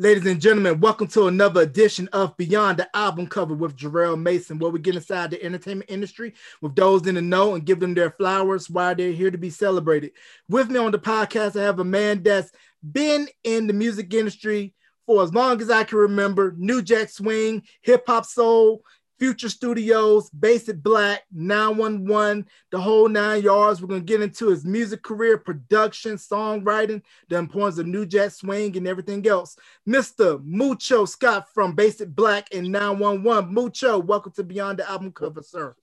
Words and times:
Ladies 0.00 0.26
and 0.26 0.40
gentlemen, 0.40 0.78
welcome 0.78 1.08
to 1.08 1.26
another 1.26 1.62
edition 1.62 2.08
of 2.12 2.36
Beyond 2.36 2.78
the 2.78 2.96
Album 2.96 3.26
Cover 3.26 3.54
with 3.54 3.76
Jarrell 3.76 4.16
Mason, 4.16 4.60
where 4.60 4.70
we 4.70 4.78
get 4.78 4.94
inside 4.94 5.32
the 5.32 5.42
entertainment 5.42 5.90
industry 5.90 6.34
with 6.62 6.76
those 6.76 7.04
in 7.08 7.16
the 7.16 7.20
know 7.20 7.56
and 7.56 7.64
give 7.64 7.80
them 7.80 7.94
their 7.94 8.12
flowers 8.12 8.70
while 8.70 8.94
they're 8.94 9.10
here 9.10 9.32
to 9.32 9.38
be 9.38 9.50
celebrated. 9.50 10.12
With 10.48 10.70
me 10.70 10.78
on 10.78 10.92
the 10.92 11.00
podcast, 11.00 11.60
I 11.60 11.64
have 11.64 11.80
a 11.80 11.84
man 11.84 12.22
that's 12.22 12.52
been 12.80 13.26
in 13.42 13.66
the 13.66 13.72
music 13.72 14.14
industry 14.14 14.72
for 15.04 15.20
as 15.24 15.34
long 15.34 15.60
as 15.60 15.68
I 15.68 15.82
can 15.82 15.98
remember 15.98 16.54
New 16.56 16.80
Jack 16.80 17.10
Swing, 17.10 17.64
hip 17.80 18.04
hop 18.06 18.24
soul, 18.24 18.84
Future 19.18 19.48
Studios, 19.48 20.30
Basic 20.30 20.80
Black, 20.80 21.24
911, 21.32 22.46
the 22.70 22.80
whole 22.80 23.08
nine 23.08 23.42
yards. 23.42 23.80
We're 23.80 23.88
going 23.88 24.02
to 24.02 24.06
get 24.06 24.22
into 24.22 24.48
his 24.48 24.64
music 24.64 25.02
career, 25.02 25.38
production, 25.38 26.16
songwriting, 26.16 27.02
the 27.28 27.36
importance 27.36 27.78
of 27.78 27.86
New 27.86 28.06
Jack 28.06 28.30
Swing, 28.30 28.76
and 28.76 28.86
everything 28.86 29.26
else. 29.26 29.56
Mr. 29.88 30.42
Mucho 30.44 31.04
Scott 31.04 31.48
from 31.52 31.74
Basic 31.74 32.08
Black 32.08 32.46
and 32.54 32.70
911. 32.70 33.52
Mucho, 33.52 33.98
welcome 33.98 34.32
to 34.32 34.44
Beyond 34.44 34.78
the 34.78 34.88
Album 34.88 35.10
Cover, 35.10 35.42
sir. 35.42 35.74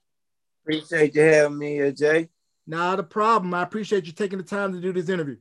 Appreciate 0.63 1.13
you 1.13 1.21
having 1.21 1.57
me 1.57 1.73
here, 1.73 1.91
Jay. 1.91 2.29
Not 2.65 2.99
a 2.99 3.03
problem. 3.03 3.53
I 3.53 3.63
appreciate 3.63 4.05
you 4.05 4.13
taking 4.13 4.37
the 4.37 4.45
time 4.45 4.73
to 4.73 4.81
do 4.81 4.93
this 4.93 5.09
interview. 5.09 5.37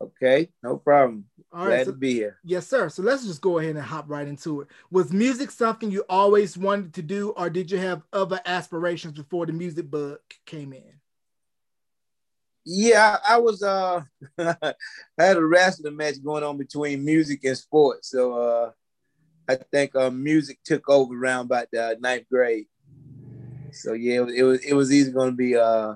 Okay, 0.00 0.50
no 0.62 0.76
problem. 0.76 1.26
All 1.54 1.60
right, 1.60 1.68
Glad 1.76 1.86
so- 1.86 1.92
to 1.92 1.96
be 1.96 2.14
here. 2.14 2.38
Yes, 2.42 2.66
sir. 2.66 2.88
So 2.88 3.02
let's 3.02 3.24
just 3.24 3.40
go 3.40 3.58
ahead 3.58 3.76
and 3.76 3.84
hop 3.84 4.06
right 4.08 4.26
into 4.26 4.62
it. 4.62 4.68
Was 4.90 5.12
music 5.12 5.52
something 5.52 5.88
you 5.88 6.04
always 6.08 6.58
wanted 6.58 6.92
to 6.94 7.02
do, 7.02 7.30
or 7.30 7.48
did 7.48 7.70
you 7.70 7.78
have 7.78 8.02
other 8.12 8.40
aspirations 8.44 9.14
before 9.14 9.46
the 9.46 9.52
music 9.52 9.88
bug 9.88 10.18
came 10.46 10.72
in? 10.72 11.00
Yeah, 12.66 13.18
I, 13.24 13.34
I 13.34 13.38
was 13.38 13.62
uh 13.62 14.02
I 14.38 14.74
had 15.16 15.36
a 15.36 15.44
wrestling 15.44 15.96
match 15.96 16.16
going 16.24 16.42
on 16.42 16.56
between 16.58 17.04
music 17.04 17.44
and 17.44 17.56
sports. 17.56 18.10
So 18.10 18.32
uh 18.32 18.70
I 19.46 19.56
think 19.56 19.94
uh, 19.94 20.10
music 20.10 20.58
took 20.64 20.88
over 20.88 21.14
around 21.14 21.46
about 21.46 21.68
the 21.70 21.96
ninth 22.00 22.26
grade. 22.30 22.66
So 23.70 23.92
yeah, 23.92 24.16
it 24.16 24.20
was 24.24 24.34
it 24.34 24.42
was, 24.42 24.64
it 24.64 24.72
was 24.72 24.92
either 24.92 25.12
gonna 25.12 25.32
be 25.32 25.56
uh 25.56 25.94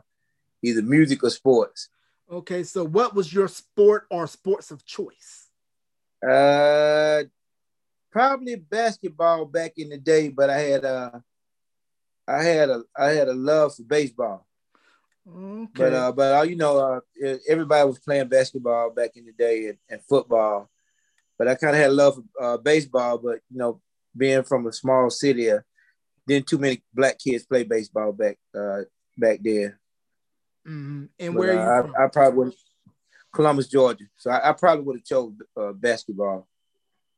either 0.62 0.82
music 0.82 1.24
or 1.24 1.30
sports. 1.30 1.88
Okay, 2.30 2.62
so 2.62 2.84
what 2.84 3.14
was 3.14 3.32
your 3.32 3.48
sport 3.48 4.06
or 4.10 4.26
sports 4.26 4.70
of 4.70 4.84
choice? 4.84 5.47
Uh 6.26 7.22
probably 8.10 8.56
basketball 8.56 9.44
back 9.44 9.74
in 9.76 9.90
the 9.90 9.98
day, 9.98 10.28
but 10.28 10.50
I 10.50 10.58
had 10.58 10.84
uh 10.84 11.10
I 12.26 12.42
had 12.42 12.70
a 12.70 12.82
I 12.96 13.10
had 13.10 13.28
a 13.28 13.34
love 13.34 13.74
for 13.74 13.82
baseball. 13.84 14.46
Okay. 15.26 15.70
But 15.74 15.92
uh, 15.92 16.12
but 16.12 16.34
uh, 16.38 16.42
you 16.42 16.56
know, 16.56 16.78
uh, 16.78 17.00
everybody 17.48 17.86
was 17.86 17.98
playing 17.98 18.28
basketball 18.28 18.90
back 18.90 19.16
in 19.16 19.26
the 19.26 19.32
day 19.32 19.68
and, 19.68 19.78
and 19.88 20.02
football. 20.08 20.70
But 21.38 21.48
I 21.48 21.54
kind 21.54 21.76
of 21.76 21.80
had 21.80 21.90
a 21.90 21.94
love 21.94 22.16
for 22.16 22.42
uh, 22.42 22.56
baseball. 22.56 23.18
But 23.18 23.40
you 23.50 23.58
know, 23.58 23.80
being 24.16 24.42
from 24.42 24.66
a 24.66 24.72
small 24.72 25.10
city, 25.10 25.50
uh, 25.50 25.60
didn't 26.26 26.46
too 26.46 26.58
many 26.58 26.82
black 26.92 27.18
kids 27.18 27.46
play 27.46 27.62
baseball 27.62 28.12
back 28.12 28.38
uh, 28.54 28.82
back 29.16 29.40
there. 29.42 29.78
Mhm. 30.66 31.08
And 31.18 31.34
But, 31.34 31.38
where 31.38 31.58
uh, 31.58 31.62
are 31.62 31.76
you 31.76 31.82
from? 31.82 31.94
I, 31.98 32.04
I 32.04 32.08
probably 32.08 32.56
Columbus, 33.38 33.68
Georgia. 33.68 34.04
So 34.16 34.32
I, 34.32 34.50
I 34.50 34.52
probably 34.52 34.84
would 34.84 34.96
have 34.96 35.04
chose 35.04 35.32
uh, 35.56 35.70
basketball. 35.72 36.48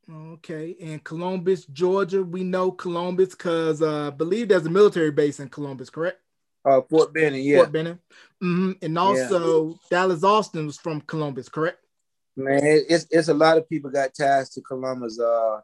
okay, 0.07 0.69
in 0.69 0.99
Columbus, 0.99 1.65
Georgia. 1.65 2.21
We 2.21 2.43
know 2.43 2.71
Columbus 2.71 3.29
because 3.29 3.81
uh, 3.81 4.07
I 4.07 4.09
believe 4.11 4.49
there's 4.49 4.67
a 4.67 4.69
military 4.69 5.09
base 5.09 5.39
in 5.39 5.49
Columbus, 5.49 5.89
correct? 5.89 6.19
Uh, 6.63 6.81
Fort 6.87 7.11
Benning, 7.11 7.43
yeah, 7.43 7.57
Fort 7.57 7.71
Benning. 7.71 7.97
Mhm. 8.39 8.77
And 8.83 8.99
also 8.99 9.79
Dallas 9.89 10.23
Austin 10.23 10.67
was 10.67 10.77
from 10.77 11.01
Columbus, 11.01 11.49
correct? 11.49 11.79
man. 12.35 12.59
It's 12.63 13.07
it's 13.09 13.29
a 13.29 13.33
lot 13.33 13.57
of 13.57 13.67
people 13.67 13.89
got 13.89 14.13
ties 14.13 14.51
to 14.51 14.61
Columbus. 14.61 15.19
Uh, 15.19 15.61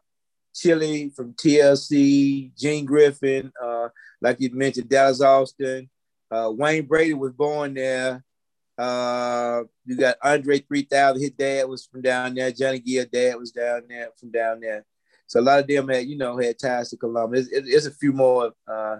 Chili 0.52 1.12
from 1.14 1.34
TLC, 1.34 2.50
Gene 2.58 2.84
Griffin, 2.84 3.52
uh, 3.62 3.90
like 4.20 4.40
you 4.40 4.50
mentioned, 4.52 4.88
Dallas 4.88 5.20
Austin. 5.20 5.88
Uh, 6.32 6.50
Wayne 6.52 6.84
Brady 6.84 7.14
was 7.14 7.32
born 7.32 7.74
there. 7.74 8.24
Uh, 8.78 9.64
you 9.84 9.96
got 9.96 10.16
Andre 10.22 10.60
3000, 10.60 11.20
his 11.20 11.30
dad 11.32 11.68
was 11.68 11.86
from 11.86 12.00
down 12.00 12.34
there. 12.34 12.52
Johnny 12.52 12.78
Gill, 12.78 13.06
dad 13.12 13.34
was 13.36 13.50
down 13.50 13.82
there 13.88 14.08
from 14.18 14.30
down 14.30 14.60
there. 14.60 14.86
So 15.26 15.40
a 15.40 15.42
lot 15.42 15.58
of 15.58 15.66
them 15.66 15.88
had, 15.88 16.06
you 16.06 16.16
know, 16.16 16.38
had 16.38 16.58
ties 16.58 16.90
to 16.90 16.96
Columbus. 16.96 17.48
It's, 17.50 17.68
it's 17.68 17.86
a 17.86 17.90
few 17.90 18.12
more. 18.12 18.52
Uh, 18.66 18.98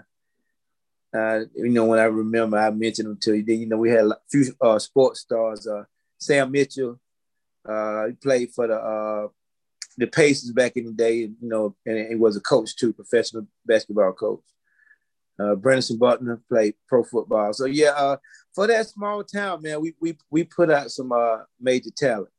uh, 1.15 1.41
you 1.55 1.71
know, 1.71 1.87
when 1.87 1.99
I 1.99 2.05
remember, 2.05 2.59
I 2.59 2.71
mentioned 2.71 3.09
them 3.09 3.19
to 3.23 3.35
you. 3.35 3.45
Then, 3.45 3.61
you 3.61 3.67
know, 3.67 3.79
we 3.79 3.91
had 3.91 4.05
a 4.05 4.17
few 4.31 4.45
uh, 4.61 4.79
sports 4.79 5.21
stars. 5.21 5.67
Uh, 5.67 5.85
Sam 6.19 6.51
Mitchell, 6.51 7.01
uh, 7.67 8.07
he 8.07 8.13
played 8.13 8.51
for 8.51 8.67
the 8.67 8.75
uh, 8.75 9.29
the 9.97 10.07
Pacers 10.07 10.53
back 10.53 10.77
in 10.77 10.87
the 10.87 10.93
day, 10.93 11.17
you 11.17 11.37
know, 11.41 11.75
and 11.87 12.09
he 12.09 12.15
was 12.15 12.37
a 12.37 12.41
coach 12.41 12.77
too, 12.77 12.93
professional 12.93 13.47
basketball 13.65 14.13
coach. 14.13 14.43
Uh, 15.39 15.55
Brendan 15.55 15.99
Butler 15.99 16.43
played 16.49 16.75
pro 16.89 17.05
football. 17.05 17.53
So 17.53 17.67
yeah, 17.67 17.91
uh, 17.91 18.17
for 18.55 18.67
that 18.67 18.89
small 18.89 19.23
town, 19.23 19.63
man, 19.63 19.81
we 19.81 19.95
we 20.01 20.17
we 20.31 20.45
put 20.45 20.71
out 20.71 20.91
some 20.91 21.13
uh, 21.13 21.39
major 21.61 21.91
talent. 21.97 22.31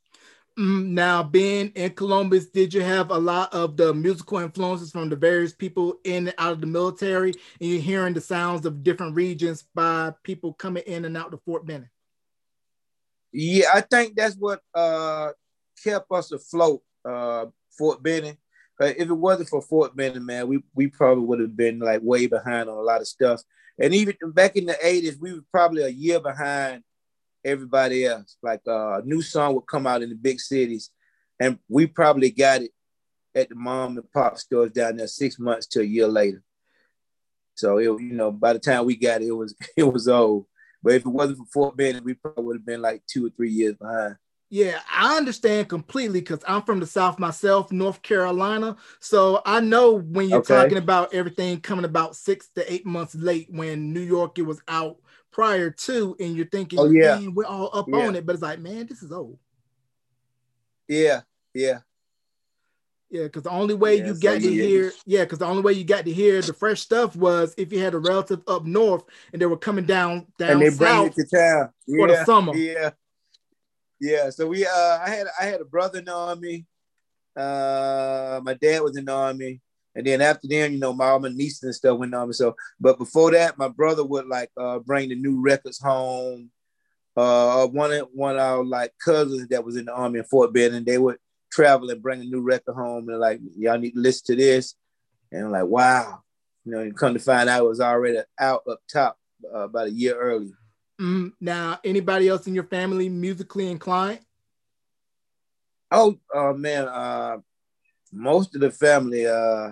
Mm, 0.58 0.88
Now, 0.88 1.24
being 1.24 1.70
in 1.76 1.92
Columbus, 1.92 2.48
did 2.48 2.74
you 2.74 2.82
have 2.82 3.12
a 3.12 3.18
lot 3.18 3.54
of 3.54 3.78
the 3.78 3.94
musical 3.94 4.40
influences 4.40 4.92
from 4.92 5.10
the 5.10 5.16
various 5.16 5.54
people 5.54 6.00
in 6.04 6.28
and 6.28 6.36
out 6.38 6.52
of 6.52 6.60
the 6.60 6.68
military? 6.68 7.32
And 7.62 7.70
you're 7.70 7.82
hearing 7.82 8.14
the 8.14 8.22
sounds 8.22 8.66
of 8.66 8.84
different 8.84 9.16
regions 9.16 9.64
by 9.74 10.14
people 10.24 10.54
coming 10.54 10.84
in 10.86 11.06
and 11.06 11.16
out 11.16 11.34
of 11.34 11.42
Fort 11.44 11.66
Benning. 11.66 11.90
Yeah, 13.32 13.68
I 13.74 13.82
think 13.82 14.16
that's 14.16 14.36
what 14.36 14.62
uh, 14.74 15.30
kept 15.82 16.12
us 16.12 16.32
afloat, 16.34 16.82
uh, 17.06 17.46
Fort 17.78 18.04
Benning. 18.04 18.38
If 18.80 19.10
it 19.10 19.14
wasn't 19.14 19.50
for 19.50 19.62
Fort 19.62 19.96
Benning, 19.96 20.26
man, 20.26 20.48
we 20.48 20.64
we 20.74 20.88
probably 20.88 21.26
would 21.26 21.40
have 21.40 21.56
been 21.56 21.80
like 21.80 22.02
way 22.02 22.28
behind 22.28 22.70
on 22.70 22.78
a 22.78 22.82
lot 22.82 23.02
of 23.02 23.08
stuff. 23.08 23.42
And 23.78 23.94
even 23.94 24.16
back 24.28 24.56
in 24.56 24.66
the 24.66 24.74
'80s, 24.74 25.20
we 25.20 25.34
were 25.34 25.44
probably 25.52 25.84
a 25.84 25.90
year 25.90 26.20
behind 26.20 26.84
everybody 27.44 28.06
else. 28.06 28.38
Like 28.42 28.62
uh, 28.68 29.00
a 29.00 29.02
new 29.04 29.22
song 29.22 29.56
would 29.56 29.68
come 29.68 29.86
out 29.86 30.02
in 30.02 30.10
the 30.10 30.16
big 30.16 30.40
cities, 30.40 30.92
and 31.40 31.60
we 31.68 31.88
probably 31.88 32.32
got 32.32 32.62
it 32.62 32.72
at 33.36 33.50
the 33.50 33.56
mom 33.56 33.98
and 33.98 34.12
pop 34.12 34.38
stores 34.38 34.72
down 34.72 34.98
there 34.98 35.08
six 35.08 35.38
months 35.40 35.68
to 35.68 35.82
a 35.82 35.86
year 35.86 36.08
later. 36.08 36.42
So 37.56 37.78
it, 37.78 37.84
you 37.84 38.14
know, 38.14 38.32
by 38.32 38.54
the 38.54 38.60
time 38.60 38.86
we 38.86 38.96
got 38.96 39.22
it, 39.22 39.28
it 39.28 39.32
was 39.32 39.56
it 39.78 39.84
was 39.84 40.08
old. 40.08 40.46
But 40.82 40.94
if 40.94 41.06
it 41.06 41.10
wasn't 41.10 41.40
for 41.40 41.46
Fort 41.46 41.78
Benning, 41.78 42.06
we 42.06 42.14
probably 42.14 42.46
would 42.46 42.56
have 42.58 42.66
been 42.66 42.82
like 42.82 43.04
two 43.06 43.26
or 43.26 43.30
three 43.30 43.52
years 43.52 43.76
behind. 43.76 44.16
Yeah, 44.52 44.80
I 44.92 45.16
understand 45.16 45.70
completely 45.70 46.22
because 46.22 46.40
I'm 46.48 46.64
from 46.64 46.80
the 46.80 46.88
South 46.88 47.20
myself, 47.20 47.72
North 47.72 48.02
Carolina. 48.02 48.76
So 49.00 49.42
I 49.46 49.60
know 49.60 49.94
when 49.94 50.28
you're 50.28 50.40
Okay. 50.40 50.56
talking 50.56 50.80
about 50.80 51.14
everything 51.14 51.62
coming 51.62 51.86
about 51.86 52.16
six 52.16 52.50
to 52.56 52.72
eight 52.72 52.86
months 52.86 53.14
late 53.14 53.48
when 53.52 53.94
New 53.94 54.00
York 54.02 54.40
it 54.40 54.44
was 54.44 54.60
out 54.68 54.98
prior 55.32 55.70
to, 55.70 56.16
and 56.20 56.36
you're 56.36 56.48
thinking, 56.48 56.80
Oh, 56.80 56.90
yeah. 56.90 57.18
"Man, 57.20 57.36
we're 57.36 57.46
all 57.46 57.70
up 57.74 57.88
Yeah. 57.90 58.08
on 58.08 58.16
it. 58.16 58.26
But 58.26 58.34
it's 58.34 58.42
like, 58.42 58.60
man, 58.60 58.88
this 58.88 59.04
is 59.04 59.12
old. 59.12 59.38
Yeah, 60.88 61.22
yeah. 61.54 61.80
Yeah, 63.12 63.24
because 63.24 63.44
the 63.44 63.52
only 63.52 63.76
way 63.76 63.96
Yeah, 63.98 64.08
you 64.08 64.14
so 64.16 64.20
got 64.20 64.42
to 64.42 64.52
yeah. 64.52 64.64
hear, 64.64 64.92
yeah, 65.06 65.24
because 65.26 65.40
the 65.40 65.46
only 65.46 65.62
way 65.62 65.74
you 65.74 65.84
got 65.84 66.06
to 66.06 66.12
hear 66.12 66.42
the 66.42 66.54
fresh 66.54 66.82
stuff 66.82 67.16
was 67.16 67.54
if 67.58 67.72
you 67.72 67.80
had 67.80 67.94
a 67.94 68.00
relative 68.00 68.42
up 68.48 68.66
north 68.66 69.04
and 69.32 69.42
they 69.42 69.46
were 69.48 69.58
coming 69.58 69.86
down 69.86 70.26
down 70.40 70.52
and 70.54 70.62
they 70.62 70.70
bring 70.76 70.92
south 70.96 71.08
it 71.08 71.16
to 71.16 71.26
town 71.26 71.70
for 71.86 72.08
the 72.08 72.26
summer. 72.26 72.54
Yeah, 72.56 72.92
yeah. 74.00 74.30
So 74.30 74.48
we, 74.48 74.66
uh, 74.66 75.00
I 75.02 75.10
had, 75.10 75.28
I 75.40 75.46
had 75.46 75.62
a 75.62 75.66
brother 75.66 76.00
in 76.00 76.06
the 76.06 76.16
army. 76.16 76.66
Uh, 77.36 78.42
my 78.44 78.54
dad 78.56 78.82
was 78.82 78.98
in 78.98 79.06
the 79.06 79.14
army, 79.14 79.62
and 79.96 80.06
then 80.06 80.22
after 80.22 80.48
them, 80.48 80.74
you 80.74 80.80
know, 80.80 80.94
my 80.94 81.06
all 81.06 81.20
my 81.20 81.28
and 81.30 81.76
stuff 81.76 81.98
went 81.98 82.14
army. 82.14 82.34
So, 82.34 82.56
but 82.80 82.98
before 82.98 83.32
that, 83.32 83.58
my 83.58 83.70
brother 83.70 84.04
would 84.04 84.28
like 84.28 84.50
uh 84.58 84.80
bring 84.80 85.10
the 85.10 85.16
new 85.16 85.42
records 85.42 85.80
home. 85.80 86.52
Uh, 87.16 87.68
one 87.68 87.94
of 87.94 88.08
one 88.14 88.36
of 88.36 88.42
our 88.42 88.64
like 88.64 88.94
cousins 89.04 89.48
that 89.50 89.64
was 89.64 89.78
in 89.78 89.86
the 89.86 89.94
army 89.94 90.20
in 90.20 90.26
Fort 90.26 90.54
Benning, 90.54 90.84
they 90.84 90.98
would 90.98 91.18
travel 91.52 91.90
and 91.90 92.02
bring 92.02 92.22
a 92.22 92.26
new 92.26 92.42
record 92.42 92.74
home, 92.74 93.10
and 93.10 93.20
like 93.20 93.40
y'all 93.58 93.78
need 93.78 93.92
to 93.92 94.00
listen 94.00 94.26
to 94.28 94.36
this, 94.36 94.76
and 95.32 95.46
I'm 95.46 95.52
like, 95.52 95.66
wow, 95.66 96.22
you 96.66 96.72
know, 96.72 96.82
you 96.82 96.94
come 96.94 97.14
to 97.14 97.20
find 97.20 97.50
out 97.50 97.64
it 97.64 97.68
was 97.68 97.82
already 97.82 98.20
out 98.40 98.64
up 98.70 98.80
top 98.92 99.18
uh, 99.54 99.60
about 99.60 99.88
a 99.88 99.92
year 99.92 100.16
earlier. 100.16 100.58
Mm, 101.00 101.32
now, 101.40 101.80
anybody 101.84 102.28
else 102.28 102.48
in 102.48 102.54
your 102.54 102.66
family 102.66 103.08
musically 103.08 103.72
inclined? 103.72 104.20
Oh, 105.92 106.20
uh, 106.36 106.54
man, 106.54 106.88
uh, 106.88 107.38
most 108.12 108.54
of 108.54 108.62
the 108.62 108.70
family, 108.70 109.26
uh, 109.26 109.72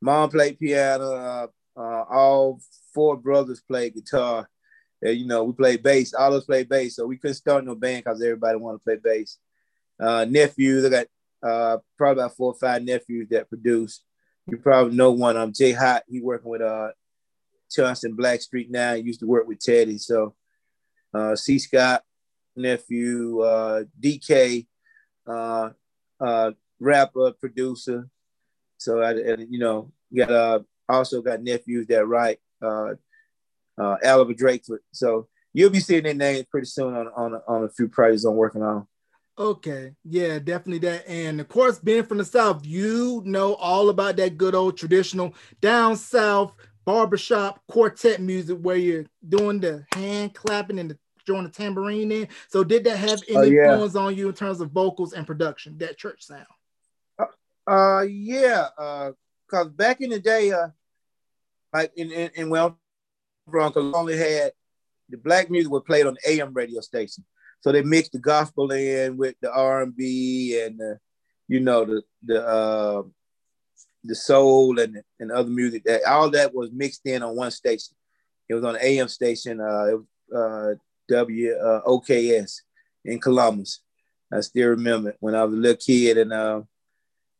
mom 0.00 0.28
played 0.30 0.58
piano. 0.58 1.12
Uh, 1.12 1.46
uh, 1.76 2.04
all 2.10 2.60
four 2.92 3.16
brothers 3.16 3.60
played 3.60 3.94
guitar. 3.94 4.48
You 5.00 5.26
know, 5.26 5.44
we 5.44 5.52
played 5.52 5.82
bass. 5.82 6.12
All 6.12 6.32
of 6.32 6.38
us 6.38 6.44
played 6.44 6.68
bass, 6.68 6.96
so 6.96 7.06
we 7.06 7.18
couldn't 7.18 7.36
start 7.36 7.64
no 7.64 7.76
band 7.76 8.04
because 8.04 8.20
everybody 8.20 8.58
wanted 8.58 8.78
to 8.78 8.84
play 8.84 8.96
bass. 8.96 9.38
Uh, 10.00 10.26
nephews, 10.28 10.84
I 10.84 10.88
got 10.88 11.82
probably 11.96 12.22
about 12.24 12.36
four 12.36 12.52
or 12.52 12.58
five 12.58 12.82
nephews 12.82 13.28
that 13.30 13.48
produce. 13.48 14.02
You 14.48 14.56
probably 14.56 14.96
know 14.96 15.12
one 15.12 15.36
them, 15.36 15.52
Jay 15.52 15.72
Hot. 15.72 16.02
He 16.08 16.20
working 16.20 16.50
with 16.50 16.62
uh, 16.62 16.88
Johnson 17.70 18.16
Blackstreet 18.16 18.70
now. 18.70 18.94
He 18.94 19.02
used 19.02 19.20
to 19.20 19.26
work 19.26 19.46
with 19.46 19.60
Teddy. 19.60 19.98
So, 19.98 20.34
uh, 21.14 21.36
C. 21.36 21.58
Scott, 21.58 22.02
nephew, 22.56 23.40
uh, 23.40 23.84
DK, 24.00 24.66
uh, 25.26 25.70
uh, 26.20 26.50
rapper, 26.80 27.32
producer. 27.32 28.08
So 28.78 29.00
I, 29.00 29.12
and, 29.12 29.46
you 29.50 29.58
know, 29.58 29.92
got 30.14 30.30
uh, 30.30 30.60
also 30.88 31.22
got 31.22 31.42
nephews 31.42 31.86
that 31.88 32.06
write 32.06 32.38
uh, 32.62 32.94
uh, 33.78 33.96
Oliver 34.04 34.34
Drake. 34.34 34.64
So 34.92 35.28
you'll 35.52 35.70
be 35.70 35.80
seeing 35.80 36.04
their 36.04 36.14
names 36.14 36.46
pretty 36.50 36.66
soon 36.66 36.94
on 36.94 37.08
on 37.08 37.40
on 37.46 37.64
a 37.64 37.68
few 37.68 37.88
projects 37.88 38.24
I'm 38.24 38.34
working 38.34 38.62
on. 38.62 38.86
Okay, 39.38 39.94
yeah, 40.04 40.40
definitely 40.40 40.80
that. 40.80 41.08
And 41.08 41.40
of 41.40 41.48
course, 41.48 41.78
being 41.78 42.02
from 42.04 42.18
the 42.18 42.24
South, 42.24 42.66
you 42.66 43.22
know 43.24 43.54
all 43.54 43.88
about 43.88 44.16
that 44.16 44.36
good 44.36 44.54
old 44.54 44.76
traditional 44.76 45.32
down 45.60 45.96
South 45.96 46.54
barbershop 46.88 47.60
quartet 47.68 48.18
music 48.18 48.56
where 48.62 48.78
you're 48.78 49.04
doing 49.28 49.60
the 49.60 49.84
hand 49.94 50.32
clapping 50.32 50.78
and 50.78 50.90
the 50.90 50.98
throwing 51.26 51.44
the 51.44 51.50
tambourine 51.50 52.10
in. 52.10 52.26
So 52.48 52.64
did 52.64 52.84
that 52.84 52.96
have 52.96 53.20
any 53.28 53.36
oh, 53.36 53.42
yeah. 53.42 53.72
influence 53.72 53.94
on 53.94 54.16
you 54.16 54.30
in 54.30 54.34
terms 54.34 54.62
of 54.62 54.70
vocals 54.70 55.12
and 55.12 55.26
production, 55.26 55.76
that 55.78 55.98
church 55.98 56.22
sound? 56.22 56.46
Uh, 57.18 57.70
uh 57.70 58.00
yeah, 58.08 58.68
uh, 58.78 59.10
cause 59.50 59.68
back 59.68 60.00
in 60.00 60.08
the 60.08 60.18
day, 60.18 60.50
uh, 60.50 60.68
like 61.74 61.92
in 61.94 62.10
in, 62.10 62.30
in 62.34 62.48
well, 62.48 62.78
Bronco 63.46 63.92
only 63.92 64.16
had 64.16 64.52
the 65.10 65.18
black 65.18 65.50
music 65.50 65.70
was 65.70 65.82
played 65.86 66.06
on 66.06 66.14
the 66.14 66.32
AM 66.32 66.54
radio 66.54 66.80
station. 66.80 67.22
So 67.60 67.70
they 67.70 67.82
mixed 67.82 68.12
the 68.12 68.18
gospel 68.18 68.72
in 68.72 69.18
with 69.18 69.34
the 69.42 69.52
R 69.52 69.82
and 69.82 69.94
B 69.94 70.58
and 70.64 70.78
the, 70.78 70.98
you 71.48 71.60
know 71.60 71.84
the 71.84 72.02
the 72.24 72.48
uh, 72.48 73.02
the 74.04 74.14
soul 74.14 74.78
and 74.78 75.02
and 75.20 75.32
other 75.32 75.50
music. 75.50 75.84
That 75.84 76.04
all 76.04 76.30
that 76.30 76.54
was 76.54 76.70
mixed 76.72 77.06
in 77.06 77.22
on 77.22 77.36
one 77.36 77.50
station. 77.50 77.94
It 78.48 78.54
was 78.54 78.64
on 78.64 78.74
the 78.74 78.84
AM 78.84 79.08
station. 79.08 79.60
Uh, 79.60 79.98
uh, 80.34 80.74
W 81.08 81.54
uh, 81.54 81.80
OKS 81.86 82.60
in 83.04 83.18
Columbus. 83.18 83.80
I 84.32 84.40
still 84.40 84.68
remember 84.68 85.10
it 85.10 85.16
when 85.20 85.34
I 85.34 85.44
was 85.44 85.54
a 85.54 85.56
little 85.56 85.76
kid, 85.76 86.18
and 86.18 86.32
uh, 86.32 86.62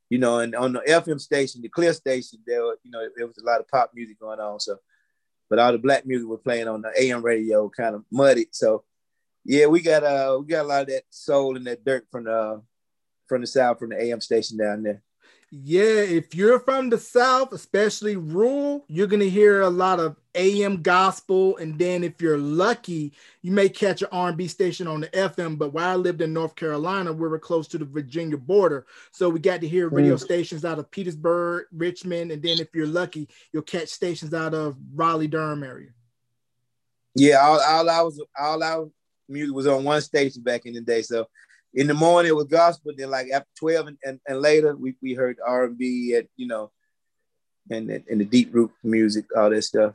you 0.08 0.18
know, 0.18 0.38
and 0.38 0.54
on 0.54 0.72
the 0.72 0.80
FM 0.80 1.20
station, 1.20 1.60
the 1.60 1.68
Clear 1.68 1.92
station, 1.92 2.38
there, 2.46 2.62
you 2.82 2.90
know, 2.90 3.06
there 3.14 3.26
was 3.26 3.36
a 3.38 3.44
lot 3.44 3.60
of 3.60 3.68
pop 3.68 3.90
music 3.94 4.18
going 4.18 4.40
on. 4.40 4.58
So, 4.58 4.78
but 5.50 5.58
all 5.58 5.72
the 5.72 5.78
black 5.78 6.06
music 6.06 6.26
was 6.26 6.40
playing 6.42 6.66
on 6.66 6.80
the 6.80 6.92
AM 6.98 7.22
radio, 7.22 7.68
kind 7.68 7.94
of 7.94 8.04
muddied. 8.10 8.48
So 8.54 8.84
yeah, 9.44 9.66
we 9.66 9.80
got 9.80 10.04
uh 10.04 10.38
we 10.40 10.46
got 10.46 10.64
a 10.64 10.68
lot 10.68 10.82
of 10.82 10.88
that 10.88 11.04
soul 11.10 11.56
and 11.56 11.66
that 11.66 11.84
dirt 11.84 12.06
from 12.10 12.24
the 12.24 12.62
from 13.26 13.42
the 13.42 13.46
south 13.46 13.78
from 13.78 13.90
the 13.90 14.02
AM 14.02 14.20
station 14.20 14.56
down 14.56 14.82
there. 14.82 15.02
Yeah, 15.50 16.02
if 16.02 16.34
you're 16.34 16.60
from 16.60 16.90
the 16.90 16.98
South, 16.98 17.54
especially 17.54 18.16
rural, 18.16 18.84
you're 18.86 19.06
going 19.06 19.20
to 19.20 19.30
hear 19.30 19.62
a 19.62 19.70
lot 19.70 19.98
of 19.98 20.16
AM 20.34 20.82
gospel. 20.82 21.56
And 21.56 21.78
then 21.78 22.04
if 22.04 22.20
you're 22.20 22.36
lucky, 22.36 23.14
you 23.40 23.50
may 23.50 23.70
catch 23.70 24.02
an 24.02 24.08
R&B 24.12 24.46
station 24.48 24.86
on 24.86 25.00
the 25.00 25.08
FM. 25.08 25.56
But 25.56 25.72
while 25.72 25.88
I 25.88 25.94
lived 25.94 26.20
in 26.20 26.34
North 26.34 26.54
Carolina, 26.54 27.14
we 27.14 27.26
were 27.26 27.38
close 27.38 27.66
to 27.68 27.78
the 27.78 27.86
Virginia 27.86 28.36
border. 28.36 28.86
So 29.10 29.30
we 29.30 29.40
got 29.40 29.62
to 29.62 29.68
hear 29.68 29.88
radio 29.88 30.16
mm. 30.16 30.20
stations 30.20 30.66
out 30.66 30.78
of 30.78 30.90
Petersburg, 30.90 31.66
Richmond. 31.72 32.30
And 32.30 32.42
then 32.42 32.58
if 32.60 32.68
you're 32.74 32.86
lucky, 32.86 33.26
you'll 33.50 33.62
catch 33.62 33.88
stations 33.88 34.34
out 34.34 34.52
of 34.52 34.76
Raleigh, 34.94 35.28
Durham 35.28 35.62
area. 35.62 35.90
Yeah, 37.14 37.38
all, 37.40 37.58
all 37.58 37.88
I 37.88 38.02
was, 38.02 38.22
all 38.38 38.62
I 38.62 38.84
music 39.30 39.54
was 39.54 39.66
on 39.66 39.84
one 39.84 40.02
station 40.02 40.42
back 40.42 40.66
in 40.66 40.74
the 40.74 40.82
day. 40.82 41.00
So 41.00 41.26
in 41.74 41.86
the 41.86 41.94
morning 41.94 42.30
it 42.30 42.36
was 42.36 42.46
gospel. 42.46 42.92
Then 42.96 43.10
like 43.10 43.28
after 43.32 43.48
twelve 43.58 43.86
and, 43.86 43.98
and, 44.04 44.20
and 44.26 44.40
later 44.40 44.76
we, 44.76 44.96
we 45.02 45.14
heard 45.14 45.38
R 45.44 45.64
and 45.64 45.78
B 45.78 46.14
at 46.14 46.26
you 46.36 46.46
know, 46.46 46.70
and 47.70 47.90
and 47.90 48.20
the 48.20 48.24
deep 48.24 48.54
root 48.54 48.70
music, 48.82 49.26
all 49.36 49.50
that 49.50 49.62
stuff. 49.62 49.94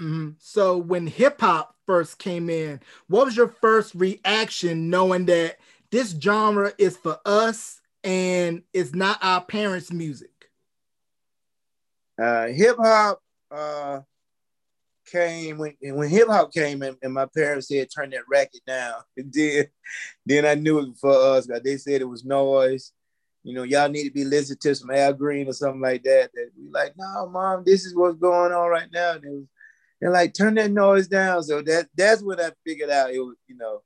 Mm-hmm. 0.00 0.30
So 0.38 0.78
when 0.78 1.06
hip 1.06 1.40
hop 1.40 1.74
first 1.86 2.18
came 2.18 2.48
in, 2.48 2.80
what 3.08 3.26
was 3.26 3.36
your 3.36 3.48
first 3.48 3.94
reaction 3.94 4.88
knowing 4.88 5.26
that 5.26 5.58
this 5.90 6.14
genre 6.18 6.72
is 6.78 6.96
for 6.96 7.18
us 7.26 7.80
and 8.02 8.62
it's 8.72 8.94
not 8.94 9.18
our 9.20 9.44
parents' 9.44 9.92
music? 9.92 10.30
Uh, 12.20 12.46
hip 12.46 12.76
hop. 12.78 13.20
Uh, 13.50 14.00
came 15.10 15.58
when 15.58 15.74
when 15.80 16.08
hip 16.08 16.28
hop 16.28 16.52
came 16.52 16.82
and, 16.82 16.96
and, 17.02 17.12
my 17.12 17.26
parents 17.26 17.68
said 17.68 17.88
turn 17.94 18.10
that 18.10 18.28
racket 18.28 18.62
down. 18.66 18.94
And 19.16 19.32
then 19.32 19.66
then 20.26 20.46
I 20.46 20.54
knew 20.54 20.78
it 20.80 20.96
for 21.00 21.12
us. 21.12 21.46
But 21.46 21.64
they 21.64 21.76
said 21.76 22.00
it 22.00 22.08
was 22.08 22.24
noise. 22.24 22.92
You 23.42 23.54
know, 23.54 23.62
y'all 23.62 23.88
need 23.88 24.04
to 24.04 24.12
be 24.12 24.24
listening 24.24 24.58
to 24.62 24.74
some 24.74 24.90
Al 24.90 25.14
Green 25.14 25.48
or 25.48 25.52
something 25.52 25.80
like 25.80 26.02
that. 26.04 26.30
That 26.34 26.50
we 26.56 26.70
like, 26.70 26.92
no, 26.96 27.28
mom, 27.28 27.62
this 27.64 27.84
is 27.84 27.94
what's 27.94 28.18
going 28.18 28.52
on 28.52 28.68
right 28.68 28.88
now. 28.92 29.12
And 29.12 29.24
it 29.24 29.30
was, 29.30 29.44
they're 30.00 30.10
like, 30.10 30.34
turn 30.34 30.54
that 30.54 30.70
noise 30.70 31.08
down. 31.08 31.42
So 31.42 31.62
that 31.62 31.88
that's 31.96 32.22
when 32.22 32.40
I 32.40 32.50
figured 32.66 32.90
out 32.90 33.12
it 33.12 33.20
was, 33.20 33.36
you 33.48 33.56
know, 33.56 33.82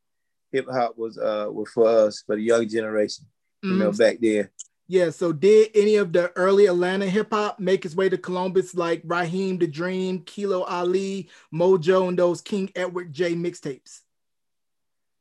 hip 0.52 0.66
hop 0.70 0.96
was 0.96 1.18
uh 1.18 1.48
was 1.50 1.70
for 1.70 1.88
us, 1.88 2.22
for 2.26 2.36
the 2.36 2.42
young 2.42 2.68
generation, 2.68 3.26
you 3.62 3.70
mm-hmm. 3.70 3.78
know, 3.80 3.92
back 3.92 4.18
then. 4.20 4.48
Yeah, 4.86 5.10
so 5.10 5.32
did 5.32 5.70
any 5.74 5.96
of 5.96 6.12
the 6.12 6.30
early 6.36 6.66
Atlanta 6.66 7.06
hip 7.06 7.28
hop 7.32 7.58
make 7.58 7.86
its 7.86 7.94
way 7.94 8.10
to 8.10 8.18
Columbus, 8.18 8.74
like 8.74 9.00
Raheem 9.04 9.58
the 9.58 9.66
Dream, 9.66 10.20
Kilo 10.20 10.62
Ali, 10.64 11.30
Mojo, 11.52 12.08
and 12.08 12.18
those 12.18 12.42
King 12.42 12.70
Edward 12.76 13.10
J 13.10 13.34
mixtapes? 13.34 14.00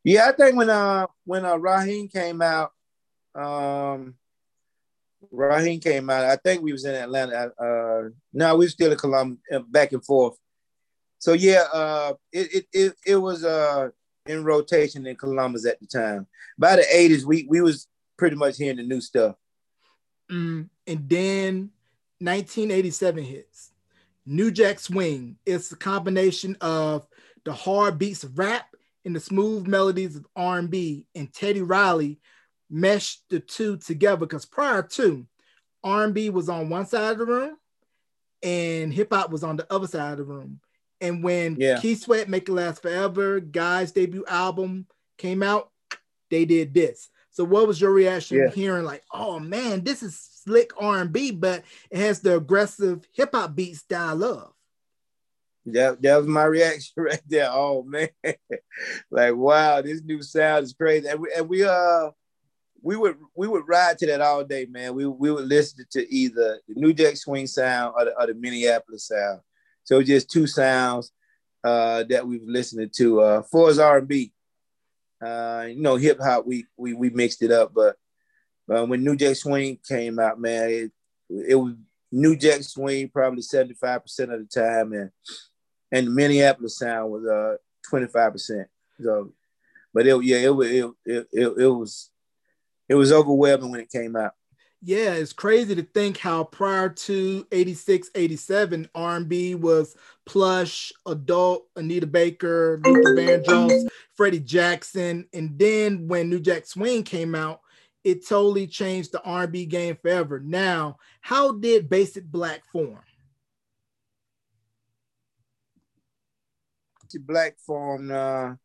Yeah, 0.04 0.28
I 0.28 0.34
think 0.34 0.58
when 0.58 0.70
uh 0.70 1.08
when 1.24 1.46
uh 1.46 1.56
Raheem 1.56 2.10
came 2.10 2.42
out, 2.42 2.74
um 3.36 4.16
Raheem 5.32 5.80
came 5.80 6.10
out, 6.10 6.26
I 6.26 6.36
think 6.36 6.62
we 6.62 6.74
was 6.74 6.84
in 6.84 6.96
Atlanta. 6.96 7.54
Uh 7.58 8.10
no, 8.34 8.58
we 8.58 8.66
were 8.66 8.70
still 8.70 8.92
in 8.92 8.98
Columbus, 8.98 9.40
uh, 9.50 9.60
back 9.60 9.94
and 9.94 10.04
forth. 10.04 10.38
So 11.20 11.32
yeah, 11.32 11.64
uh 11.72 12.14
it 12.34 12.54
it 12.54 12.68
it, 12.74 12.94
it 13.06 13.16
was 13.16 13.46
uh 13.46 13.90
in 14.26 14.44
rotation 14.44 15.08
in 15.08 15.16
Columbus 15.16 15.66
at 15.66 15.80
the 15.80 15.88
time. 15.88 16.28
By 16.58 16.76
the 16.76 16.82
80s, 16.82 17.24
we 17.24 17.46
we 17.50 17.62
was 17.62 17.88
pretty 18.18 18.36
much 18.36 18.58
hearing 18.58 18.78
the 18.78 18.84
new 18.84 19.00
stuff. 19.00 19.38
Mm, 20.32 20.70
and 20.88 21.10
then 21.10 21.72
1987 22.20 23.24
hits. 23.24 23.72
New 24.26 24.52
Jack 24.52 24.80
Swing. 24.80 25.38
It's 25.46 25.72
a 25.72 25.76
combination 25.76 26.56
of 26.62 27.08
the 27.44 27.54
hard 27.54 27.98
beats 27.98 28.24
of 28.24 28.38
rap 28.38 28.68
and 29.06 29.16
the 29.16 29.20
smooth 29.20 29.68
melodies 29.68 30.16
of 30.16 30.26
R&B. 30.36 31.06
And 31.14 31.34
Teddy 31.34 31.62
Riley 31.62 32.20
meshed 32.70 33.24
the 33.30 33.40
two 33.40 33.78
together 33.78 34.18
because 34.18 34.46
prior 34.46 34.82
to 34.82 35.28
R&B 35.84 36.30
was 36.30 36.50
on 36.50 36.70
one 36.70 36.86
side 36.86 37.14
of 37.14 37.18
the 37.20 37.26
room 37.26 37.58
and 38.42 38.94
hip 38.94 39.14
hop 39.14 39.32
was 39.32 39.44
on 39.44 39.58
the 39.58 39.72
other 39.72 39.88
side 39.88 40.14
of 40.14 40.18
the 40.20 40.24
room. 40.24 40.60
And 41.02 41.24
when 41.24 41.58
yeah. 41.60 41.80
Keith 41.80 42.02
Sweat 42.02 42.30
Make 42.30 42.48
It 42.48 42.54
Last 42.54 42.82
Forever, 42.82 43.40
Guy's 43.42 43.92
debut 43.92 44.26
album 44.28 44.88
came 45.18 45.44
out, 45.44 45.70
they 46.30 46.46
did 46.46 46.74
this. 46.74 47.10
So 47.34 47.44
what 47.44 47.68
was 47.68 47.82
your 47.82 47.92
reaction 47.92 48.38
yeah. 48.38 48.50
hearing 48.50 48.86
like, 48.86 49.04
oh 49.12 49.40
man, 49.40 49.84
this 49.84 50.04
is 50.04 50.20
slick 50.44 50.72
R&B, 50.78 51.32
but 51.32 51.64
it 51.90 51.98
has 51.98 52.22
the 52.22 52.38
aggressive 52.38 53.06
hip 53.12 53.32
hop 53.34 53.56
beats 53.56 53.84
that 53.90 54.00
I 54.00 54.12
love. 54.14 54.52
That, 55.66 56.02
that 56.04 56.18
was 56.18 56.28
my 56.28 56.44
reaction 56.46 56.94
right 56.98 57.22
there. 57.28 57.50
Oh 57.52 57.84
man, 57.84 58.10
like 59.12 59.36
wow, 59.36 59.82
this 59.82 60.02
new 60.04 60.22
sound 60.22 60.64
is 60.64 60.74
crazy. 60.74 61.08
And 61.08 61.20
we, 61.20 61.34
and 61.36 61.50
we 61.50 61.64
uh 61.64 62.12
we 62.84 62.98
would 62.98 63.18
we 63.36 63.48
would 63.48 63.68
ride 63.68 63.98
to 64.00 64.08
that 64.08 64.22
all 64.22 64.44
day, 64.44 64.68
man. 64.70 64.94
We 64.94 65.08
we 65.08 65.32
would 65.32 65.46
listen 65.46 65.86
to 65.92 66.14
either 66.14 66.60
the 66.68 66.76
New 66.76 66.94
Jack 66.94 67.18
Swing 67.18 67.48
sound 67.48 67.96
or 67.98 68.06
the, 68.06 68.20
or 68.20 68.28
the 68.28 68.34
Minneapolis 68.36 69.08
sound. 69.08 69.40
So 69.86 70.04
just 70.04 70.30
two 70.30 70.46
sounds 70.46 71.12
uh, 71.64 72.04
that 72.10 72.28
we've 72.28 72.46
listened 72.46 72.92
to. 72.98 73.22
Uh, 73.22 73.42
for 73.44 73.70
as 73.70 73.80
R 73.80 74.00
and 74.00 74.08
B, 74.08 74.34
uh, 75.24 75.66
you 75.68 75.82
know, 75.82 75.96
hip 75.96 76.20
hop, 76.22 76.46
we, 76.46 76.66
we 76.78 76.94
we 76.94 77.10
mixed 77.10 77.42
it 77.42 77.52
up, 77.52 77.74
but 77.74 77.96
uh, 78.74 78.86
when 78.86 79.04
New 79.04 79.16
Jack 79.16 79.36
Swing 79.36 79.78
came 79.88 80.20
out, 80.20 80.40
man, 80.40 80.70
it, 80.70 80.92
it 81.30 81.56
was 81.56 81.74
New 82.12 82.36
Jack 82.36 82.64
Swing 82.64 83.10
probably 83.10 83.42
seventy 83.42 83.74
five 83.74 84.04
percent 84.04 84.32
of 84.32 84.40
the 84.40 84.46
time, 84.46 84.94
and 84.94 85.12
and 85.92 86.08
the 86.08 86.12
Minneapolis 86.12 86.78
sound 86.78 87.12
was 87.12 87.26
uh 87.26 87.56
twenty 87.90 88.08
five 88.08 88.32
percent. 88.32 88.68
So, 89.02 89.34
but 89.94 90.08
it 90.08 90.24
yeah, 90.24 90.38
it 90.38 90.56
was 90.56 90.70
it, 90.70 90.86
it, 91.06 91.28
it, 91.32 91.48
it 91.58 91.68
was 91.68 92.10
it 92.90 92.96
was 92.96 93.12
overwhelming 93.12 93.72
when 93.72 93.82
it 93.82 93.92
came 93.92 94.16
out 94.16 94.34
yeah, 94.86 95.14
it's 95.14 95.32
crazy 95.32 95.76
to 95.76 95.84
think 95.84 96.18
how 96.18 96.44
prior 96.44 96.90
to 96.90 97.48
86, 97.54 98.10
87, 98.14 98.90
R&B 98.94 99.56
was 99.56 99.96
Plush, 100.26 100.92
Adult, 101.06 101.70
Anita 101.78 102.06
Baker, 102.06 102.82
Luther 102.84 103.16
Vandross, 103.16 103.88
Freddie 104.16 104.42
Jackson. 104.42 105.26
And 105.34 105.58
then 105.58 106.10
when 106.10 106.30
New 106.30 106.42
Jack 106.42 106.66
Swing 106.66 107.04
came 107.04 107.34
out, 107.34 107.62
it 108.04 108.28
totally 108.28 108.68
changed 108.68 109.14
the 109.14 109.24
R&B 109.24 109.68
game 109.68 109.96
forever. 110.02 110.42
Now, 110.42 110.98
how 111.22 111.54
did 111.54 111.90
Basic 111.90 112.26
Black 112.26 112.66
form? 112.66 113.00
To 117.10 117.20
Black 117.20 117.58
formed 117.66 118.12
uh, 118.12 118.56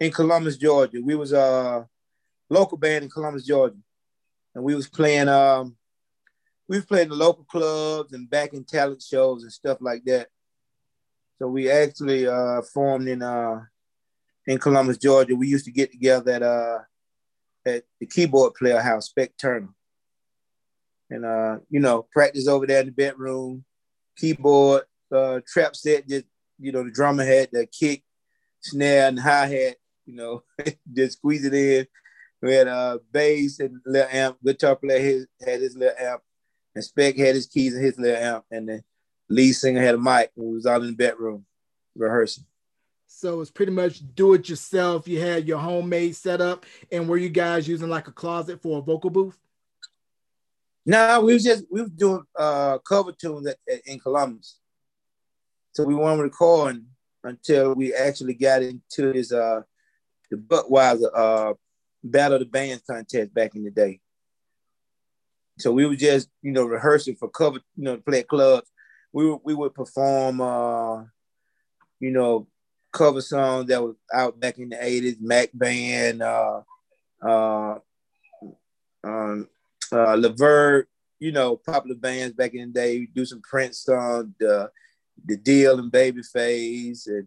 in 0.00 0.12
Columbus, 0.12 0.56
Georgia. 0.56 1.02
We 1.02 1.14
was 1.14 1.32
a 1.34 1.86
local 2.48 2.78
band 2.78 3.04
in 3.04 3.10
Columbus, 3.10 3.44
Georgia 3.44 3.76
and 4.58 4.64
we 4.64 4.74
was 4.74 4.88
playing 4.88 5.28
um 5.28 5.76
we 6.68 6.78
was 6.78 6.84
playing 6.84 7.10
the 7.10 7.14
local 7.14 7.44
clubs 7.44 8.12
and 8.12 8.28
back 8.28 8.52
in 8.52 8.64
talent 8.64 9.00
shows 9.00 9.44
and 9.44 9.52
stuff 9.52 9.78
like 9.80 10.04
that. 10.04 10.28
So 11.38 11.46
we 11.46 11.70
actually 11.70 12.26
uh 12.26 12.62
formed 12.74 13.06
in 13.08 13.22
uh 13.22 13.60
in 14.48 14.58
Columbus, 14.58 14.98
Georgia. 14.98 15.36
We 15.36 15.46
used 15.46 15.64
to 15.66 15.70
get 15.70 15.92
together 15.92 16.32
at 16.32 16.42
uh 16.42 16.78
at 17.64 17.84
the 18.00 18.06
keyboard 18.06 18.54
player 18.54 18.80
house, 18.80 19.06
Spec 19.06 19.36
Turner. 19.40 19.68
and 21.08 21.24
uh, 21.24 21.58
you 21.70 21.78
know, 21.78 22.06
practice 22.10 22.48
over 22.48 22.66
there 22.66 22.80
in 22.80 22.86
the 22.86 22.92
bedroom, 22.92 23.64
keyboard, 24.16 24.82
uh, 25.14 25.40
trap 25.46 25.76
set. 25.76 26.08
Just 26.08 26.24
you 26.58 26.72
know, 26.72 26.82
the 26.82 26.90
drummer 26.90 27.24
had 27.24 27.50
the 27.52 27.66
kick, 27.66 28.02
snare, 28.60 29.06
and 29.08 29.20
hi 29.20 29.46
hat. 29.46 29.76
You 30.06 30.16
know, 30.16 30.42
just 30.92 31.18
squeeze 31.18 31.44
it 31.44 31.54
in. 31.54 31.86
We 32.40 32.54
had 32.54 32.68
a 32.68 32.72
uh, 32.72 32.98
bass 33.10 33.58
and 33.60 33.80
little 33.84 34.08
amp. 34.10 34.38
Guitar 34.44 34.76
player 34.76 35.00
his, 35.00 35.26
had 35.44 35.60
his 35.60 35.76
little 35.76 35.96
amp, 35.98 36.22
and 36.74 36.84
Spec 36.84 37.16
had 37.16 37.34
his 37.34 37.46
keys 37.46 37.74
and 37.74 37.84
his 37.84 37.98
little 37.98 38.22
amp, 38.22 38.44
and 38.50 38.68
the 38.68 38.84
lead 39.28 39.52
singer 39.52 39.80
had 39.80 39.96
a 39.96 39.98
mic. 39.98 40.30
We 40.36 40.54
was 40.54 40.66
out 40.66 40.82
in 40.82 40.88
the 40.88 40.92
bedroom 40.92 41.44
rehearsing. 41.96 42.44
So 43.08 43.40
it's 43.40 43.50
pretty 43.50 43.72
much 43.72 44.02
do 44.14 44.34
it 44.34 44.48
yourself. 44.48 45.08
You 45.08 45.20
had 45.20 45.48
your 45.48 45.58
homemade 45.58 46.14
setup, 46.14 46.64
and 46.92 47.08
were 47.08 47.16
you 47.16 47.28
guys 47.28 47.66
using 47.66 47.88
like 47.88 48.06
a 48.06 48.12
closet 48.12 48.62
for 48.62 48.78
a 48.78 48.82
vocal 48.82 49.10
booth? 49.10 49.38
No, 50.86 51.20
we 51.22 51.34
was 51.34 51.42
just 51.42 51.64
we 51.70 51.82
was 51.82 51.90
doing 51.90 52.22
uh 52.38 52.78
cover 52.78 53.12
tunes 53.12 53.46
at, 53.46 53.56
at, 53.70 53.80
in 53.86 53.98
Columbus. 53.98 54.58
So 55.72 55.84
we 55.84 55.94
weren't 55.94 56.22
recording 56.22 56.86
until 57.24 57.74
we 57.74 57.92
actually 57.92 58.34
got 58.34 58.62
into 58.62 59.12
this 59.12 59.32
uh 59.32 59.62
the 60.30 60.36
Budweiser 60.36 61.10
uh 61.14 61.54
Battle 62.02 62.34
of 62.34 62.40
the 62.40 62.46
Bands 62.46 62.82
contest 62.88 63.34
back 63.34 63.54
in 63.54 63.64
the 63.64 63.70
day. 63.70 64.00
So 65.58 65.72
we 65.72 65.86
were 65.86 65.96
just, 65.96 66.28
you 66.42 66.52
know, 66.52 66.64
rehearsing 66.64 67.16
for 67.16 67.28
cover, 67.28 67.58
you 67.76 67.84
know, 67.84 67.96
to 67.96 68.02
play 68.02 68.20
at 68.20 68.28
clubs. 68.28 68.70
We 69.12 69.30
would 69.30 69.40
we 69.42 69.54
would 69.54 69.74
perform 69.74 70.40
uh, 70.40 71.04
you 72.00 72.10
know, 72.10 72.46
cover 72.92 73.20
songs 73.20 73.66
that 73.68 73.82
was 73.82 73.96
out 74.12 74.38
back 74.40 74.58
in 74.58 74.68
the 74.70 74.76
80s, 74.76 75.20
Mac 75.20 75.50
Band, 75.52 76.22
uh 76.22 76.62
uh 77.22 77.78
um 79.04 79.48
uh 79.92 80.14
Levert, 80.14 80.88
you 81.18 81.32
know, 81.32 81.56
popular 81.56 81.96
bands 81.96 82.34
back 82.34 82.54
in 82.54 82.68
the 82.68 82.80
day. 82.80 83.06
Do 83.06 83.24
some 83.24 83.42
Prince 83.42 83.80
songs, 83.80 84.32
the 84.38 84.70
the 85.24 85.36
Deele 85.36 85.78
and 85.78 85.92
Babyface 85.92 87.06
and 87.08 87.26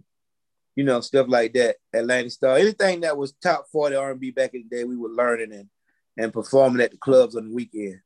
you 0.75 0.84
know, 0.84 1.01
stuff 1.01 1.28
like 1.30 1.54
that. 1.54 1.78
Atlantic 1.94 2.32
Starr, 2.32 2.58
anything 2.58 3.01
that 3.01 3.18
was 3.18 3.34
top 3.34 3.66
40 3.72 3.96
R&B 3.96 4.32
back 4.32 4.54
in 4.54 4.66
the 4.70 4.75
day, 4.75 4.84
we 4.84 4.98
were 4.98 5.10
learning 5.10 5.54
and 5.54 5.70
and 6.18 6.34
performing 6.34 6.82
at 6.82 6.92
the 6.92 6.98
clubs 6.98 7.36
on 7.36 7.48
the 7.48 7.56
weekend. 7.56 8.01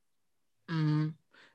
Mm-hmm. 0.69 1.09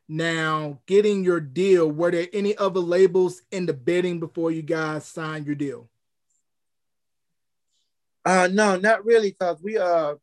Now, 0.09 0.81
getting 0.87 1.23
your 1.23 1.39
deal, 1.39 1.89
were 1.89 2.11
there 2.11 2.27
any 2.33 2.57
other 2.57 2.81
labels 2.81 3.43
in 3.53 3.67
the 3.67 3.73
bidding 3.73 4.19
before 4.19 4.51
you 4.51 4.63
guys 4.63 5.07
signed 5.07 5.47
your 5.47 5.55
deal? 5.55 5.89
Uh 8.25 8.49
no, 8.53 8.77
not 8.77 9.05
really, 9.05 9.33
cause 9.33 9.59
we 9.63 9.79
uh 9.79 10.15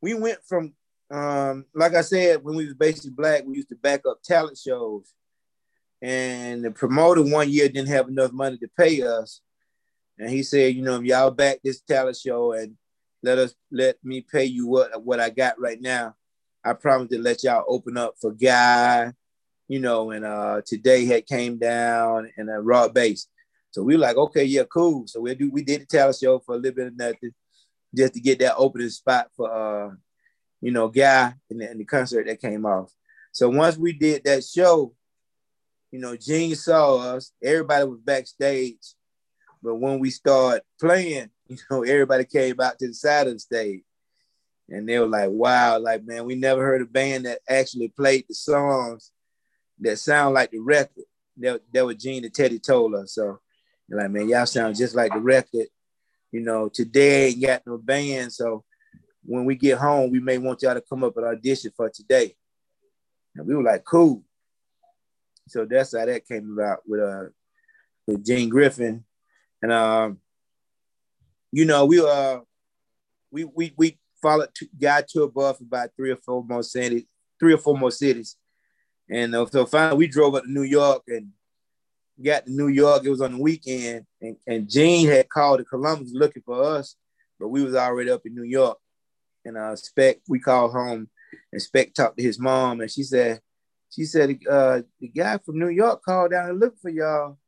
we 0.00 0.14
went 0.14 0.38
from 0.46 0.72
um 1.10 1.66
like 1.74 1.94
I 1.94 2.00
said 2.00 2.42
when 2.42 2.54
we 2.54 2.64
was 2.64 2.74
basically 2.74 3.10
black, 3.10 3.42
we 3.44 3.56
used 3.56 3.68
to 3.68 3.76
back 3.76 4.02
up 4.08 4.22
talent 4.22 4.56
shows, 4.56 5.12
and 6.00 6.64
the 6.64 6.70
promoter 6.70 7.22
one 7.22 7.50
year 7.50 7.68
didn't 7.68 7.88
have 7.88 8.08
enough 8.08 8.32
money 8.32 8.56
to 8.58 8.68
pay 8.78 9.02
us, 9.02 9.40
and 10.18 10.30
he 10.30 10.42
said, 10.42 10.74
you 10.74 10.82
know, 10.82 10.96
if 10.96 11.04
y'all 11.04 11.30
back 11.30 11.58
this 11.62 11.80
talent 11.80 12.16
show 12.16 12.52
and 12.52 12.76
let 13.22 13.38
us 13.38 13.54
let 13.70 13.96
me 14.02 14.20
pay 14.20 14.44
you 14.44 14.66
what 14.66 15.02
what 15.04 15.20
I 15.20 15.30
got 15.30 15.58
right 15.60 15.80
now. 15.80 16.14
I 16.64 16.74
promise 16.74 17.08
to 17.10 17.18
let 17.18 17.42
y'all 17.42 17.64
open 17.66 17.96
up 17.96 18.14
for 18.20 18.32
Guy, 18.32 19.12
you 19.68 19.80
know, 19.80 20.10
and 20.10 20.24
uh 20.24 20.62
today 20.64 21.06
had 21.06 21.26
came 21.26 21.58
down 21.58 22.30
and 22.36 22.50
a 22.50 22.60
raw 22.60 22.88
bass. 22.88 23.28
So 23.70 23.82
we 23.82 23.94
were 23.94 24.00
like, 24.00 24.16
okay, 24.16 24.44
yeah, 24.44 24.64
cool. 24.64 25.06
So 25.06 25.20
we 25.20 25.34
do 25.34 25.50
we 25.50 25.62
did 25.62 25.82
the 25.82 25.86
talent 25.86 26.18
show 26.20 26.38
for 26.40 26.54
a 26.54 26.58
little 26.58 26.76
bit 26.76 26.88
of 26.88 26.96
nothing, 26.96 27.32
just 27.94 28.14
to 28.14 28.20
get 28.20 28.38
that 28.40 28.56
opening 28.56 28.90
spot 28.90 29.28
for 29.36 29.50
uh, 29.50 29.94
you 30.60 30.70
know, 30.72 30.88
Guy 30.88 31.34
and 31.50 31.60
the, 31.60 31.70
and 31.70 31.80
the 31.80 31.84
concert 31.84 32.26
that 32.26 32.40
came 32.40 32.66
off. 32.66 32.92
So 33.32 33.48
once 33.48 33.76
we 33.76 33.92
did 33.92 34.24
that 34.24 34.44
show, 34.44 34.94
you 35.90 35.98
know, 35.98 36.16
Gene 36.16 36.54
saw 36.54 36.98
us, 36.98 37.32
everybody 37.42 37.84
was 37.86 38.00
backstage 38.00 38.94
but 39.62 39.76
when 39.76 39.98
we 39.98 40.10
start 40.10 40.62
playing, 40.80 41.30
you 41.48 41.58
know, 41.70 41.82
everybody 41.82 42.24
came 42.24 42.60
out 42.60 42.78
to 42.78 42.88
the 42.88 42.94
side 42.94 43.28
of 43.28 43.34
the 43.34 43.38
stage. 43.38 43.82
And 44.68 44.88
they 44.88 44.98
were 44.98 45.06
like, 45.06 45.28
wow, 45.30 45.78
like, 45.78 46.04
man, 46.04 46.24
we 46.24 46.34
never 46.34 46.62
heard 46.62 46.82
a 46.82 46.86
band 46.86 47.26
that 47.26 47.40
actually 47.48 47.88
played 47.88 48.24
the 48.28 48.34
songs 48.34 49.10
that 49.80 49.98
sound 49.98 50.34
like 50.34 50.50
the 50.50 50.60
record. 50.60 51.04
That, 51.38 51.60
that 51.72 51.84
was 51.84 51.96
Gene 51.96 52.24
and 52.24 52.32
Teddy 52.32 52.58
told 52.58 52.94
us. 52.94 53.14
So, 53.14 53.40
like, 53.90 54.10
man, 54.10 54.28
y'all 54.28 54.46
sound 54.46 54.76
just 54.76 54.94
like 54.94 55.12
the 55.12 55.20
record. 55.20 55.66
You 56.30 56.40
know, 56.40 56.68
today 56.68 57.28
ain't 57.28 57.42
got 57.42 57.66
no 57.66 57.76
band. 57.76 58.32
So 58.32 58.64
when 59.24 59.44
we 59.44 59.56
get 59.56 59.78
home, 59.78 60.10
we 60.10 60.20
may 60.20 60.38
want 60.38 60.62
y'all 60.62 60.74
to 60.74 60.80
come 60.80 61.04
up 61.04 61.16
and 61.16 61.26
audition 61.26 61.72
for 61.76 61.90
today. 61.90 62.34
And 63.36 63.46
we 63.46 63.54
were 63.54 63.62
like, 63.62 63.84
cool. 63.84 64.22
So 65.48 65.66
that's 65.66 65.96
how 65.96 66.06
that 66.06 66.26
came 66.26 66.56
about 66.58 66.80
with 66.86 67.00
uh 67.00 67.24
with 68.06 68.24
Gene 68.24 68.48
Griffin 68.48 69.04
and 69.62 69.72
um, 69.72 70.18
you 71.52 71.64
know, 71.64 71.86
we 71.86 72.00
uh 72.00 72.40
we 73.30 73.44
we 73.44 73.72
we 73.76 73.98
followed 74.20 74.50
got 74.78 75.08
to 75.08 75.22
above 75.22 75.60
about 75.60 75.90
three 75.96 76.10
or 76.10 76.16
four 76.16 76.44
more 76.44 76.62
cities, 76.62 77.04
three 77.40 77.54
or 77.54 77.58
four 77.58 77.78
more 77.78 77.90
cities. 77.90 78.36
And 79.10 79.34
uh, 79.34 79.46
so 79.46 79.66
finally 79.66 79.98
we 79.98 80.06
drove 80.06 80.34
up 80.34 80.44
to 80.44 80.50
New 80.50 80.62
York 80.62 81.02
and 81.08 81.28
got 82.22 82.46
to 82.46 82.52
New 82.52 82.68
York. 82.68 83.04
It 83.04 83.10
was 83.10 83.20
on 83.20 83.32
the 83.32 83.42
weekend, 83.42 84.06
and, 84.20 84.36
and 84.46 84.68
Gene 84.68 85.08
had 85.08 85.28
called 85.28 85.58
to 85.58 85.64
Columbus 85.64 86.12
looking 86.12 86.42
for 86.44 86.62
us, 86.62 86.96
but 87.38 87.48
we 87.48 87.64
was 87.64 87.74
already 87.74 88.10
up 88.10 88.22
in 88.26 88.34
New 88.34 88.44
York. 88.44 88.78
And 89.44 89.56
uh 89.56 89.76
Spec, 89.76 90.18
we 90.28 90.38
called 90.38 90.72
home 90.72 91.08
and 91.52 91.62
Spec 91.62 91.94
talked 91.94 92.18
to 92.18 92.22
his 92.22 92.38
mom, 92.38 92.80
and 92.80 92.90
she 92.90 93.02
said, 93.02 93.40
she 93.90 94.04
said, 94.04 94.38
uh, 94.50 94.80
the 95.00 95.08
guy 95.08 95.38
from 95.38 95.58
New 95.58 95.68
York 95.68 96.02
called 96.02 96.30
down 96.30 96.50
and 96.50 96.60
looked 96.60 96.80
for 96.80 96.90
y'all. 96.90 97.38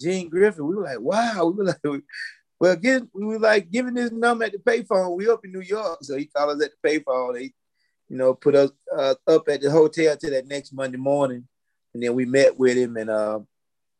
Gene 0.00 0.28
Griffin. 0.28 0.66
We 0.66 0.76
were 0.76 0.84
like, 0.84 1.00
wow. 1.00 1.46
We 1.46 1.52
were 1.52 1.64
like, 1.64 2.02
well, 2.60 2.76
get, 2.76 3.02
we 3.14 3.24
were 3.24 3.38
like 3.38 3.70
giving 3.70 3.94
this 3.94 4.10
number 4.10 4.44
at 4.44 4.52
the 4.52 4.58
payphone. 4.58 5.16
We 5.16 5.28
up 5.28 5.44
in 5.44 5.52
New 5.52 5.60
York, 5.60 5.98
so 6.02 6.16
he 6.16 6.26
called 6.26 6.56
us 6.56 6.64
at 6.64 6.72
the 6.82 6.88
payphone. 6.88 7.34
They, 7.34 7.52
you 8.08 8.16
know, 8.16 8.34
put 8.34 8.54
us 8.54 8.70
uh, 8.96 9.14
up 9.26 9.48
at 9.48 9.60
the 9.60 9.70
hotel 9.70 10.16
till 10.16 10.30
that 10.30 10.46
next 10.46 10.72
Monday 10.72 10.96
morning, 10.96 11.46
and 11.94 12.02
then 12.02 12.14
we 12.14 12.24
met 12.24 12.58
with 12.58 12.76
him. 12.76 12.96
And 12.96 13.10
uh, 13.10 13.40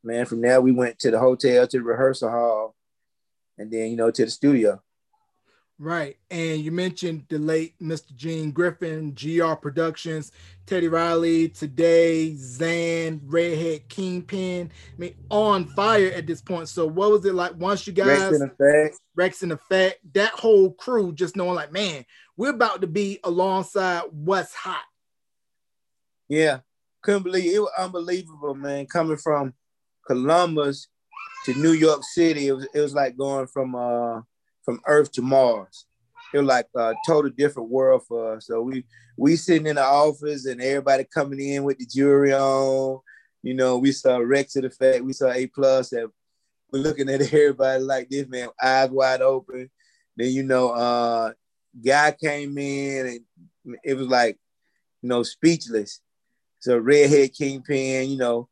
man, 0.02 0.26
from 0.26 0.40
there 0.40 0.61
we 0.61 0.73
went 0.73 0.99
to 1.00 1.11
the 1.11 1.19
hotel 1.19 1.67
to 1.67 1.78
the 1.78 1.85
rehearsal 1.85 2.31
hall, 2.31 2.75
and 3.59 3.71
then 3.71 3.90
you 3.90 3.97
know 3.97 4.11
to 4.11 4.25
the 4.25 4.31
studio. 4.31 4.83
Right. 5.80 6.16
And 6.28 6.61
you 6.61 6.73
mentioned 6.73 7.26
the 7.28 7.38
late 7.38 7.78
Mr. 7.80 8.14
Gene 8.16 8.50
Griffin, 8.50 9.14
GR 9.14 9.54
Productions, 9.54 10.32
Teddy 10.66 10.88
Riley, 10.88 11.49
Today, 11.50 12.35
Zan, 12.35 13.20
Redhead 13.25 13.88
Kingpin. 13.88 14.73
I 14.73 14.99
mean, 14.99 15.14
on 15.30 15.66
fire 15.66 16.11
at 16.12 16.26
this 16.26 16.42
point. 16.42 16.68
So 16.68 16.85
what 16.85 17.12
was 17.12 17.25
it 17.25 17.35
like 17.35 17.54
once 17.56 17.87
you 17.87 17.92
guys 17.92 18.42
Wrecks-N-Effect, 19.14 20.00
that 20.14 20.32
whole 20.32 20.73
crew 20.73 21.12
just 21.12 21.37
knowing 21.37 21.54
like, 21.54 21.73
man, 21.73 22.04
we're 22.37 22.50
about 22.50 22.80
to 22.80 22.88
be 22.88 23.20
alongside 23.23 24.02
what's 24.11 24.54
hot. 24.54 24.82
Yeah. 26.28 26.58
Couldn't 27.02 27.23
believe 27.23 27.52
it. 27.52 27.54
it 27.54 27.61
was 27.61 27.70
unbelievable, 27.78 28.54
man. 28.56 28.87
Coming 28.87 29.16
from 29.16 29.54
Columbus 30.08 30.88
to 31.44 31.54
New 31.54 31.73
York 31.73 32.02
City. 32.02 32.49
It 32.49 32.52
was 32.52 32.66
it 32.75 32.80
was 32.80 32.94
like 32.94 33.16
going 33.16 33.47
from 33.47 33.76
uh 33.76 34.23
from 34.68 34.82
Earth 34.87 35.10
to 35.12 35.22
Mars. 35.22 35.87
It 36.34 36.38
was 36.40 36.46
like 36.46 36.66
a 36.76 36.94
total 37.06 37.30
different 37.30 37.70
world 37.70 38.02
for 38.06 38.34
us. 38.34 38.48
So 38.48 38.60
we 38.60 38.84
we 39.16 39.34
sitting 39.34 39.66
in 39.66 39.76
the 39.76 39.82
office 39.82 40.44
and 40.44 40.60
everybody 40.60 41.04
coming 41.04 41.40
in 41.40 41.64
with 41.64 41.78
the 41.78 41.87
jewelry 41.87 42.34
on. 42.34 43.00
You 43.42 43.54
know, 43.54 43.78
we 43.78 43.92
saw 43.92 44.18
Wrecks-N-Effect, 44.18 45.02
we 45.02 45.14
saw 45.14 45.32
A 45.32 45.46
plus, 45.46 45.92
and 45.92 46.10
we're 46.70 46.80
looking 46.80 47.08
at 47.08 47.22
everybody 47.32 47.82
like 47.82 48.10
this, 48.10 48.28
man, 48.28 48.50
eyes 48.62 48.90
wide 48.90 49.22
open. 49.22 49.70
Then 50.14 50.32
you 50.32 50.42
know, 50.42 50.68
uh, 50.68 51.32
guy 51.82 52.12
came 52.12 52.58
in 52.58 53.06
and 53.06 53.78
it 53.82 53.94
was 53.94 54.08
like, 54.08 54.37
you 55.00 55.08
know, 55.08 55.22
speechless. 55.22 56.02
So 56.58 56.76
redhead 56.76 57.32
kingpin, 57.32 58.10
you 58.10 58.18
know, 58.18 58.50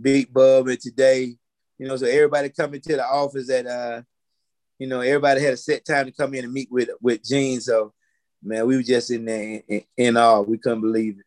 big 0.00 0.32
bub 0.32 0.68
and 0.68 0.80
today, 0.80 1.34
you 1.78 1.88
know, 1.88 1.96
so 1.96 2.06
everybody 2.06 2.48
coming 2.50 2.80
to 2.80 2.94
the 2.94 3.04
office 3.04 3.50
at 3.50 3.66
uh 3.66 4.02
you 4.78 4.86
know, 4.86 5.00
everybody 5.00 5.40
had 5.40 5.54
a 5.54 5.56
set 5.56 5.84
time 5.84 6.06
to 6.06 6.12
come 6.12 6.34
in 6.34 6.44
and 6.44 6.52
meet 6.52 6.70
with 6.70 6.90
with 7.00 7.24
Gene. 7.24 7.60
So, 7.60 7.92
man, 8.42 8.66
we 8.66 8.76
were 8.76 8.82
just 8.82 9.10
in 9.10 9.24
there 9.24 9.62
in, 9.68 9.82
in 9.96 10.16
awe. 10.16 10.40
We 10.40 10.58
couldn't 10.58 10.80
believe 10.80 11.18
it. 11.18 11.24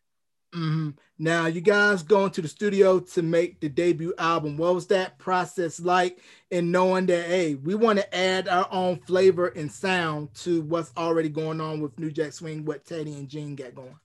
Mm-hmm. 0.56 0.90
Now, 1.18 1.46
you 1.46 1.60
guys 1.60 2.02
going 2.02 2.30
to 2.32 2.42
the 2.42 2.48
studio 2.48 3.00
to 3.00 3.22
make 3.22 3.60
the 3.60 3.68
debut 3.68 4.12
album. 4.18 4.56
What 4.56 4.74
was 4.74 4.88
that 4.88 5.18
process 5.18 5.80
like? 5.80 6.18
And 6.50 6.72
knowing 6.72 7.06
that, 7.06 7.26
hey, 7.26 7.54
we 7.54 7.74
want 7.74 8.00
to 8.00 8.14
add 8.14 8.48
our 8.48 8.66
own 8.70 8.98
flavor 9.06 9.48
and 9.48 9.70
sound 9.70 10.34
to 10.36 10.62
what's 10.62 10.92
already 10.96 11.28
going 11.28 11.60
on 11.60 11.80
with 11.80 11.98
New 11.98 12.10
Jack 12.10 12.32
Swing, 12.32 12.64
what 12.64 12.84
Teddy 12.84 13.12
and 13.14 13.28
Gene 13.28 13.54
got 13.54 13.74
going. 13.74 13.96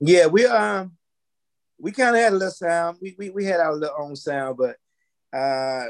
Yeah, 0.00 0.26
we 0.26 0.44
um 0.44 0.92
we 1.78 1.92
kind 1.92 2.16
of 2.16 2.22
had 2.22 2.32
a 2.32 2.36
little 2.36 2.50
sound. 2.50 2.98
We, 3.00 3.14
we 3.18 3.30
we 3.30 3.44
had 3.44 3.60
our 3.60 3.74
little 3.74 3.96
own 3.98 4.16
sound, 4.16 4.58
but 4.58 4.76
uh 5.32 5.86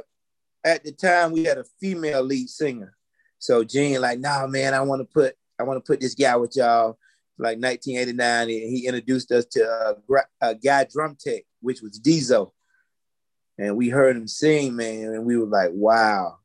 at 0.66 0.82
the 0.84 0.90
time 0.90 1.32
we 1.32 1.44
had 1.44 1.58
a 1.58 1.64
female 1.80 2.22
lead 2.22 2.50
singer. 2.50 2.94
So 3.38 3.62
Gene 3.62 4.00
like, 4.00 4.18
nah, 4.18 4.46
man, 4.48 4.74
I 4.74 4.80
want 4.80 5.00
to 5.00 5.06
put 5.06 5.34
I 5.58 5.62
want 5.62 5.82
to 5.82 5.86
put 5.86 6.00
this 6.00 6.14
guy 6.14 6.36
with 6.36 6.56
y'all. 6.56 6.98
like 7.38 7.58
1989, 7.58 8.42
and 8.42 8.50
he 8.50 8.86
introduced 8.86 9.30
us 9.30 9.46
to 9.46 9.64
uh, 9.64 10.22
a 10.40 10.54
guy 10.54 10.86
drum 10.92 11.16
tech, 11.18 11.44
which 11.60 11.80
was 11.80 11.98
Diesel. 11.98 12.52
And 13.58 13.76
we 13.76 13.88
heard 13.88 14.16
him 14.16 14.26
sing, 14.26 14.76
man, 14.76 15.14
and 15.14 15.24
we 15.24 15.38
were 15.38 15.46
like, 15.46 15.70
wow. 15.72 16.38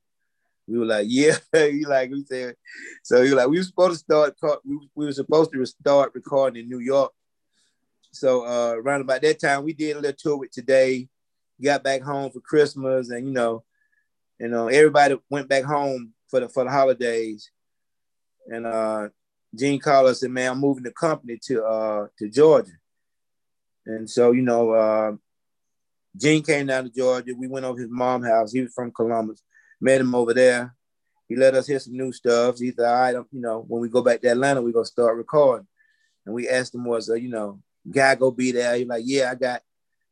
We 0.67 0.77
were 0.77 0.85
like, 0.85 1.07
yeah, 1.09 1.35
he 1.53 1.85
like 1.85 2.11
we 2.11 2.23
said. 2.23 2.55
So 3.03 3.23
he 3.23 3.31
like, 3.31 3.49
we 3.49 3.57
were 3.57 3.63
supposed 3.63 3.93
to 4.07 4.29
start. 4.35 4.61
We 4.95 5.05
were 5.05 5.11
supposed 5.11 5.51
to 5.51 5.65
start 5.65 6.11
recording 6.13 6.63
in 6.63 6.69
New 6.69 6.79
York. 6.79 7.11
So 8.13 8.45
uh, 8.45 8.75
around 8.75 9.01
about 9.01 9.21
that 9.23 9.39
time, 9.39 9.63
we 9.63 9.73
did 9.73 9.97
a 9.97 9.99
little 9.99 10.15
tour 10.17 10.37
with 10.37 10.51
today. 10.51 11.09
Got 11.61 11.83
back 11.83 12.01
home 12.01 12.31
for 12.31 12.39
Christmas, 12.39 13.09
and 13.09 13.27
you 13.27 13.33
know, 13.33 13.63
you 14.41 14.47
know, 14.47 14.67
everybody 14.69 15.17
went 15.29 15.47
back 15.47 15.63
home 15.63 16.13
for 16.27 16.39
the 16.39 16.49
for 16.49 16.63
the 16.63 16.71
holidays. 16.71 17.51
And 18.47 18.65
uh, 18.65 19.09
Gene 19.55 19.79
called 19.79 20.09
us 20.09 20.23
and 20.23 20.33
man, 20.33 20.51
I'm 20.51 20.59
moving 20.59 20.83
the 20.83 20.91
company 20.91 21.37
to 21.43 21.63
uh 21.63 22.07
to 22.17 22.29
Georgia. 22.29 22.71
And 23.85 24.09
so, 24.09 24.31
you 24.31 24.41
know, 24.41 24.71
uh, 24.71 25.11
Gene 26.17 26.43
came 26.43 26.65
down 26.65 26.85
to 26.85 26.89
Georgia. 26.89 27.33
We 27.37 27.47
went 27.47 27.65
over 27.65 27.79
his 27.79 27.89
mom's 27.89 28.27
house. 28.27 28.51
He 28.51 28.61
was 28.61 28.73
from 28.73 28.91
Columbus. 28.91 29.43
Met 29.79 30.01
him 30.01 30.15
over 30.15 30.33
there. 30.33 30.75
He 31.27 31.35
let 31.35 31.55
us 31.55 31.67
hear 31.67 31.79
some 31.79 31.95
new 31.95 32.11
stuff. 32.11 32.57
He 32.57 32.71
said, 32.71 32.85
all 32.85 32.99
right, 32.99 33.15
you 33.31 33.41
know, 33.41 33.63
when 33.67 33.81
we 33.81 33.89
go 33.89 34.01
back 34.01 34.21
to 34.21 34.27
Atlanta, 34.29 34.61
we're 34.61 34.73
gonna 34.73 34.85
start 34.85 35.17
recording. 35.17 35.67
And 36.25 36.33
we 36.33 36.49
asked 36.49 36.73
him, 36.73 36.83
was 36.83 37.09
uh, 37.11 37.13
you 37.13 37.29
know, 37.29 37.59
guy 37.89 38.15
go 38.15 38.31
be 38.31 38.51
there? 38.51 38.75
He's 38.75 38.87
like, 38.87 39.03
yeah, 39.05 39.29
I 39.29 39.35
got 39.35 39.61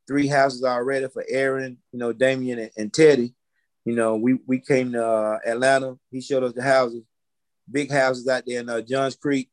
three 0.08 0.28
houses 0.28 0.64
already 0.64 1.08
for 1.08 1.26
Aaron, 1.28 1.78
you 1.92 1.98
know, 1.98 2.14
Damion 2.14 2.60
and, 2.60 2.72
and 2.78 2.94
Teddy. 2.94 3.34
You 3.90 3.96
know, 3.96 4.16
we 4.16 4.40
we 4.46 4.60
came 4.60 4.92
to 4.92 5.06
uh, 5.06 5.40
Atlanta. 5.46 5.98
He 6.12 6.22
showed 6.22 6.44
us 6.44 6.54
the 6.54 6.62
houses 6.62 7.04
big 7.72 7.92
houses 7.92 8.28
out 8.28 8.44
there 8.46 8.62
in 8.62 8.70
uh, 8.70 8.82
Johns 8.82 9.16
Creek. 9.16 9.50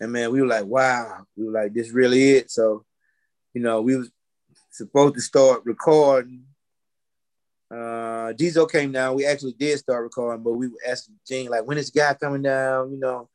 And 0.00 0.12
man, 0.12 0.32
we 0.32 0.40
were 0.40 0.46
like, 0.46 0.64
wow, 0.64 1.24
we 1.36 1.46
were 1.46 1.52
like, 1.52 1.72
this 1.72 1.90
really 1.90 2.32
it. 2.32 2.50
So, 2.50 2.84
you 3.54 3.62
know, 3.62 3.82
we 3.82 3.96
was 3.96 4.10
supposed 4.70 5.14
to 5.14 5.20
start 5.20 5.62
recording. 5.64 6.44
Uh, 7.70 8.32
Diesel 8.32 8.66
came 8.66 8.92
down. 8.92 9.14
We 9.14 9.24
actually 9.24 9.54
did 9.54 9.78
start 9.78 10.02
recording, 10.02 10.42
but 10.42 10.52
we 10.52 10.68
were 10.68 10.74
asking 10.86 11.14
Gene 11.26 11.48
like, 11.48 11.64
when 11.64 11.78
is 11.78 11.90
guy 11.90 12.14
coming 12.14 12.42
down? 12.42 12.92
You 12.92 12.98
know, 12.98 13.28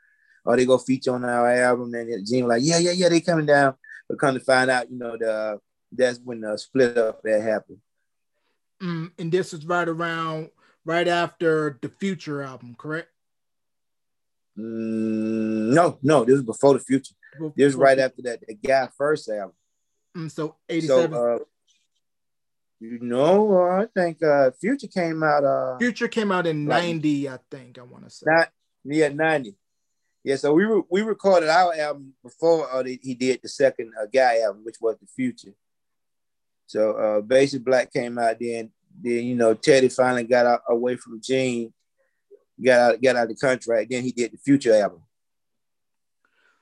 are 0.46 0.56
they 0.56 0.66
gonna 0.66 0.80
feature 0.80 1.16
on 1.16 1.26
our 1.26 1.50
album? 1.52 1.94
And 1.94 2.28
Gene 2.28 2.48
like, 2.48 2.62
yeah, 2.64 2.78
yeah, 2.78 2.92
yeah, 2.92 3.10
they 3.10 3.22
coming 3.22 3.46
down. 3.46 3.76
But 4.08 4.20
come 4.20 4.36
to 4.36 4.40
find 4.40 4.70
out, 4.70 4.92
you 4.92 4.98
know, 4.98 5.18
the 5.18 5.60
that's 5.92 6.20
when 6.20 6.42
the 6.42 6.58
split 6.58 6.98
up 6.98 7.22
that 7.24 7.42
happened. 7.42 7.80
Mm, 8.82 9.12
and 9.18 9.32
this 9.32 9.54
is 9.54 9.66
right 9.66 9.88
around 9.88 10.50
right 10.86 11.08
after 11.08 11.78
the 11.82 11.90
Future 11.90 12.42
album, 12.42 12.76
correct? 12.78 13.10
Mm, 14.58 15.74
no, 15.74 16.00
no, 16.02 16.26
this 16.26 16.36
is 16.36 16.44
before 16.44 16.74
the 16.74 16.80
future. 16.80 17.14
Before, 17.34 17.54
this 17.56 17.68
is 17.68 17.76
right 17.76 18.00
after 18.00 18.22
that, 18.24 18.40
the 18.48 18.56
guy 18.56 18.90
first 18.98 19.30
album. 19.30 19.56
Mm, 20.16 20.32
so 20.32 20.56
87. 20.68 21.12
So, 21.12 21.34
uh, 21.34 21.38
you 22.80 23.00
know, 23.00 23.58
I 23.58 23.86
think 23.94 24.22
uh, 24.24 24.52
Future 24.52 24.88
came 24.88 25.24
out. 25.24 25.44
Uh, 25.44 25.78
Future 25.78 26.08
came 26.08 26.32
out 26.32 26.46
in 26.46 26.66
'90, 26.66 27.30
I 27.30 27.40
think. 27.50 27.80
I 27.80 27.82
want 27.84 28.04
to 28.04 28.10
say. 28.10 28.26
Not 28.28 28.50
yeah, 28.84 29.10
'90. 29.10 29.56
Yeah, 30.24 30.36
so 30.36 30.54
we 30.54 30.64
re- 30.66 30.84
we 30.90 31.02
recorded 31.02 31.50
our 31.50 31.74
album 31.74 32.14
before 32.24 32.72
uh, 32.72 32.84
he 32.84 33.16
did 33.16 33.40
the 33.42 33.50
second 33.50 33.94
uh, 34.00 34.06
guy 34.14 34.42
album, 34.42 34.64
which 34.64 34.76
was 34.80 34.98
the 35.00 35.08
Future. 35.08 35.54
So 36.68 36.92
uh, 36.92 37.22
Basic 37.22 37.64
Black 37.64 37.92
came 37.92 38.18
out 38.18 38.38
then. 38.40 38.72
Then 39.00 39.26
you 39.26 39.36
know 39.36 39.54
Teddy 39.54 39.90
finally 39.90 40.24
got 40.24 40.46
out, 40.46 40.62
away 40.70 40.96
from 40.96 41.22
Gene 41.22 41.74
got 42.64 42.80
out, 42.80 43.02
got 43.02 43.16
out 43.16 43.24
of 43.24 43.30
the 43.30 43.36
contract. 43.36 43.90
Then 43.90 44.04
he 44.04 44.12
did 44.12 44.34
the 44.34 44.38
Future 44.38 44.74
album. 44.74 45.02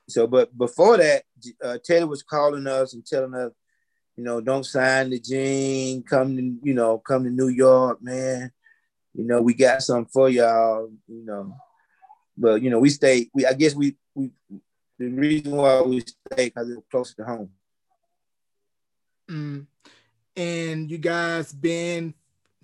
So, 0.08 0.26
but 0.26 0.56
before 0.56 0.98
that, 0.98 1.24
uh, 1.62 1.78
Teddy 1.84 2.04
was 2.04 2.22
calling 2.22 2.66
us 2.66 2.94
and 2.94 3.04
telling 3.04 3.34
us, 3.34 3.52
you 4.16 4.24
know, 4.24 4.40
don't 4.40 4.64
sign 4.64 5.10
the 5.10 5.18
Gene. 5.18 6.02
Come 6.02 6.36
to, 6.36 6.56
you 6.62 6.74
know, 6.74 6.98
come 6.98 7.24
to 7.24 7.30
New 7.30 7.48
York, 7.48 8.02
man. 8.02 8.52
You 9.14 9.24
know, 9.24 9.42
we 9.42 9.54
got 9.54 9.82
something 9.82 10.10
for 10.12 10.28
y'all. 10.28 10.90
You 11.08 11.24
know, 11.24 11.56
but 12.36 12.62
you 12.62 12.70
know, 12.70 12.78
we 12.78 12.90
stayed. 12.90 13.30
We, 13.34 13.46
I 13.46 13.52
guess, 13.54 13.74
we, 13.74 13.96
we, 14.14 14.30
the 14.98 15.08
reason 15.08 15.56
why 15.56 15.82
we 15.82 16.00
stayed 16.00 16.54
because 16.54 16.70
it 16.70 16.76
was 16.76 16.84
closer 16.90 17.14
to 17.16 17.24
home. 17.24 17.50
Mm. 19.28 19.66
And 20.36 20.90
you 20.90 20.98
guys 20.98 21.52
been 21.52 22.14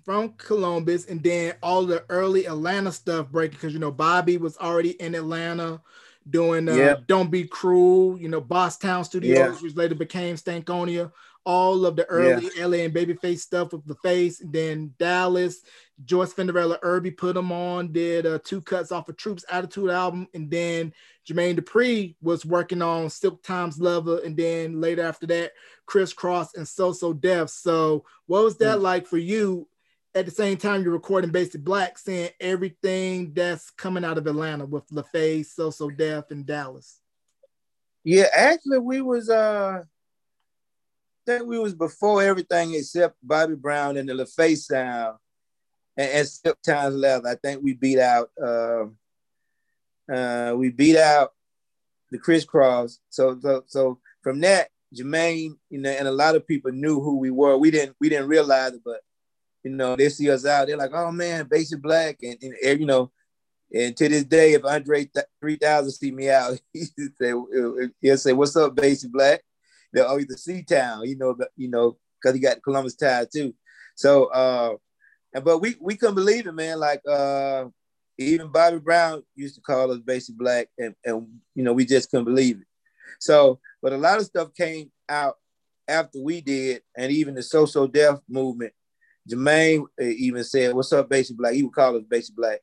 from 0.03 0.33
Columbus, 0.33 1.05
and 1.05 1.23
then 1.23 1.55
all 1.63 1.85
the 1.85 2.03
early 2.09 2.45
Atlanta 2.45 2.91
stuff 2.91 3.29
breaking 3.29 3.55
because 3.55 3.73
you 3.73 3.79
know 3.79 3.91
Bobby 3.91 4.37
was 4.37 4.57
already 4.57 4.91
in 4.91 5.15
Atlanta 5.15 5.81
doing 6.29 6.69
uh, 6.69 6.75
yep. 6.75 7.07
Don't 7.07 7.31
Be 7.31 7.45
Cruel, 7.45 8.17
you 8.17 8.29
know, 8.29 8.41
Bosstown 8.41 9.05
Studios, 9.05 9.37
yeah. 9.37 9.51
which 9.61 9.75
later 9.75 9.95
became 9.95 10.35
Stankonia. 10.35 11.11
All 11.45 11.85
of 11.85 11.95
the 11.95 12.05
early 12.05 12.49
yeah. 12.55 12.65
LA 12.65 12.77
and 12.77 12.93
Babyface 12.93 13.39
stuff 13.39 13.73
with 13.73 13.85
the 13.85 13.95
face, 13.95 14.41
then 14.45 14.93
Dallas, 14.97 15.61
Joyce 16.05 16.31
Fenderella 16.31 16.79
Irby 16.81 17.11
put 17.11 17.35
them 17.35 17.51
on, 17.51 17.91
did 17.91 18.25
uh, 18.25 18.39
two 18.43 18.61
cuts 18.61 18.91
off 18.91 19.09
of 19.09 19.17
Troops 19.17 19.43
Attitude 19.51 19.89
album, 19.89 20.27
and 20.33 20.49
then 20.49 20.93
Jermaine 21.27 21.59
Dupri 21.59 22.15
was 22.21 22.45
working 22.45 22.81
on 22.81 23.09
Silk 23.09 23.43
Tymes 23.43 23.79
Leather, 23.79 24.19
and 24.23 24.37
then 24.37 24.79
later 24.79 25.03
after 25.03 25.27
that, 25.27 25.51
Kris 25.85 26.13
Kross 26.13 26.55
and 26.55 26.67
So 26.67 26.93
So 26.93 27.13
Def. 27.13 27.49
So, 27.49 28.05
what 28.25 28.43
was 28.43 28.57
that 28.57 28.77
mm. 28.77 28.81
like 28.81 29.05
for 29.05 29.17
you 29.17 29.67
at 30.15 30.25
the 30.25 30.31
same 30.31 30.57
time 30.57 30.83
you're 30.83 30.93
recording 30.93 31.31
Basic 31.31 31.63
Black, 31.63 31.97
seeing 31.97 32.29
everything 32.39 33.33
that's 33.33 33.69
coming 33.71 34.05
out 34.05 34.17
of 34.17 34.27
Atlanta 34.27 34.65
with 34.65 34.87
LaFace, 34.89 35.47
So 35.47 35.69
So 35.69 35.89
Def, 35.89 36.31
and 36.31 36.45
Dallas. 36.45 36.99
Yeah, 38.03 38.27
actually, 38.33 38.79
we 38.79 39.01
was 39.01 39.29
uh, 39.29 39.83
think 41.25 41.45
we 41.45 41.59
was 41.59 41.73
before 41.73 42.21
everything 42.21 42.73
except 42.73 43.15
Bobby 43.23 43.55
Brown 43.55 43.97
and 43.97 44.07
the 44.07 44.13
LaFace 44.13 44.65
sound, 44.65 45.17
and, 45.97 46.09
and 46.09 46.27
Silk 46.27 46.57
Tymes 46.61 46.95
Leather. 46.95 47.29
I 47.29 47.35
think 47.35 47.63
we 47.63 47.73
beat 47.73 47.99
out 47.99 48.29
uh, 48.41 48.85
uh, 50.11 50.53
we 50.55 50.69
beat 50.69 50.97
out 50.97 51.31
the 52.11 52.17
Kris 52.17 52.45
Kross. 52.45 52.97
So 53.09 53.39
so 53.41 53.63
so 53.67 53.99
from 54.21 54.41
that, 54.41 54.69
Jermaine, 54.95 55.57
you 55.69 55.79
know, 55.79 55.89
and 55.89 56.07
a 56.07 56.11
lot 56.11 56.35
of 56.35 56.47
people 56.47 56.71
knew 56.71 57.01
who 57.01 57.17
we 57.17 57.31
were. 57.31 57.57
We 57.57 57.71
didn't 57.71 57.95
we 57.99 58.09
didn't 58.09 58.27
realize 58.27 58.73
it, 58.73 58.81
but 58.83 59.01
you 59.63 59.71
know, 59.71 59.95
they 59.95 60.09
see 60.09 60.29
us 60.29 60.45
out, 60.45 60.67
they're 60.67 60.77
like, 60.77 60.93
oh 60.93 61.11
man, 61.11 61.47
Basic 61.49 61.81
Black. 61.81 62.17
And, 62.21 62.37
and 62.41 62.79
you 62.79 62.85
know, 62.85 63.11
and 63.73 63.95
to 63.97 64.09
this 64.09 64.23
day, 64.25 64.53
if 64.53 64.65
Andre 64.65 65.09
3000 65.41 65.91
see 65.91 66.11
me 66.11 66.29
out, 66.29 66.59
he'll 66.73 66.85
say, 67.19 67.33
he'll 68.01 68.17
say, 68.17 68.33
what's 68.33 68.55
up, 68.55 68.75
Basic 68.75 69.11
Black? 69.11 69.41
They'll 69.93 70.05
always 70.05 70.27
the 70.27 70.37
C 70.37 70.63
Town, 70.63 71.07
you 71.07 71.17
know, 71.17 71.37
you 71.55 71.69
know, 71.69 71.97
because 72.21 72.35
he 72.35 72.41
got 72.41 72.63
Columbus 72.63 72.95
tie 72.95 73.25
too. 73.31 73.53
So, 73.95 74.25
uh, 74.25 74.75
but 75.43 75.59
we 75.59 75.75
we 75.79 75.95
couldn't 75.95 76.15
believe 76.15 76.47
it, 76.47 76.51
man. 76.53 76.79
Like, 76.79 77.01
uh, 77.07 77.65
even 78.17 78.51
Bobby 78.51 78.79
Brown 78.79 79.23
used 79.35 79.55
to 79.55 79.61
call 79.61 79.91
us 79.91 79.99
Basic 79.99 80.35
Black, 80.35 80.69
and, 80.77 80.95
and 81.05 81.27
you 81.55 81.63
know, 81.63 81.73
we 81.73 81.85
just 81.85 82.09
couldn't 82.09 82.25
believe 82.25 82.57
it. 82.57 82.67
So, 83.19 83.59
but 83.81 83.93
a 83.93 83.97
lot 83.97 84.19
of 84.19 84.25
stuff 84.25 84.53
came 84.53 84.91
out 85.09 85.35
after 85.87 86.19
we 86.19 86.41
did, 86.41 86.81
and 86.97 87.11
even 87.11 87.35
the 87.35 87.43
So 87.43 87.65
So 87.65 87.87
Def 87.87 88.19
movement 88.27 88.73
Jermaine 89.29 89.85
uh, 89.99 90.03
even 90.05 90.43
said, 90.43 90.73
"What's 90.73 90.91
up, 90.93 91.09
Basic 91.09 91.37
Black?" 91.37 91.53
He 91.53 91.63
would 91.63 91.73
call 91.73 91.95
us 91.95 92.03
Basic 92.03 92.35
Black. 92.35 92.59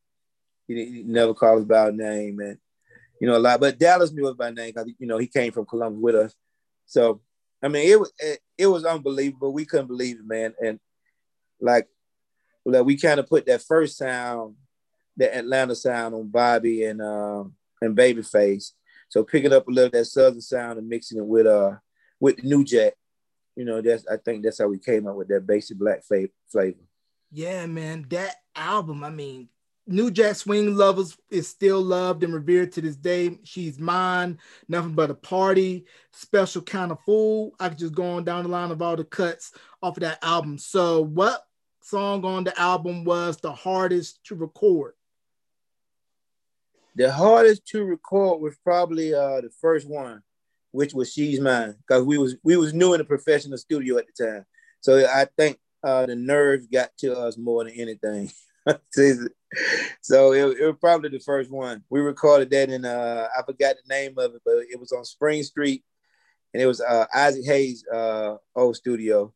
He, 0.69 0.85
he 0.85 1.03
never 1.03 1.35
called 1.35 1.61
us 1.61 1.65
by 1.65 1.79
our 1.79 1.93
name, 1.93 2.39
and 2.41 2.59
you 3.21 3.27
know 3.27 3.37
a 3.37 3.39
lot. 3.39 3.61
But 3.61 3.79
Dallas 3.79 4.13
knew 4.13 4.29
us 4.29 4.37
by 4.37 4.51
name 4.51 4.73
because 4.75 4.91
you 4.99 5.07
know 5.07 5.19
he 5.19 5.27
came 5.27 5.53
from 5.53 5.67
Columbus 5.67 6.01
with 6.01 6.15
us. 6.15 6.35
So 6.91 7.23
I 7.63 7.69
mean, 7.69 7.89
it 7.89 7.99
was 7.99 8.13
it, 8.19 8.41
it 8.59 8.67
was 8.67 8.85
unbelievable. 8.85 9.53
We 9.53 9.65
couldn't 9.65 9.87
believe 9.87 10.17
it, 10.17 10.27
man. 10.27 10.55
And 10.63 10.79
like, 11.61 11.89
like 12.65 12.85
we 12.85 12.97
kind 12.97 13.21
of 13.21 13.29
put 13.29 13.47
that 13.47 13.63
first 13.63 13.97
sound, 13.97 14.57
the 15.17 15.35
Atlanta 15.35 15.75
sound, 15.75 16.15
on 16.15 16.29
Bobby 16.29 16.85
and 16.85 17.01
um, 17.01 17.55
and 17.81 17.97
Babyface. 17.97 18.73
So 19.09 19.25
picking 19.25 19.53
up 19.53 19.67
a 19.67 19.71
little 19.71 19.91
that 19.91 20.05
southern 20.05 20.41
sound 20.43 20.79
and 20.79 20.89
mixing 20.89 21.19
it 21.19 21.27
with 21.27 21.47
uh 21.47 21.77
with 22.21 22.37
the 22.37 22.43
New 22.43 22.65
Jack 22.65 22.95
you 23.57 23.65
know, 23.67 23.83
that's 23.83 24.07
I 24.07 24.17
think 24.17 24.43
that's 24.43 24.59
how 24.59 24.69
we 24.69 24.79
came 24.79 25.07
up 25.07 25.17
with 25.17 25.29
that 25.29 25.47
basic 25.47 25.79
black 25.79 26.03
flavor. 26.03 26.79
Yeah, 27.31 27.67
man, 27.67 28.07
that 28.09 28.37
album. 28.57 29.05
I 29.05 29.11
mean, 29.11 29.49
New 29.91 30.11
Jack 30.11 30.37
Swing 30.37 30.77
Lovers 30.77 31.19
is 31.31 31.49
still 31.49 31.83
loved 31.83 32.23
and 32.23 32.33
revered 32.33 32.73
to 32.73 32.81
this 32.81 32.97
day. 32.97 33.39
She's 33.43 33.79
mine, 33.79 34.39
nothing 34.69 34.95
but 34.95 35.11
a 35.11 35.15
party, 35.15 35.85
special 36.13 36.63
kind 36.63 36.93
of 36.93 37.01
fool. 37.05 37.53
I 37.59 37.69
could 37.69 37.79
just 37.79 37.95
go 37.95 38.05
on 38.05 38.25
down 38.25 38.45
the 38.45 38.51
line 38.51 38.71
of 38.71 38.81
all 38.81 38.97
the 38.97 39.05
cuts 39.05 39.53
off 39.83 39.97
of 39.97 40.03
that 40.03 40.19
album. 40.23 40.59
So, 40.59 41.03
what 41.03 41.43
song 41.83 42.25
on 42.25 42.45
the 42.45 42.59
album 42.59 43.05
was 43.05 43.39
the 43.39 43.53
hardest 43.53 44.23
to 44.25 44.37
record? 44.37 44.95
The 46.95 47.11
hardest 47.11 47.67
to 47.69 47.85
record 47.85 48.41
was 48.41 48.57
probably 48.63 49.13
uh, 49.13 49.41
the 49.41 49.51
first 49.61 49.89
one 49.89 50.23
which 50.73 50.95
was 50.95 51.13
She's 51.13 51.41
Mine, 51.41 51.75
because 51.79 52.05
we 52.05 52.19
was 52.19 52.37
we 52.43 52.57
was 52.57 52.73
new 52.73 52.95
in 52.95 52.99
the 52.99 53.05
professional 53.05 53.59
studio 53.59 53.99
at 53.99 54.07
the 54.07 54.25
time. 54.25 54.47
So 54.81 55.05
I 55.05 55.27
think 55.37 55.59
uh, 55.83 56.07
the 56.07 56.15
nerves 56.15 56.67
got 56.67 56.97
to 56.99 57.19
us 57.19 57.37
more 57.37 57.65
than 57.65 57.75
anything. 57.75 58.31
so 60.01 60.33
it, 60.33 60.59
it, 60.61 60.67
was 60.67 60.77
probably 60.81 61.11
the 61.11 61.19
first 61.19 61.51
one. 61.51 61.83
We 61.91 62.01
recorded 62.01 62.51
that 62.51 62.71
in 62.71 62.85
uh 62.85 63.27
I 63.37 63.43
forgot 63.45 63.77
the 63.77 63.95
name 63.95 64.15
of 64.19 64.35
it, 64.35 64.43
but 64.45 64.57
it 64.71 64.79
was 64.79 64.93
on 64.93 65.05
Spring 65.05 65.43
Street, 65.43 65.85
and 66.55 66.63
it 66.63 66.67
was 66.67 66.81
uh 66.81 67.07
Isaac 67.15 67.45
Hayes' 67.45 67.85
uh 67.93 68.37
old 68.55 68.77
studio, 68.77 69.33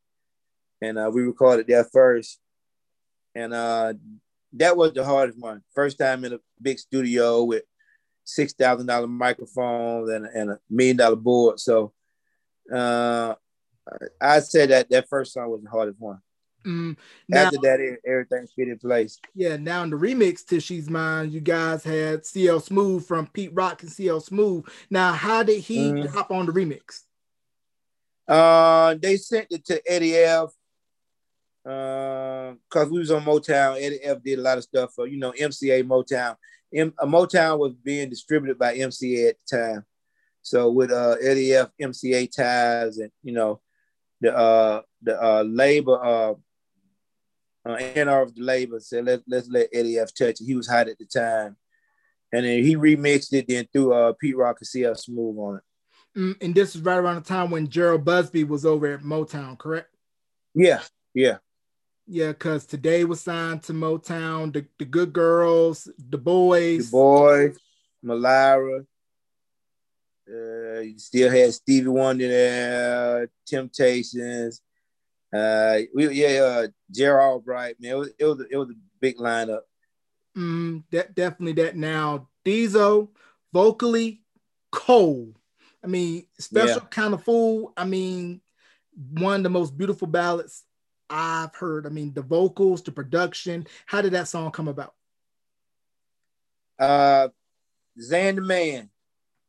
and 0.81 0.99
uh, 0.99 1.11
we 1.13 1.23
recorded 1.23 1.67
there 1.67 1.85
first, 1.85 2.39
and 3.35 3.53
uh 3.53 3.95
that 4.55 4.77
was 4.77 4.93
the 4.93 5.05
hardest 5.05 5.39
one. 5.39 5.63
First 5.75 5.99
time 5.99 6.25
in 6.25 6.35
a 6.35 6.39
big 6.63 6.79
studio 6.79 7.43
with 7.45 7.65
six 8.25 8.53
thousand 8.53 8.87
dollar 8.87 9.07
microphones 9.07 10.11
and, 10.11 10.27
and 10.27 10.51
a 10.51 10.59
million 10.71 10.97
dollar 10.97 11.17
board. 11.17 11.59
So 11.61 11.93
uh 12.73 13.35
I 14.21 14.41
said 14.41 14.71
that 14.71 14.89
that 14.91 15.09
first 15.09 15.35
song 15.35 15.51
was 15.51 15.63
the 15.63 15.71
hardest 15.71 16.01
one. 16.01 16.21
Mm, 16.67 16.97
now, 17.29 17.45
After 17.45 17.59
that, 17.63 17.99
everything 18.07 18.47
fit 18.57 18.69
in 18.69 18.79
place. 18.79 19.21
Yeah. 19.35 19.57
Now 19.57 19.83
in 19.83 19.91
the 19.91 19.97
remix 19.97 20.47
to 20.47 20.61
"She's 20.61 20.89
Mine," 20.89 21.31
you 21.31 21.41
guys 21.41 21.85
had 21.85 22.25
CL 22.25 22.61
Smooth 22.61 23.07
from 23.07 23.27
Pete 23.27 23.53
Rock 23.53 23.83
and 23.83 23.93
CL 23.93 24.21
Smooth. 24.21 24.67
Now, 24.91 25.13
how 25.13 25.43
did 25.43 25.61
he 25.61 25.91
mm-hmm. 25.91 26.15
hop 26.15 26.31
on 26.31 26.47
the 26.47 26.53
remix? 26.53 27.03
Uh, 28.27 28.95
they 29.01 29.17
sent 29.17 29.49
it 29.51 29.65
to 29.67 29.83
Eddie 29.91 30.17
F. 30.17 30.51
Uh, 31.67 32.55
cause 32.69 32.91
we 32.91 32.99
was 32.99 33.11
on 33.11 33.25
Motown. 33.25 33.81
Eddie 33.81 34.03
F 34.03 34.23
did 34.23 34.39
a 34.39 34.43
lot 34.43 34.59
of 34.59 34.65
stuff 34.65 34.93
for 34.95 35.07
you 35.07 35.19
know 35.19 35.33
MCA 35.33 35.83
Motown. 35.85 36.37
M- 36.75 36.95
uh, 36.99 37.07
Motown 37.07 37.59
was 37.59 37.75
being 37.75 38.11
distributed 38.11 38.59
by 38.59 38.77
MCA 38.77 39.31
at 39.31 39.37
the 39.49 39.57
time. 39.57 39.85
So 40.43 40.71
with 40.71 40.91
uh, 40.91 41.17
Eddie 41.23 41.55
F, 41.55 41.71
MCA 41.81 42.31
ties, 42.31 42.99
and 42.99 43.11
you 43.23 43.33
know 43.33 43.61
the 44.21 44.37
uh, 44.37 44.83
the 45.03 45.23
uh, 45.23 45.43
labor 45.43 46.37
uh, 47.65 47.77
NR 47.77 48.23
of 48.23 48.35
the 48.35 48.43
labor 48.43 48.81
said, 48.81 49.07
Let, 49.07 49.23
let's 49.27 49.49
let 49.49 49.69
Eddie 49.73 49.99
F 49.99 50.13
touch 50.15 50.41
it. 50.41 50.47
He 50.47 50.55
was 50.55 50.69
hot 50.69 50.89
at 50.89 50.99
the 50.99 51.07
time. 51.07 51.57
And 52.33 52.45
then 52.45 52.65
he 52.65 52.77
remixed 52.77 53.33
it, 53.33 53.47
then 53.49 53.69
threw 53.73 53.93
uh, 53.93 54.13
Pete 54.13 54.37
Rock 54.37 54.59
and 54.61 54.67
CL 54.67 54.97
Smooth 54.97 55.39
on 55.39 55.57
it. 55.57 55.63
Mm, 56.19 56.43
and 56.43 56.55
this 56.55 56.75
was 56.75 56.83
right 56.83 56.97
around 56.97 57.17
the 57.17 57.29
time 57.29 57.51
when 57.51 57.69
Jheryl 57.69 58.03
Busby 58.03 58.45
was 58.45 58.67
over 58.67 58.93
at 58.93 59.03
Motown, 59.03 59.59
correct? 59.59 59.89
Yeah, 60.55 60.83
yeah. 61.15 61.39
Yeah, 62.07 62.29
because 62.29 62.67
today 62.67 63.05
was 63.05 63.21
signed 63.21 63.63
to 63.65 63.73
Motown, 63.73 64.53
the, 64.53 64.67
the 64.79 64.85
Good 64.85 65.13
Girls, 65.13 65.89
the 65.97 66.19
Boys. 66.19 66.91
The 66.91 66.97
Boys, 66.97 67.59
Milira. 68.05 68.87
Uh, 70.29 70.81
you 70.81 70.99
still 70.99 71.31
had 71.31 71.55
Stevie 71.55 71.89
Wonder 71.89 72.29
there, 72.29 73.29
Temptations, 73.47 74.61
uh, 75.35 75.79
we 75.93 76.09
yeah, 76.11 76.43
uh, 76.43 76.67
Gerald 76.91 77.33
Albright, 77.33 77.81
man, 77.81 77.93
it 77.93 77.97
was 77.97 78.11
it 78.19 78.25
was, 78.25 78.41
it 78.51 78.57
was 78.57 78.71
a 78.71 78.75
big 79.01 79.17
lineup. 79.17 79.63
Mm, 80.37 80.85
that 80.93 81.15
definitely 81.15 81.63
that. 81.63 81.77
Now 81.77 82.29
Diesel 82.45 83.11
vocally 83.53 84.23
cold. 84.71 85.39
I 85.83 85.87
mean, 85.87 86.27
special 86.39 86.83
yeah. 86.83 86.89
kind 86.91 87.15
of 87.15 87.25
fool. 87.25 87.73
I 87.77 87.85
mean, 87.85 88.41
one 89.11 89.37
of 89.37 89.43
the 89.43 89.51
most 89.51 89.77
beautiful 89.77 90.07
ballads 90.07 90.63
I've 91.11 91.55
heard. 91.55 91.87
I 91.87 91.91
mean, 91.91 92.15
the 92.15 92.23
vocals, 92.23 92.83
the 92.83 92.93
production. 92.93 93.67
How 93.87 94.03
did 94.03 94.13
that 94.13 94.29
song 94.29 94.51
come 94.51 94.69
about? 94.69 94.95
Uh, 96.79 97.29
Zan 98.01 98.37
the 98.37 98.43
Man. 98.43 98.89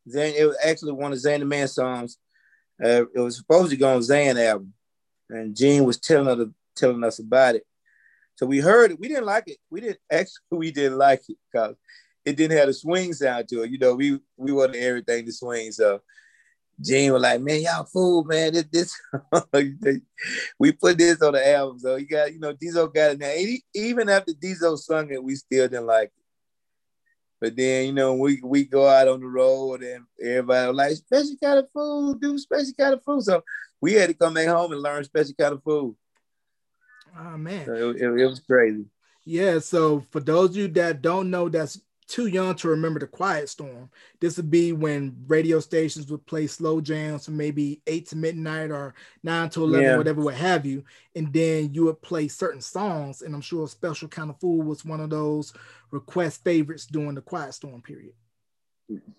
Zan, 0.09 0.33
it 0.35 0.45
was 0.45 0.57
actually 0.63 0.93
one 0.93 1.13
of 1.13 1.19
Zan 1.19 1.39
the 1.39 1.45
Man 1.45 1.67
songs. 1.67 2.17
Uh, 2.83 3.05
it 3.13 3.19
was 3.19 3.37
supposed 3.37 3.69
to 3.69 3.77
go 3.77 3.95
on 3.95 4.03
Zan 4.03 4.37
album 4.37 4.73
and 5.29 5.55
Gene 5.55 5.83
was 5.83 5.99
telling 5.99 6.39
us 6.41 6.47
telling 6.75 7.03
us 7.03 7.19
about 7.19 7.55
it. 7.55 7.65
So 8.35 8.45
we 8.45 8.59
heard 8.59 8.91
it. 8.91 8.99
We 8.99 9.07
didn't 9.07 9.25
like 9.25 9.47
it. 9.47 9.57
We 9.69 9.81
didn't 9.81 9.99
actually. 10.11 10.57
We 10.57 10.71
didn't 10.71 10.97
like 10.97 11.23
it 11.29 11.37
because 11.51 11.75
it 12.23 12.35
didn't 12.35 12.57
have 12.57 12.69
a 12.69 12.73
swing 12.73 13.13
sound 13.13 13.47
to 13.49 13.63
it. 13.63 13.71
You 13.71 13.77
know, 13.77 13.95
we 13.95 14.19
we 14.37 14.51
wanted 14.51 14.77
everything 14.77 15.25
to 15.25 15.31
swing. 15.31 15.71
So 15.71 16.01
Gene 16.81 17.13
was 17.13 17.21
like, 17.21 17.41
"Man, 17.41 17.61
y'all 17.61 17.85
fool, 17.85 18.23
man. 18.25 18.53
This, 18.53 18.65
this 18.71 19.01
we 20.59 20.71
put 20.73 20.97
this 20.97 21.21
on 21.21 21.33
the 21.33 21.49
album. 21.49 21.79
So 21.79 21.95
you 21.95 22.07
got, 22.07 22.33
you 22.33 22.39
know, 22.39 22.53
Diesel 22.53 22.87
got 22.87 23.11
it 23.11 23.19
now. 23.19 23.33
Even 23.73 24.09
after 24.09 24.33
Diesel 24.33 24.77
sung 24.77 25.09
it, 25.11 25.23
we 25.23 25.35
still 25.35 25.67
didn't 25.67 25.85
like 25.85 26.07
it. 26.07 26.23
But 27.39 27.55
then, 27.55 27.87
you 27.87 27.93
know, 27.93 28.15
we 28.15 28.41
we 28.43 28.65
go 28.65 28.87
out 28.87 29.07
on 29.07 29.19
the 29.19 29.27
road 29.27 29.83
and 29.83 30.05
everybody 30.21 30.67
was 30.67 30.77
like, 30.77 30.95
special 30.95 31.35
kind 31.41 31.59
of 31.59 31.69
fool, 31.71 32.13
do 32.15 32.37
special 32.37 32.73
kind 32.77 32.93
of 32.93 33.03
fool. 33.03 33.21
So 33.21 33.43
we 33.85 33.93
had 33.93 34.09
to 34.09 34.15
come 34.15 34.33
back 34.33 34.47
home 34.47 34.71
and 34.71 34.81
learn 34.81 35.03
special 35.03 35.35
kind 35.39 35.53
of 35.53 35.61
fool. 35.61 35.95
Oh 37.15 37.37
man, 37.37 37.67
so 37.67 37.91
it, 37.91 37.97
it, 37.97 38.21
it 38.21 38.25
was 38.25 38.39
crazy. 38.39 38.85
Yeah. 39.25 39.59
So 39.59 40.03
for 40.09 40.19
those 40.19 40.49
of 40.49 40.55
you 40.55 40.67
that 40.69 41.03
don't 41.03 41.29
know, 41.29 41.49
that's 41.49 41.79
too 42.07 42.25
young 42.25 42.55
to 42.55 42.69
remember 42.69 42.99
the 42.99 43.05
quiet 43.07 43.47
storm. 43.47 43.91
This 44.19 44.37
would 44.37 44.49
be 44.49 44.73
when 44.73 45.15
radio 45.27 45.59
stations 45.59 46.09
would 46.09 46.25
play 46.25 46.47
slow 46.47 46.81
jams 46.81 47.25
from 47.25 47.37
maybe 47.37 47.83
eight 47.85 48.07
to 48.09 48.15
midnight 48.15 48.71
or 48.71 48.95
nine 49.21 49.49
to 49.51 49.63
eleven, 49.63 49.85
yeah. 49.85 49.97
whatever, 49.97 50.21
what 50.21 50.33
have 50.33 50.65
you. 50.65 50.83
And 51.15 51.31
then 51.31 51.73
you 51.73 51.85
would 51.85 52.01
play 52.01 52.27
certain 52.27 52.61
songs. 52.61 53.21
And 53.21 53.35
I'm 53.35 53.41
sure 53.41 53.67
Special 53.67 54.07
Kind 54.07 54.31
of 54.31 54.39
Fool 54.39 54.63
was 54.63 54.83
one 54.83 54.99
of 54.99 55.11
those 55.11 55.53
request 55.91 56.43
favorites 56.43 56.87
during 56.87 57.15
the 57.15 57.21
quiet 57.21 57.53
storm 57.53 57.81
period. 57.83 58.13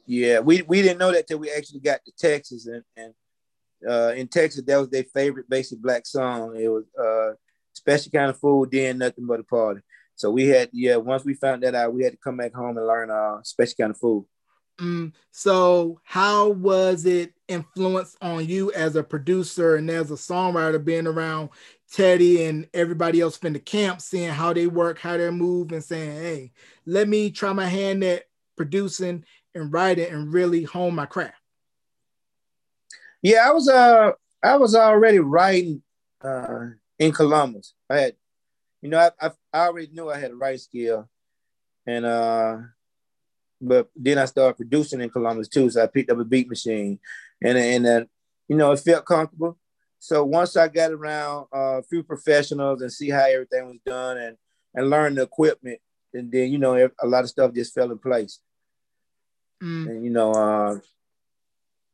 Yeah, 0.07 0.40
we, 0.40 0.62
we 0.62 0.83
didn't 0.83 0.98
know 0.98 1.12
that 1.12 1.26
till 1.26 1.38
we 1.38 1.50
actually 1.50 1.81
got 1.81 2.05
to 2.05 2.12
Texas 2.16 2.66
and, 2.66 2.85
and 2.96 3.12
uh, 3.89 4.12
in 4.17 4.29
Texas, 4.29 4.62
that 4.65 4.77
was 4.79 4.91
their 4.91 5.05
favorite 5.05 5.49
basic 5.49 5.81
black 5.81 6.07
song. 6.07 6.57
It 6.57 6.69
was 6.69 6.85
uh, 6.99 7.35
special 7.73 8.11
kind 8.11 8.31
of 8.31 8.39
fool, 8.39 8.67
then 8.71 8.99
nothing 8.99 9.27
but 9.27 9.41
a 9.41 9.45
party. 9.45 9.81
So 10.15 10.31
we 10.31 10.47
had, 10.47 10.71
yeah, 10.73 10.97
once 10.97 11.25
we 11.25 11.35
found 11.35 11.62
that 11.62 11.75
out, 11.75 11.93
we 11.93 12.03
had 12.03 12.12
to 12.12 12.19
come 12.19 12.39
back 12.39 12.55
home 12.55 12.79
and 12.79 12.87
learn 12.87 13.11
uh, 13.11 13.43
special 13.43 13.75
kind 13.79 13.91
of 13.91 13.99
fool. 13.99 14.27
Mm, 14.79 15.12
so 15.31 16.01
how 16.05 16.51
was 16.51 17.07
it 17.07 17.33
influence 17.49 18.17
on 18.21 18.47
you 18.47 18.73
as 18.73 18.97
a 18.97 19.03
producer 19.03 19.77
and 19.77 19.89
as 19.91 20.11
a 20.11 20.15
songwriter 20.15 20.83
being 20.83 21.07
around 21.07 21.51
Teddy 21.91 22.45
and 22.45 22.69
everybody 22.75 23.21
else 23.21 23.39
in 23.39 23.53
the 23.53 23.59
camp, 23.59 24.01
seeing 24.01 24.31
how 24.31 24.53
they 24.53 24.67
work, 24.67 24.99
how 24.99 25.17
they 25.17 25.31
move, 25.31 25.73
and 25.73 25.85
saying, 25.85 26.17
hey, 26.17 26.53
let 26.85 27.09
me 27.09 27.31
try 27.31 27.53
my 27.53 27.67
hand 27.67 28.03
at 28.05 28.25
producing 28.57 29.25
and 29.55 29.73
writing 29.73 30.11
and 30.11 30.33
really 30.33 30.65
hone 30.65 30.95
my 30.95 31.07
craft? 31.07 31.37
Yeah, 33.27 33.49
I 33.49 33.51
was 33.51 33.69
uh 33.69 34.12
I 34.41 34.57
was 34.57 34.77
already 34.77 35.19
writing 35.19 35.83
uh 36.23 36.67
in 36.97 37.11
Columbus. 37.11 37.75
I 37.91 37.97
had, 37.97 38.17
you 38.81 38.89
know, 38.89 39.01
I, 39.01 39.11
I, 39.21 39.31
I 39.53 39.67
already 39.67 39.89
knew 39.93 40.09
I 40.09 40.17
had 40.17 40.31
a 40.31 40.37
writing 40.37 40.61
skill, 40.61 41.09
and 41.85 42.07
uh, 42.07 42.59
but 43.61 43.91
then 43.97 44.19
I 44.19 44.27
started 44.27 44.59
producing 44.59 45.01
in 45.01 45.11
Columbus 45.11 45.49
too. 45.49 45.69
So 45.71 45.83
I 45.83 45.89
picked 45.89 46.09
up 46.09 46.21
a 46.21 46.25
beat 46.25 46.49
machine, 46.49 47.01
and 47.43 47.59
and 47.59 47.85
then 47.85 48.09
you 48.47 48.55
know 48.55 48.71
it 48.71 48.79
felt 48.79 49.05
comfortable. 49.05 49.59
So 49.99 50.25
once 50.25 50.57
I 50.57 50.69
got 50.69 50.93
around 50.93 51.49
uh, 51.53 51.79
a 51.79 51.83
few 51.83 52.05
professionals 52.05 52.81
and 52.81 52.93
see 52.93 53.11
how 53.11 53.25
everything 53.25 53.67
was 53.67 53.79
done 53.85 54.19
and 54.19 54.37
and 54.73 54.89
learn 54.89 55.17
the 55.17 55.23
equipment, 55.23 55.81
and 56.15 56.31
then 56.31 56.53
you 56.53 56.59
know 56.59 56.77
a 56.77 57.07
lot 57.09 57.25
of 57.25 57.31
stuff 57.31 57.53
just 57.53 57.75
fell 57.75 57.91
in 57.91 57.99
place. 57.99 58.39
Mm. 59.61 59.87
And 59.89 60.05
you 60.05 60.11
know, 60.11 60.31
uh, 60.31 60.79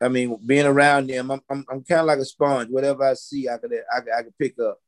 I 0.03 0.09
mean, 0.09 0.39
being 0.45 0.67
around 0.67 1.09
them, 1.09 1.31
I'm 1.31 1.41
I'm, 1.49 1.65
I'm 1.71 1.85
kind 1.85 2.01
of 2.01 2.07
like 2.07 2.19
a 2.19 2.25
sponge. 2.25 2.69
Whatever 2.71 3.05
I 3.05 3.15
see, 3.15 3.49
I 3.49 3.57
could 3.59 3.73
I, 3.73 4.19
I 4.19 4.23
could 4.23 4.37
pick 4.39 4.59
up. 4.59 4.79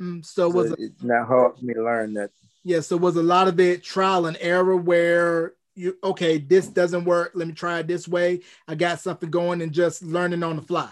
Mm, 0.00 0.24
so, 0.24 0.50
so 0.50 0.56
was 0.56 0.72
it's 0.78 1.02
not 1.02 1.26
hard 1.26 1.58
for 1.58 1.64
me 1.64 1.74
to 1.74 1.82
learn 1.82 2.14
that. 2.14 2.30
Yeah. 2.62 2.80
So 2.80 2.96
was 2.96 3.16
a 3.16 3.22
lot 3.22 3.48
of 3.48 3.58
it 3.60 3.82
trial 3.82 4.26
and 4.26 4.36
error 4.40 4.76
where 4.76 5.54
you 5.74 5.96
okay, 6.04 6.38
this 6.38 6.68
doesn't 6.68 7.04
work. 7.04 7.32
Let 7.34 7.48
me 7.48 7.54
try 7.54 7.80
it 7.80 7.88
this 7.88 8.06
way. 8.06 8.40
I 8.68 8.74
got 8.74 9.00
something 9.00 9.30
going 9.30 9.62
and 9.62 9.72
just 9.72 10.02
learning 10.02 10.42
on 10.42 10.56
the 10.56 10.62
fly. 10.62 10.90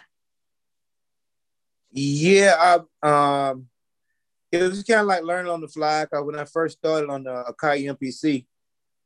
Yeah, 1.91 2.81
I, 3.03 3.51
um, 3.51 3.67
it 4.51 4.63
was 4.63 4.83
kind 4.83 5.01
of 5.01 5.07
like 5.07 5.23
learning 5.23 5.51
on 5.51 5.61
the 5.61 5.69
fly. 5.69 6.07
Cause 6.07 6.25
when 6.25 6.39
I 6.39 6.45
first 6.45 6.79
started 6.79 7.11
on 7.11 7.25
the 7.25 7.45
Akai 7.53 7.91
MPC, 7.95 8.47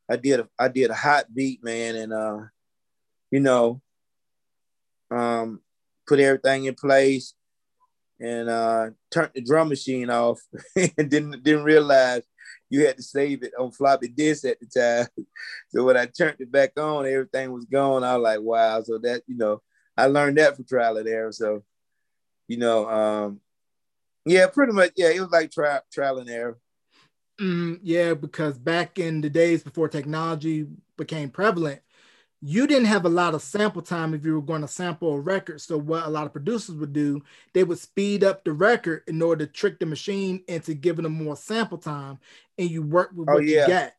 I 0.08 0.16
did 0.16 0.40
a 0.40 0.48
I 0.58 0.68
did 0.68 0.90
a 0.90 0.94
hot 0.94 1.26
beat, 1.32 1.64
man, 1.64 1.96
and 1.96 2.12
uh, 2.12 2.38
you 3.30 3.40
know, 3.40 3.81
um, 5.12 5.60
put 6.06 6.20
everything 6.20 6.64
in 6.64 6.74
place, 6.74 7.34
and 8.20 8.48
uh, 8.48 8.90
turned 9.10 9.30
the 9.34 9.42
drum 9.42 9.68
machine 9.68 10.10
off, 10.10 10.40
and 10.76 11.10
didn't 11.10 11.42
didn't 11.42 11.64
realize 11.64 12.22
you 12.70 12.86
had 12.86 12.96
to 12.96 13.02
save 13.02 13.42
it 13.42 13.52
on 13.58 13.70
floppy 13.70 14.08
disk 14.08 14.44
at 14.46 14.58
the 14.58 14.66
time. 14.66 15.08
so 15.68 15.84
when 15.84 15.96
I 15.96 16.06
turned 16.06 16.40
it 16.40 16.50
back 16.50 16.78
on, 16.78 17.06
everything 17.06 17.52
was 17.52 17.66
gone. 17.66 18.04
I 18.04 18.16
was 18.16 18.22
like, 18.22 18.40
wow. 18.40 18.82
So 18.82 18.98
that 18.98 19.22
you 19.26 19.36
know, 19.36 19.62
I 19.96 20.06
learned 20.06 20.38
that 20.38 20.56
from 20.56 20.64
trial 20.64 20.96
and 20.96 21.08
error. 21.08 21.32
So, 21.32 21.64
you 22.48 22.56
know, 22.56 22.88
um, 22.88 23.40
yeah, 24.24 24.46
pretty 24.46 24.72
much. 24.72 24.92
Yeah, 24.96 25.10
it 25.10 25.20
was 25.20 25.30
like 25.30 25.50
trial 25.50 25.82
trial 25.92 26.18
and 26.18 26.30
error. 26.30 26.58
Mm, 27.40 27.80
yeah, 27.82 28.14
because 28.14 28.58
back 28.58 28.98
in 28.98 29.20
the 29.20 29.30
days 29.30 29.62
before 29.62 29.88
technology 29.88 30.66
became 30.96 31.28
prevalent, 31.30 31.80
you 32.44 32.66
didn't 32.66 32.86
have 32.86 33.04
a 33.04 33.08
lot 33.08 33.34
of 33.34 33.42
sample 33.42 33.82
time 33.82 34.14
if 34.14 34.24
you 34.24 34.34
were 34.34 34.42
going 34.42 34.62
to 34.62 34.68
sample 34.68 35.14
a 35.14 35.20
record. 35.20 35.60
So 35.60 35.78
what 35.78 36.06
a 36.06 36.10
lot 36.10 36.26
of 36.26 36.32
producers 36.32 36.74
would 36.74 36.92
do, 36.92 37.22
they 37.54 37.62
would 37.62 37.78
speed 37.78 38.24
up 38.24 38.42
the 38.42 38.52
record 38.52 39.04
in 39.06 39.22
order 39.22 39.46
to 39.46 39.52
trick 39.52 39.78
the 39.78 39.86
machine 39.86 40.42
into 40.48 40.74
giving 40.74 41.04
them 41.04 41.12
more 41.12 41.36
sample 41.36 41.78
time, 41.78 42.18
and 42.58 42.68
you 42.68 42.82
work 42.82 43.10
with 43.14 43.28
oh, 43.30 43.34
what 43.34 43.44
yeah. 43.44 43.62
you 43.62 43.68
got. 43.68 43.92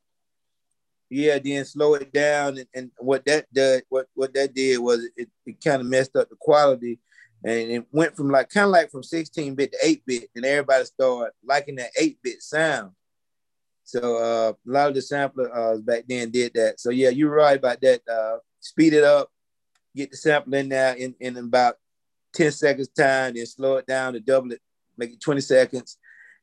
Yeah, 1.10 1.39
then 1.39 1.63
slow 1.63 1.93
it 1.93 2.12
down, 2.12 2.58
and, 2.58 2.67
and 2.73 2.91
what 2.97 3.23
that 3.25 3.45
did, 3.53 3.84
what 3.88 4.08
what 4.13 4.34
that 4.34 4.53
did 4.53 4.79
was 4.79 5.08
it, 5.15 5.29
it 5.45 5.63
kind 5.63 5.79
of 5.79 5.88
messed 5.88 6.15
up 6.15 6.27
the 6.29 6.36
quality, 6.38 6.99
and 7.45 7.71
it 7.71 7.86
went 7.91 8.17
from 8.17 8.29
like 8.29 8.49
kind 8.49 8.65
of 8.65 8.71
like 8.71 8.91
from 8.91 9.03
16 9.03 9.56
bit 9.56 9.71
to 9.71 9.77
8 9.82 10.03
bit, 10.06 10.29
and 10.36 10.43
everybody 10.43 10.84
started 10.84 11.32
liking 11.47 11.75
that 11.75 11.91
8 11.97 12.17
bit 12.21 12.41
sound. 12.41 12.91
So 13.84 14.17
uh, 14.17 14.54
a 14.54 14.72
lot 14.72 14.89
of 14.89 14.96
the 14.96 15.02
samplers 15.02 15.50
uh, 15.54 15.78
back 15.82 16.06
then 16.08 16.32
did 16.32 16.54
that. 16.56 16.80
So 16.80 16.89
yeah, 16.89 17.10
you're 17.10 17.34
right 17.34 17.58
about 17.58 17.82
that. 17.82 18.02
Uh, 18.08 18.38
speed 18.60 18.93
it 18.93 19.04
up, 19.04 19.30
get 19.96 20.12
the 20.12 20.17
sample 20.17 20.54
in 20.56 20.69
there 20.69 20.96
in, 20.96 21.15
in 21.19 21.38
about 21.38 21.76
10 22.36 22.52
seconds 22.52 22.88
time, 22.89 23.34
then 23.36 23.46
slow 23.46 23.78
it 23.78 23.86
down 23.86 24.13
to 24.13 24.19
double 24.19 24.52
it, 24.52 24.62
make 24.98 25.12
it 25.12 25.22
20 25.22 25.41
seconds. 25.41 25.98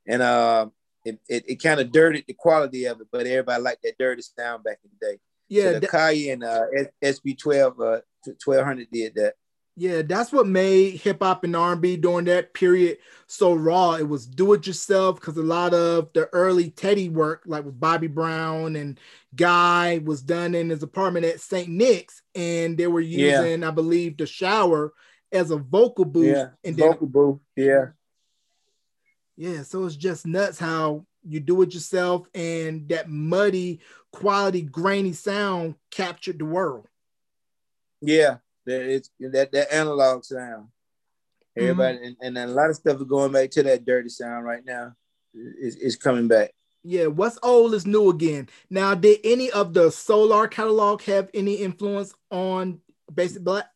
And 0.06 0.22
uh, 0.22 0.66
it, 1.04 1.18
it, 1.28 1.44
it 1.48 1.62
kind 1.62 1.80
of 1.80 1.90
dirtied 1.90 2.24
the 2.26 2.34
quality 2.34 2.84
of 2.84 3.00
it, 3.00 3.08
but 3.10 3.26
everybody 3.26 3.62
liked 3.62 3.82
that 3.82 3.98
dirty 3.98 4.22
sound 4.22 4.64
back 4.64 4.78
in 4.84 4.90
the 4.98 5.06
day. 5.06 5.18
Yeah, 5.48 5.72
so 5.72 5.80
the 5.80 6.30
and 6.30 6.44
uh, 6.44 6.66
SP-12 7.02 7.70
uh, 7.70 8.00
1200 8.44 8.88
did 8.92 9.14
that. 9.16 9.34
Yeah, 9.76 10.02
that's 10.02 10.30
what 10.30 10.46
made 10.46 10.96
hip 10.96 11.22
hop 11.22 11.44
and 11.44 11.56
R&B 11.56 11.96
during 11.96 12.26
that 12.26 12.52
period 12.52 12.98
so 13.26 13.54
raw. 13.54 13.94
It 13.94 14.08
was 14.08 14.26
do 14.26 14.52
it 14.52 14.66
yourself 14.66 15.18
because 15.18 15.38
a 15.38 15.42
lot 15.42 15.72
of 15.72 16.10
the 16.12 16.28
early 16.34 16.70
Teddy 16.70 17.08
work, 17.08 17.44
like 17.46 17.64
with 17.64 17.80
Bobby 17.80 18.08
Brown 18.08 18.76
and 18.76 19.00
Guy, 19.34 20.02
was 20.04 20.20
done 20.20 20.54
in 20.54 20.68
his 20.68 20.82
apartment 20.82 21.24
at 21.24 21.40
St. 21.40 21.68
Nick's, 21.68 22.20
and 22.34 22.76
they 22.76 22.88
were 22.88 23.00
using, 23.00 23.60
yeah. 23.60 23.68
I 23.68 23.70
believe, 23.70 24.18
the 24.18 24.26
shower 24.26 24.92
as 25.32 25.50
a 25.50 25.56
vocal 25.56 26.04
booth. 26.04 26.36
Yeah, 26.36 26.48
and 26.62 26.76
then, 26.76 26.88
vocal 26.88 27.06
booth. 27.06 27.38
Yeah, 27.56 27.90
yeah. 29.36 29.62
So 29.62 29.86
it's 29.86 29.96
just 29.96 30.26
nuts 30.26 30.58
how 30.58 31.06
you 31.26 31.40
do 31.40 31.62
it 31.62 31.72
yourself, 31.72 32.26
and 32.34 32.88
that 32.88 33.08
muddy, 33.08 33.80
quality, 34.12 34.62
grainy 34.62 35.12
sound 35.12 35.76
captured 35.90 36.38
the 36.38 36.44
world. 36.44 36.86
Yeah, 38.02 38.38
that 38.66 38.82
it's 38.82 39.10
that 39.20 39.52
that 39.52 39.72
analog 39.72 40.24
sound. 40.24 40.68
Everybody 41.56 41.98
mm-hmm. 41.98 42.12
and, 42.20 42.36
and 42.36 42.50
a 42.50 42.52
lot 42.52 42.70
of 42.70 42.76
stuff 42.76 42.96
is 42.96 43.04
going 43.04 43.32
back 43.32 43.50
to 43.50 43.62
that 43.64 43.84
dirty 43.84 44.08
sound 44.08 44.44
right 44.44 44.64
now. 44.64 44.94
Is 45.34 45.76
is 45.76 45.96
coming 45.96 46.28
back. 46.28 46.52
Yeah, 46.82 47.06
what's 47.06 47.38
old 47.42 47.74
is 47.74 47.86
new 47.86 48.08
again. 48.08 48.48
Now, 48.70 48.94
did 48.94 49.20
any 49.22 49.50
of 49.50 49.74
the 49.74 49.90
Solar 49.90 50.48
catalog 50.48 51.02
have 51.02 51.28
any 51.34 51.56
influence 51.56 52.14
on 52.30 52.80
Basic 53.12 53.42
Black? 53.42 53.66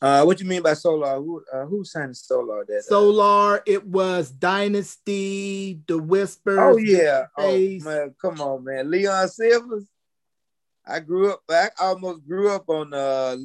Uh, 0.00 0.22
what 0.24 0.40
you 0.40 0.46
mean 0.46 0.62
by 0.62 0.74
Solar? 0.74 1.16
Who 1.16 1.42
uh, 1.52 1.64
who 1.66 1.84
signed 1.84 2.16
Solar? 2.16 2.64
That 2.66 2.78
uh, 2.78 2.82
Solar. 2.82 3.62
It 3.66 3.86
was 3.86 4.30
Dynasty, 4.30 5.80
The 5.86 5.98
Whisper. 5.98 6.60
Oh 6.60 6.76
yeah. 6.76 7.26
Oh 7.36 7.56
man, 7.56 8.14
come 8.20 8.40
on, 8.40 8.64
man. 8.64 8.90
Leon 8.90 9.28
Sylvers. 9.28 9.84
I 10.86 11.00
grew 11.00 11.32
up. 11.32 11.42
I 11.50 11.68
almost 11.80 12.26
grew 12.26 12.50
up 12.50 12.68
on 12.68 12.94
uh, 12.94 13.36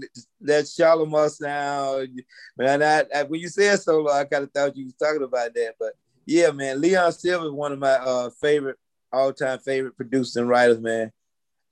that 0.41 0.67
Shalimar 0.67 1.29
sound. 1.29 2.21
Man, 2.57 2.83
I, 2.83 3.03
I, 3.15 3.23
when 3.23 3.39
you 3.39 3.47
said 3.47 3.79
solo, 3.79 4.11
I 4.11 4.25
kind 4.25 4.43
of 4.43 4.51
thought 4.51 4.77
you 4.77 4.85
was 4.85 4.93
talking 4.93 5.23
about 5.23 5.53
that. 5.55 5.73
But 5.79 5.93
yeah, 6.25 6.51
man, 6.51 6.79
Leon 6.79 7.11
Sylvers 7.13 7.47
is 7.47 7.53
one 7.53 7.71
of 7.71 7.79
my 7.79 7.93
uh, 7.93 8.29
favorite, 8.41 8.77
all-time 9.11 9.59
favorite 9.59 9.97
producers 9.97 10.35
and 10.35 10.47
writers. 10.47 10.79
Man, 10.79 11.11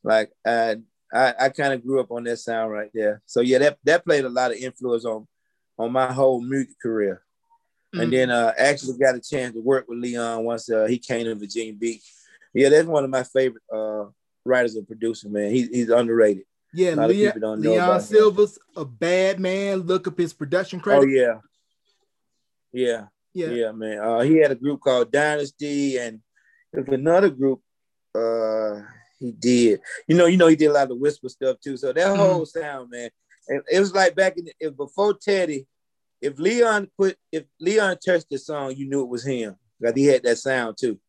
like 0.03 0.32
I, 0.45 0.77
I, 1.13 1.34
I 1.39 1.49
kind 1.49 1.73
of 1.73 1.84
grew 1.84 1.99
up 1.99 2.12
on 2.12 2.23
that 2.23 2.38
sound 2.38 2.71
right 2.71 2.89
there. 2.93 3.21
So 3.25 3.41
yeah, 3.41 3.60
that 3.60 3.77
that 3.84 4.05
played 4.05 4.25
a 4.25 4.29
lot 4.29 4.51
of 4.51 4.58
influence 4.58 5.05
on 5.05 5.27
on 5.77 5.91
my 5.91 6.12
whole 6.12 6.41
music 6.41 6.79
career. 6.82 7.21
Mm-hmm. 7.93 8.01
And 8.01 8.13
then 8.13 8.32
uh, 8.32 8.53
actually 8.58 8.97
got 8.97 9.15
a 9.15 9.19
chance 9.19 9.53
to 9.53 9.62
work 9.62 9.88
with 9.88 9.99
Leon 9.99 10.43
once 10.43 10.69
uh, 10.69 10.86
he 10.86 10.97
came 10.99 11.25
to 11.25 11.36
Virginia 11.36 11.73
Beach. 11.73 12.03
Yeah, 12.53 12.69
that's 12.69 12.88
one 12.88 13.03
of 13.03 13.10
my 13.10 13.23
favorite 13.23 13.63
uh, 13.71 14.05
writers 14.49 14.75
and 14.75 14.88
producer, 14.88 15.29
man. 15.29 15.51
He, 15.51 15.67
he's 15.67 15.89
underrated. 15.89 16.43
Yeah, 16.73 16.93
Leon, 16.95 17.62
Leon 17.62 18.01
Sylvers, 18.01 18.59
a 18.75 18.85
bad 18.85 19.39
man. 19.39 19.79
Look 19.79 20.07
up 20.07 20.17
his 20.17 20.33
production 20.33 20.79
credit. 20.79 21.01
Oh 21.01 21.07
yeah, 21.07 21.39
yeah, 22.71 23.05
yeah, 23.33 23.47
yeah, 23.49 23.71
man. 23.71 23.99
Uh, 23.99 24.19
he 24.19 24.38
had 24.38 24.51
a 24.51 24.55
group 24.55 24.81
called 24.81 25.12
Dynasty, 25.12 25.97
and 25.97 26.19
there's 26.71 26.88
another 26.89 27.29
group. 27.29 27.62
Uh, 28.13 28.81
he 29.19 29.31
did. 29.31 29.81
You 30.07 30.15
know, 30.15 30.27
you 30.27 30.38
know, 30.38 30.47
he 30.47 30.55
did 30.55 30.67
a 30.67 30.73
lot 30.73 30.91
of 30.91 30.99
whisper 30.99 31.29
stuff 31.29 31.57
too. 31.59 31.75
So 31.75 31.91
that 31.91 32.05
mm-hmm. 32.05 32.19
whole 32.19 32.45
sound, 32.45 32.91
man. 32.91 33.09
And 33.47 33.63
it 33.71 33.79
was 33.79 33.93
like 33.93 34.15
back 34.15 34.38
in 34.38 34.45
the, 34.45 34.53
if 34.59 34.77
before 34.77 35.15
Teddy, 35.15 35.65
if 36.21 36.38
Leon 36.38 36.89
put 36.97 37.17
if 37.31 37.45
Leon 37.59 37.97
touched 38.05 38.29
the 38.29 38.38
song, 38.38 38.75
you 38.75 38.88
knew 38.88 39.01
it 39.01 39.09
was 39.09 39.25
him. 39.25 39.55
Because 39.79 39.95
he 39.95 40.05
had 40.05 40.23
that 40.23 40.38
sound 40.38 40.77
too. 40.77 40.99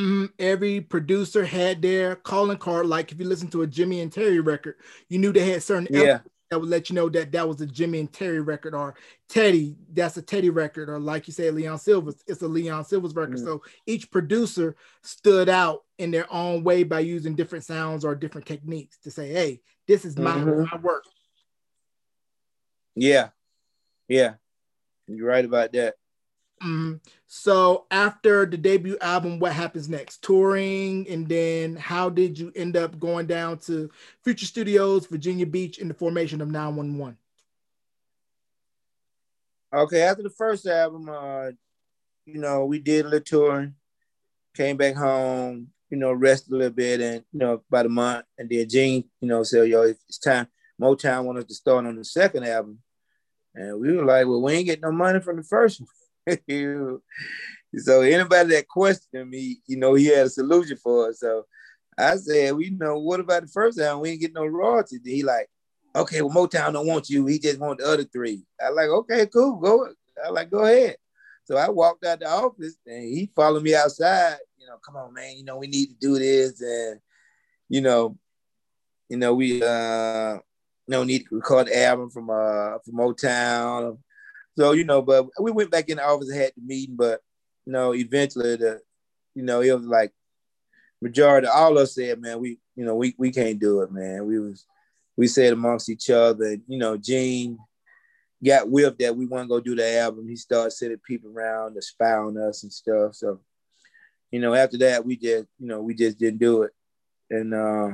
Mm-hmm. 0.00 0.24
Every 0.38 0.80
producer 0.80 1.44
had 1.44 1.82
their 1.82 2.16
calling 2.16 2.58
card. 2.58 2.86
Like 2.86 3.12
if 3.12 3.18
you 3.18 3.26
listen 3.26 3.48
to 3.48 3.62
a 3.62 3.66
Jimmy 3.66 4.00
and 4.00 4.12
Terry 4.12 4.40
record, 4.40 4.76
you 5.08 5.18
knew 5.18 5.32
they 5.32 5.50
had 5.50 5.62
certain 5.62 5.88
yeah. 5.90 6.20
that 6.50 6.58
would 6.58 6.70
let 6.70 6.88
you 6.88 6.94
know 6.94 7.08
that 7.10 7.32
that 7.32 7.46
was 7.46 7.60
a 7.60 7.66
Jimmy 7.66 8.00
and 8.00 8.12
Terry 8.12 8.40
record, 8.40 8.74
or 8.74 8.94
Teddy, 9.28 9.76
that's 9.92 10.16
a 10.16 10.22
Teddy 10.22 10.48
record, 10.48 10.88
or 10.88 10.98
like 10.98 11.26
you 11.26 11.32
said, 11.34 11.54
Leon 11.54 11.78
Sylvers, 11.78 12.22
it's 12.26 12.42
a 12.42 12.48
Leon 12.48 12.84
Sylvers 12.84 13.14
record. 13.14 13.36
Mm-hmm. 13.36 13.46
So 13.46 13.62
each 13.86 14.10
producer 14.10 14.74
stood 15.02 15.48
out 15.48 15.84
in 15.98 16.10
their 16.10 16.32
own 16.32 16.64
way 16.64 16.82
by 16.82 17.00
using 17.00 17.34
different 17.34 17.64
sounds 17.64 18.04
or 18.04 18.14
different 18.14 18.46
techniques 18.46 18.96
to 19.00 19.10
say, 19.10 19.28
"Hey, 19.28 19.60
this 19.86 20.04
is 20.06 20.16
my, 20.16 20.32
mm-hmm. 20.32 20.64
my 20.72 20.80
work." 20.80 21.04
Yeah, 22.94 23.28
yeah, 24.08 24.34
you're 25.06 25.28
right 25.28 25.44
about 25.44 25.72
that. 25.74 25.94
Mm-hmm. 26.62 26.96
So 27.26 27.86
after 27.90 28.44
the 28.44 28.58
debut 28.58 28.98
album, 29.00 29.38
what 29.38 29.52
happens 29.52 29.88
next? 29.88 30.22
Touring, 30.22 31.08
and 31.08 31.26
then 31.26 31.76
how 31.76 32.10
did 32.10 32.38
you 32.38 32.52
end 32.54 32.76
up 32.76 32.98
going 32.98 33.26
down 33.26 33.58
to 33.60 33.90
Future 34.22 34.46
Studios, 34.46 35.06
Virginia 35.06 35.46
Beach, 35.46 35.78
in 35.78 35.88
the 35.88 35.94
formation 35.94 36.40
of 36.42 36.50
911? 36.50 37.16
Okay, 39.72 40.02
after 40.02 40.22
the 40.22 40.30
first 40.30 40.66
album, 40.66 41.08
uh, 41.08 41.50
you 42.26 42.38
know, 42.38 42.66
we 42.66 42.78
did 42.78 43.06
a 43.06 43.08
little 43.08 43.24
touring, 43.24 43.74
came 44.54 44.76
back 44.76 44.96
home, 44.96 45.68
you 45.88 45.96
know, 45.96 46.12
rest 46.12 46.50
a 46.50 46.54
little 46.54 46.70
bit, 46.70 47.00
and 47.00 47.24
you 47.32 47.38
know, 47.38 47.62
about 47.70 47.86
a 47.86 47.88
month, 47.88 48.26
and 48.36 48.50
then 48.50 48.68
Gene, 48.68 49.04
you 49.20 49.28
know, 49.28 49.42
said, 49.44 49.68
"Yo, 49.68 49.82
it's 49.82 50.18
time." 50.18 50.48
Motown 50.80 51.24
wanted 51.24 51.46
to 51.46 51.54
start 51.54 51.86
on 51.86 51.96
the 51.96 52.04
second 52.04 52.44
album, 52.44 52.80
and 53.54 53.80
we 53.80 53.92
were 53.96 54.04
like, 54.04 54.26
"Well, 54.26 54.42
we 54.42 54.54
ain't 54.54 54.66
getting 54.66 54.82
no 54.82 54.92
money 54.92 55.20
from 55.20 55.36
the 55.36 55.42
first 55.42 55.80
one." 55.80 55.88
so 57.76 58.00
anybody 58.02 58.50
that 58.50 58.68
questioned 58.68 59.30
me, 59.30 59.60
you 59.66 59.76
know, 59.76 59.94
he 59.94 60.06
had 60.06 60.26
a 60.26 60.30
solution 60.30 60.76
for 60.76 61.08
us. 61.08 61.20
So 61.20 61.46
I 61.98 62.16
said, 62.16 62.52
well, 62.52 62.62
you 62.62 62.76
know, 62.78 62.98
what 62.98 63.20
about 63.20 63.42
the 63.42 63.48
first 63.48 63.78
album? 63.78 64.02
We 64.02 64.10
ain't 64.10 64.20
get 64.20 64.32
no 64.32 64.46
royalties. 64.46 65.00
He 65.04 65.22
like, 65.22 65.48
okay, 65.94 66.22
well, 66.22 66.34
Motown 66.34 66.72
don't 66.72 66.86
want 66.86 67.10
you. 67.10 67.26
He 67.26 67.38
just 67.38 67.58
want 67.58 67.78
the 67.78 67.86
other 67.86 68.04
three. 68.04 68.42
I 68.60 68.70
like, 68.70 68.88
okay, 68.88 69.26
cool, 69.26 69.56
go. 69.56 69.88
I 70.24 70.30
like, 70.30 70.50
go 70.50 70.64
ahead. 70.64 70.96
So 71.44 71.56
I 71.56 71.68
walked 71.68 72.04
out 72.04 72.20
the 72.20 72.30
office 72.30 72.76
and 72.86 73.02
he 73.02 73.30
followed 73.34 73.62
me 73.62 73.74
outside. 73.74 74.36
You 74.58 74.66
know, 74.66 74.76
come 74.84 74.96
on, 74.96 75.12
man. 75.12 75.36
You 75.36 75.44
know, 75.44 75.56
we 75.56 75.66
need 75.66 75.86
to 75.86 75.94
do 76.00 76.18
this, 76.18 76.60
and 76.60 77.00
you 77.68 77.80
know, 77.80 78.16
you 79.08 79.16
know, 79.16 79.34
we 79.34 79.62
uh, 79.62 80.34
you 80.34 80.40
know, 80.86 81.02
need 81.02 81.26
to 81.26 81.34
record 81.36 81.66
the 81.66 81.82
album 81.84 82.10
from 82.10 82.30
uh 82.30 82.78
from 82.84 82.94
Motown. 82.94 83.98
So 84.58 84.72
you 84.72 84.84
know, 84.84 85.02
but 85.02 85.26
we 85.40 85.50
went 85.52 85.70
back 85.70 85.88
in 85.88 85.96
the 85.96 86.04
office 86.04 86.28
and 86.28 86.40
had 86.40 86.52
the 86.56 86.62
meeting, 86.62 86.96
but 86.96 87.20
you 87.66 87.72
know, 87.72 87.94
eventually 87.94 88.56
the, 88.56 88.80
you 89.34 89.42
know, 89.42 89.60
it 89.60 89.72
was 89.72 89.86
like 89.86 90.12
majority, 91.00 91.46
all 91.46 91.72
of 91.72 91.84
us 91.84 91.94
said, 91.94 92.20
man, 92.20 92.40
we, 92.40 92.58
you 92.74 92.84
know, 92.84 92.94
we 92.94 93.14
we 93.18 93.30
can't 93.30 93.58
do 93.58 93.82
it, 93.82 93.92
man. 93.92 94.26
We 94.26 94.38
was 94.38 94.66
we 95.16 95.26
said 95.26 95.52
amongst 95.52 95.88
each 95.88 96.10
other, 96.10 96.56
you 96.66 96.78
know, 96.78 96.96
Gene 96.96 97.58
got 98.44 98.70
whipped 98.70 99.00
that 99.00 99.14
we 99.14 99.26
want 99.26 99.44
to 99.44 99.48
go 99.48 99.60
do 99.60 99.76
the 99.76 99.98
album. 99.98 100.28
He 100.28 100.36
started 100.36 100.70
sending 100.70 100.98
people 100.98 101.30
around 101.30 101.74
to 101.74 101.82
spy 101.82 102.12
on 102.12 102.38
us 102.38 102.62
and 102.62 102.72
stuff. 102.72 103.14
So, 103.14 103.40
you 104.30 104.40
know, 104.40 104.54
after 104.54 104.78
that, 104.78 105.04
we 105.04 105.16
just, 105.16 105.46
you 105.58 105.66
know, 105.66 105.82
we 105.82 105.94
just 105.94 106.18
didn't 106.18 106.40
do 106.40 106.62
it. 106.62 106.72
And 107.30 107.54
uh, 107.54 107.90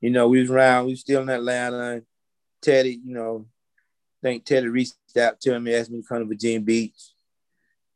you 0.00 0.10
know, 0.10 0.28
we 0.28 0.40
was 0.40 0.50
around, 0.50 0.86
we 0.86 0.92
was 0.92 1.00
still 1.00 1.22
in 1.22 1.28
Atlanta. 1.28 2.02
Teddy, 2.62 3.00
you 3.04 3.14
know, 3.14 3.46
think 4.26 4.44
Teddy 4.44 4.66
reached 4.66 4.94
out 5.18 5.40
to 5.42 5.58
me, 5.60 5.74
asked 5.74 5.90
me 5.90 6.02
to 6.02 6.06
come 6.06 6.18
to 6.18 6.24
Virginia 6.24 6.60
Beach. 6.60 7.12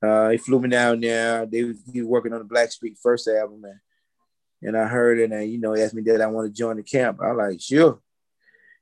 Uh, 0.03 0.31
he 0.31 0.37
flew 0.39 0.61
me 0.61 0.69
down 0.69 1.01
there. 1.01 1.45
They 1.45 1.59
he 1.93 2.01
was 2.01 2.09
working 2.09 2.33
on 2.33 2.39
the 2.39 2.45
Black 2.45 2.69
Blackstreet 2.69 2.97
first 3.03 3.29
album, 3.29 3.65
and, 3.65 3.81
and 4.63 4.77
I 4.77 4.87
heard 4.87 5.19
it, 5.19 5.33
and 5.33 5.51
you 5.51 5.59
know, 5.59 5.75
he 5.75 5.83
asked 5.83 5.95
me 5.95 6.03
did 6.03 6.21
I 6.21 6.27
want 6.29 6.47
to 6.47 6.57
join 6.57 6.77
the 6.77 6.83
camp. 6.83 7.21
I 7.21 7.33
like, 7.33 7.61
sure. 7.61 8.01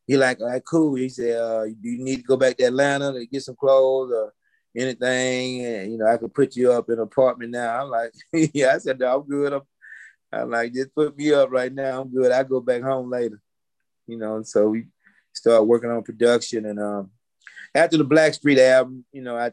He 0.07 0.17
like, 0.17 0.41
all 0.41 0.49
right, 0.49 0.65
cool. 0.65 0.95
He 0.95 1.09
said, 1.09 1.39
uh, 1.39 1.65
do 1.65 1.89
you 1.89 2.03
need 2.03 2.19
to 2.19 2.23
go 2.23 2.37
back 2.37 2.57
to 2.59 2.65
Atlanta 2.65 3.13
to 3.13 3.27
get 3.27 3.43
some 3.43 3.57
clothes 3.57 4.13
or 4.13 4.33
anything? 4.77 5.65
And 5.65 5.93
you 5.93 5.99
know, 5.99 6.07
I 6.07 6.17
could 6.17 6.33
put 6.33 6.57
you 6.57 6.73
up 6.73 6.89
in 6.89 6.95
an 6.95 7.01
apartment 7.01 7.51
now. 7.51 7.83
I'm 7.83 7.91
like, 7.91 8.13
yeah. 8.55 8.75
I 8.75 8.79
said, 8.79 8.99
no, 8.99 9.17
I'm 9.17 9.29
good. 9.29 9.53
I'm, 9.53 9.63
I'm 10.33 10.51
like, 10.51 10.73
just 10.73 10.95
put 10.95 11.17
me 11.17 11.33
up 11.33 11.51
right 11.51 11.73
now. 11.73 12.03
I'm 12.03 12.09
good. 12.09 12.33
I 12.33 12.43
go 12.43 12.61
back 12.61 12.83
home 12.83 13.11
later. 13.11 13.41
you 14.07 14.19
know. 14.19 14.43
So 14.43 14.69
we 14.69 14.87
started 15.33 15.65
working 15.65 15.91
on 15.91 16.03
production, 16.03 16.67
and 16.67 16.81
um, 16.81 17.11
after 17.75 17.97
the 17.97 18.05
Blackstreet 18.05 18.59
album, 18.59 19.05
you 19.13 19.23
know, 19.23 19.37
I 19.37 19.53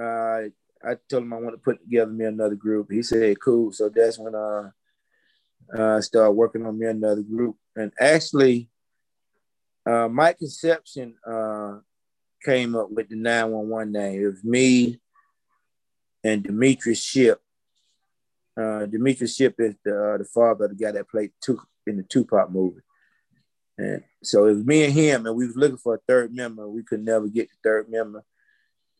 uh, 0.00 0.48
I 0.84 0.96
told 1.08 1.24
him 1.24 1.32
I 1.32 1.40
want 1.40 1.54
to 1.54 1.58
put 1.58 1.80
together 1.80 2.10
me 2.10 2.24
another 2.24 2.54
group. 2.54 2.90
He 2.90 3.02
said, 3.02 3.40
"Cool." 3.40 3.72
So 3.72 3.88
that's 3.88 4.18
when 4.18 4.34
uh, 4.34 4.70
uh, 5.76 5.96
I 5.96 6.00
started 6.00 6.32
working 6.32 6.66
on 6.66 6.78
me 6.78 6.86
another 6.86 7.22
group, 7.22 7.56
and 7.76 7.92
actually, 8.00 8.68
uh, 9.86 10.08
my 10.08 10.32
conception 10.32 11.14
uh, 11.26 11.78
came 12.44 12.74
up 12.74 12.90
with 12.90 13.08
the 13.08 13.16
911 13.16 13.92
name. 13.92 14.22
It 14.22 14.26
was 14.26 14.44
me 14.44 15.00
and 16.24 16.42
Demetrius 16.42 17.02
Shipp. 17.02 17.40
Uh, 18.56 18.86
Demetrius 18.86 19.34
Shipp 19.34 19.54
is 19.58 19.74
the, 19.84 20.14
uh, 20.14 20.18
the 20.18 20.24
father 20.24 20.66
of 20.66 20.76
the 20.76 20.84
guy 20.84 20.92
that 20.92 21.08
played 21.08 21.30
two 21.42 21.58
in 21.86 21.96
the 21.96 22.02
Tupac 22.02 22.50
movie. 22.50 22.80
And 23.78 24.02
so 24.22 24.46
it 24.46 24.54
was 24.54 24.64
me 24.64 24.84
and 24.84 24.92
him, 24.92 25.26
and 25.26 25.34
we 25.34 25.46
was 25.46 25.56
looking 25.56 25.78
for 25.78 25.94
a 25.94 26.00
third 26.06 26.34
member. 26.34 26.68
We 26.68 26.82
could 26.82 27.04
never 27.04 27.28
get 27.28 27.48
the 27.48 27.56
third 27.64 27.90
member. 27.90 28.22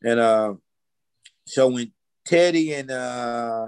And 0.03 0.19
uh, 0.19 0.53
so 1.45 1.67
when 1.69 1.91
Teddy 2.25 2.73
and 2.73 2.89
uh, 2.91 3.67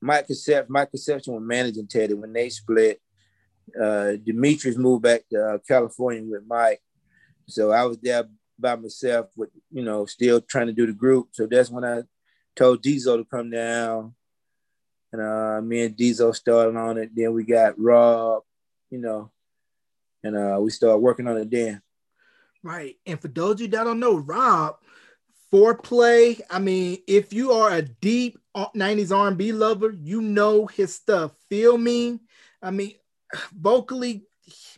Mike 0.00 0.26
Conception, 0.26 0.72
Mike 0.72 0.90
Conception 0.90 1.34
was 1.34 1.42
managing 1.42 1.86
Teddy 1.88 2.14
when 2.14 2.32
they 2.32 2.48
split. 2.50 3.00
Uh, 3.80 4.12
Demetrius 4.22 4.76
moved 4.76 5.02
back 5.02 5.22
to 5.30 5.42
uh, 5.42 5.58
California 5.66 6.22
with 6.24 6.42
Mike. 6.46 6.82
So 7.48 7.70
I 7.70 7.84
was 7.84 7.98
there 7.98 8.28
by 8.58 8.76
myself 8.76 9.28
with, 9.36 9.50
you 9.70 9.82
know, 9.82 10.04
still 10.06 10.40
trying 10.40 10.66
to 10.66 10.72
do 10.72 10.86
the 10.86 10.92
group. 10.92 11.28
So 11.32 11.46
that's 11.46 11.70
when 11.70 11.84
I 11.84 12.02
told 12.54 12.82
Diesel 12.82 13.18
to 13.18 13.24
come 13.24 13.50
down. 13.50 14.14
And 15.12 15.22
uh, 15.22 15.60
me 15.62 15.82
and 15.82 15.96
Diesel 15.96 16.32
started 16.32 16.76
on 16.76 16.98
it. 16.98 17.10
Then 17.14 17.32
we 17.32 17.44
got 17.44 17.78
Rob, 17.78 18.42
you 18.90 18.98
know, 18.98 19.30
and 20.22 20.36
uh, 20.36 20.58
we 20.60 20.70
started 20.70 20.98
working 20.98 21.26
on 21.26 21.36
it 21.36 21.50
then. 21.50 21.82
Right. 22.62 22.96
And 23.06 23.20
for 23.20 23.28
those 23.28 23.54
of 23.54 23.60
you 23.62 23.68
that 23.68 23.84
don't 23.84 24.00
know, 24.00 24.16
Rob, 24.16 24.76
foreplay. 25.52 26.40
I 26.50 26.58
mean, 26.58 26.98
if 27.06 27.32
you 27.32 27.52
are 27.52 27.70
a 27.70 27.82
deep 27.82 28.38
90s 28.56 29.16
R&B 29.16 29.52
lover, 29.52 29.94
you 30.00 30.22
know 30.22 30.66
his 30.66 30.94
stuff. 30.94 31.32
Feel 31.48 31.76
me? 31.76 32.20
I 32.62 32.70
mean, 32.70 32.94
vocally 33.52 34.24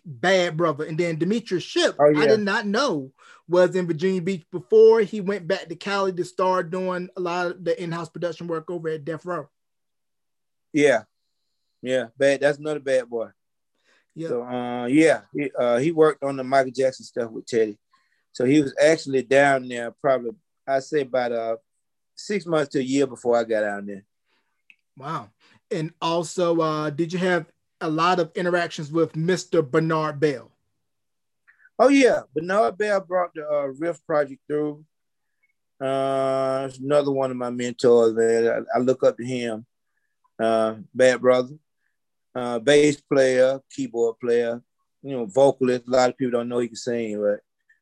bad 0.05 0.57
brother. 0.57 0.85
And 0.85 0.99
then 0.99 1.19
Demetrius 1.19 1.63
Shipp, 1.63 1.97
oh, 1.99 2.09
yeah. 2.09 2.21
I 2.21 2.27
did 2.27 2.41
not 2.41 2.67
know 2.67 3.13
was 3.47 3.77
in 3.77 3.87
Virginia 3.87 4.23
Beach 4.23 4.45
before 4.51 5.01
he 5.01 5.21
went 5.21 5.47
back 5.47 5.69
to 5.69 5.77
Cali 5.77 6.13
to 6.15 6.25
start 6.25 6.71
doing 6.71 7.11
a 7.17 7.21
lot 7.21 7.47
of 7.49 7.65
the 7.65 7.81
in-house 7.83 8.09
production 8.09 8.47
work 8.47 8.71
over 8.71 8.89
at 8.89 9.05
Death 9.05 9.27
Row. 9.27 9.49
Yeah. 10.73 11.03
Yeah, 11.83 12.07
bad. 12.17 12.41
That's 12.41 12.59
another 12.59 12.81
bad 12.81 13.11
boy. 13.11 13.29
Yeah. 14.15 14.29
So 14.29 14.43
uh, 14.45 14.87
yeah, 14.87 15.23
he, 15.35 15.51
uh, 15.59 15.79
he 15.79 15.93
worked 15.93 16.23
on 16.23 16.37
the 16.37 16.45
Michael 16.45 16.73
Jackson 16.73 17.05
stuff 17.05 17.31
with 17.31 17.47
Teddy. 17.47 17.79
So 18.33 18.45
he 18.45 18.61
was 18.61 18.75
actually 18.83 19.23
down 19.23 19.69
there 19.69 19.91
probably 19.91 20.33
I 20.67 20.81
say 20.81 21.03
about 21.03 21.33
uh 21.33 21.57
six 22.15 22.47
months 22.47 22.73
to 22.73 22.79
a 22.79 22.83
year 22.83 23.07
before 23.07 23.37
I 23.37 23.45
got 23.45 23.61
down 23.61 23.87
there. 23.87 24.05
Wow. 24.97 25.31
And 25.71 25.93
also, 26.01 26.61
uh, 26.61 26.91
did 26.91 27.13
you 27.13 27.19
have 27.19 27.47
a 27.81 27.89
lot 27.89 28.21
of 28.21 28.31
interactions 28.37 28.93
with 28.93 29.13
Mr. 29.15 29.69
Bernard 29.69 30.21
Belle? 30.21 30.51
Oh 31.79 31.89
yeah, 31.89 32.21
Bernard 32.35 32.79
Belle 32.79 33.01
brought 33.01 33.35
the 33.35 33.49
uh, 33.49 33.67
Riff 33.79 34.05
project 34.07 34.41
through. 34.47 34.85
Uh, 35.81 36.71
another 36.81 37.11
one 37.11 37.33
of 37.33 37.37
my 37.37 37.51
mentors, 37.51 38.15
man. 38.15 38.47
I, 38.47 38.79
I 38.79 38.81
look 38.81 39.03
up 39.03 39.17
to 39.17 39.25
him. 39.25 39.67
Uh, 40.39 40.77
bad 40.95 41.21
brother 41.21 41.57
uh, 42.35 42.59
bass 42.59 43.01
player, 43.01 43.61
keyboard 43.71 44.19
player, 44.21 44.63
you 45.03 45.17
know, 45.17 45.27
vocalist. 45.27 45.87
A 45.87 45.91
lot 45.91 46.11
of 46.11 46.17
people 46.17 46.33
don't 46.33 46.49
know 46.49 46.59
he 46.59 46.69
can 46.69 46.77
sing, 46.77 47.21
but 47.21 47.41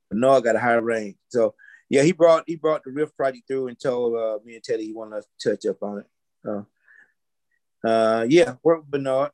but 0.08 0.18
Noah 0.18 0.42
got 0.42 0.56
a 0.56 0.60
high 0.60 0.74
range. 0.74 1.16
So 1.28 1.54
yeah, 1.88 2.02
he 2.02 2.12
brought 2.12 2.44
he 2.46 2.56
brought 2.56 2.84
the 2.84 2.90
riff 2.90 3.16
project 3.16 3.46
through 3.46 3.68
and 3.68 3.78
told 3.78 4.16
uh, 4.16 4.38
me 4.44 4.54
and 4.54 4.64
Teddy 4.64 4.86
he 4.86 4.92
wanted 4.92 5.24
to 5.38 5.50
touch 5.50 5.66
up 5.66 5.82
on 5.82 5.98
it. 5.98 6.06
Uh, 6.48 7.86
uh, 7.86 8.26
yeah, 8.28 8.54
work 8.62 8.80
with 8.80 8.90
Bernard. 8.90 9.30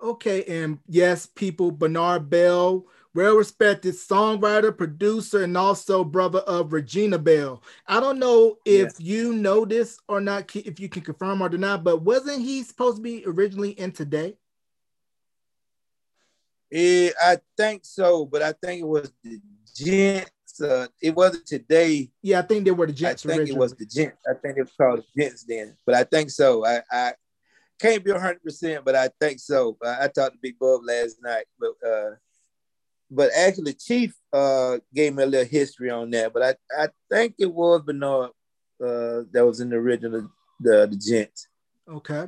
Okay, 0.00 0.44
and 0.44 0.78
yes, 0.86 1.26
people, 1.26 1.72
Bernard 1.72 2.30
Belle, 2.30 2.86
well 3.14 3.36
respected 3.36 3.94
songwriter, 3.94 4.76
producer, 4.76 5.42
and 5.42 5.56
also 5.56 6.04
brother 6.04 6.40
of 6.40 6.72
Regina 6.72 7.18
Belle. 7.18 7.62
I 7.86 8.00
don't 8.00 8.18
know 8.18 8.58
if 8.64 8.94
yeah. 8.98 9.14
you 9.14 9.32
know 9.32 9.64
this 9.64 9.98
or 10.08 10.20
not, 10.20 10.54
if 10.54 10.78
you 10.78 10.88
can 10.88 11.02
confirm 11.02 11.42
or 11.42 11.48
deny, 11.48 11.76
but 11.76 12.02
wasn't 12.02 12.42
he 12.42 12.62
supposed 12.62 12.96
to 12.96 13.02
be 13.02 13.24
originally 13.26 13.70
in 13.70 13.92
today? 13.92 14.36
Yeah, 16.70 17.10
I 17.22 17.38
think 17.56 17.84
so, 17.84 18.26
but 18.26 18.42
I 18.42 18.52
think 18.52 18.82
it 18.82 18.88
was 18.88 19.12
the 19.24 19.40
Gents. 19.74 20.60
Uh, 20.60 20.88
it 21.00 21.14
wasn't 21.14 21.46
today. 21.46 22.10
Yeah, 22.20 22.40
I 22.40 22.42
think 22.42 22.64
they 22.64 22.72
were 22.72 22.86
the 22.86 22.92
Gents. 22.92 23.24
I 23.24 23.28
think 23.28 23.40
originally. 23.40 23.56
it 23.56 23.60
was 23.60 23.74
the 23.74 23.86
Gents. 23.86 24.22
I 24.28 24.34
think 24.34 24.58
it 24.58 24.62
was 24.62 24.72
called 24.76 25.04
the 25.14 25.22
Gents 25.22 25.44
then, 25.44 25.76
but 25.86 25.94
I 25.94 26.04
think 26.04 26.30
so. 26.30 26.66
I, 26.66 26.82
I 26.90 27.12
can't 27.78 28.04
be 28.04 28.10
hundred 28.10 28.42
percent, 28.42 28.84
but 28.84 28.94
I 28.94 29.08
think 29.20 29.38
so. 29.38 29.78
I, 29.84 30.04
I, 30.04 30.08
talked 30.08 30.34
to 30.34 30.38
Big 30.42 30.58
Bub 30.58 30.80
last 30.84 31.16
night, 31.22 31.46
but 31.58 31.74
uh, 31.88 32.10
but 33.10 33.30
actually 33.36 33.72
Chief 33.74 34.14
uh 34.32 34.78
gave 34.94 35.14
me 35.14 35.22
a 35.22 35.26
little 35.26 35.46
history 35.46 35.90
on 35.90 36.10
that. 36.10 36.32
But 36.32 36.42
I, 36.42 36.84
I 36.84 36.88
think 37.10 37.34
it 37.38 37.52
was 37.52 37.82
Bernard 37.82 38.30
uh 38.80 39.22
that 39.32 39.44
was 39.46 39.60
in 39.60 39.70
the 39.70 39.76
original 39.76 40.30
the 40.60 40.86
the 40.86 40.96
Gents. 40.96 41.48
Okay. 41.88 42.26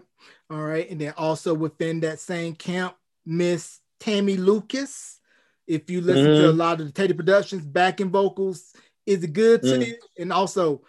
All 0.51 0.63
right. 0.63 0.89
And 0.91 1.01
then 1.01 1.15
also 1.17 1.53
within 1.53 2.01
that 2.01 2.19
same 2.19 2.55
camp, 2.55 2.97
Miss 3.27 3.81
Tammy 3.99 4.37
Lucas. 4.37 5.19
If 5.67 5.91
you 5.91 6.01
listen 6.01 6.25
mm-hmm. 6.25 6.43
to 6.43 6.47
a 6.47 6.51
mm-hmm. 6.51 6.59
lot 6.59 6.81
of 6.81 6.87
the 6.87 6.93
Teddy 6.93 7.13
Productions 7.13 7.65
backing 7.65 8.11
vocals, 8.11 8.73
is 9.07 9.23
it 9.23 9.33
good 9.33 9.63
to 9.63 9.79
mm. 9.79 9.87
you? 9.87 9.97
And 10.19 10.33
also 10.33 10.83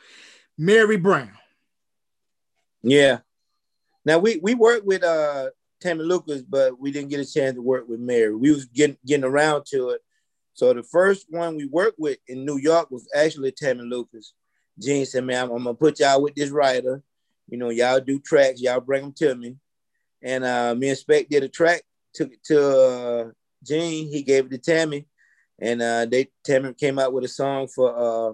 Mary 0.57 0.97
Brown. 0.97 1.31
Yeah. 2.81 3.19
Now 4.05 4.17
we 4.17 4.39
we 4.41 4.55
work 4.55 4.83
with 4.83 5.03
uh 5.03 5.49
Tammy 5.81 6.03
Lucas, 6.03 6.41
but 6.41 6.79
we 6.79 6.91
didn't 6.91 7.09
get 7.09 7.19
a 7.19 7.25
chance 7.25 7.55
to 7.55 7.61
work 7.61 7.87
with 7.87 7.99
Mary. 7.99 8.35
We 8.35 8.51
was 8.51 8.65
getting 8.65 8.97
getting 9.05 9.25
around 9.25 9.65
to 9.67 9.89
it. 9.89 10.01
So 10.53 10.73
the 10.73 10.83
first 10.83 11.27
one 11.29 11.55
we 11.55 11.65
worked 11.65 11.99
with 11.99 12.19
in 12.27 12.45
New 12.45 12.57
York 12.57 12.91
was 12.91 13.07
actually 13.15 13.51
Tammy 13.51 13.83
Lucas. 13.83 14.33
Gene 14.79 15.05
said, 15.05 15.25
"Man, 15.25 15.45
I'm, 15.45 15.51
I'm 15.51 15.63
gonna 15.63 15.73
put 15.73 15.99
y'all 15.99 16.21
with 16.21 16.35
this 16.35 16.51
writer. 16.51 17.03
You 17.47 17.57
know, 17.57 17.69
y'all 17.69 17.99
do 17.99 18.19
tracks, 18.19 18.61
y'all 18.61 18.79
bring 18.79 19.01
them 19.01 19.13
to 19.13 19.35
me." 19.35 19.57
And 20.21 20.43
uh, 20.43 20.75
me 20.75 20.89
and 20.89 20.97
Spec 20.97 21.29
did 21.29 21.43
a 21.43 21.49
track, 21.49 21.81
took 22.13 22.31
it 22.31 22.43
to 22.45 22.79
uh, 22.79 23.31
Gene. 23.63 24.09
He 24.09 24.21
gave 24.21 24.45
it 24.45 24.49
to 24.51 24.57
Tammy, 24.57 25.07
and 25.59 25.81
uh, 25.81 26.05
they 26.05 26.29
Tammy 26.45 26.73
came 26.73 26.99
out 26.99 27.13
with 27.13 27.23
a 27.23 27.27
song 27.27 27.67
for 27.67 27.95
uh. 27.97 28.33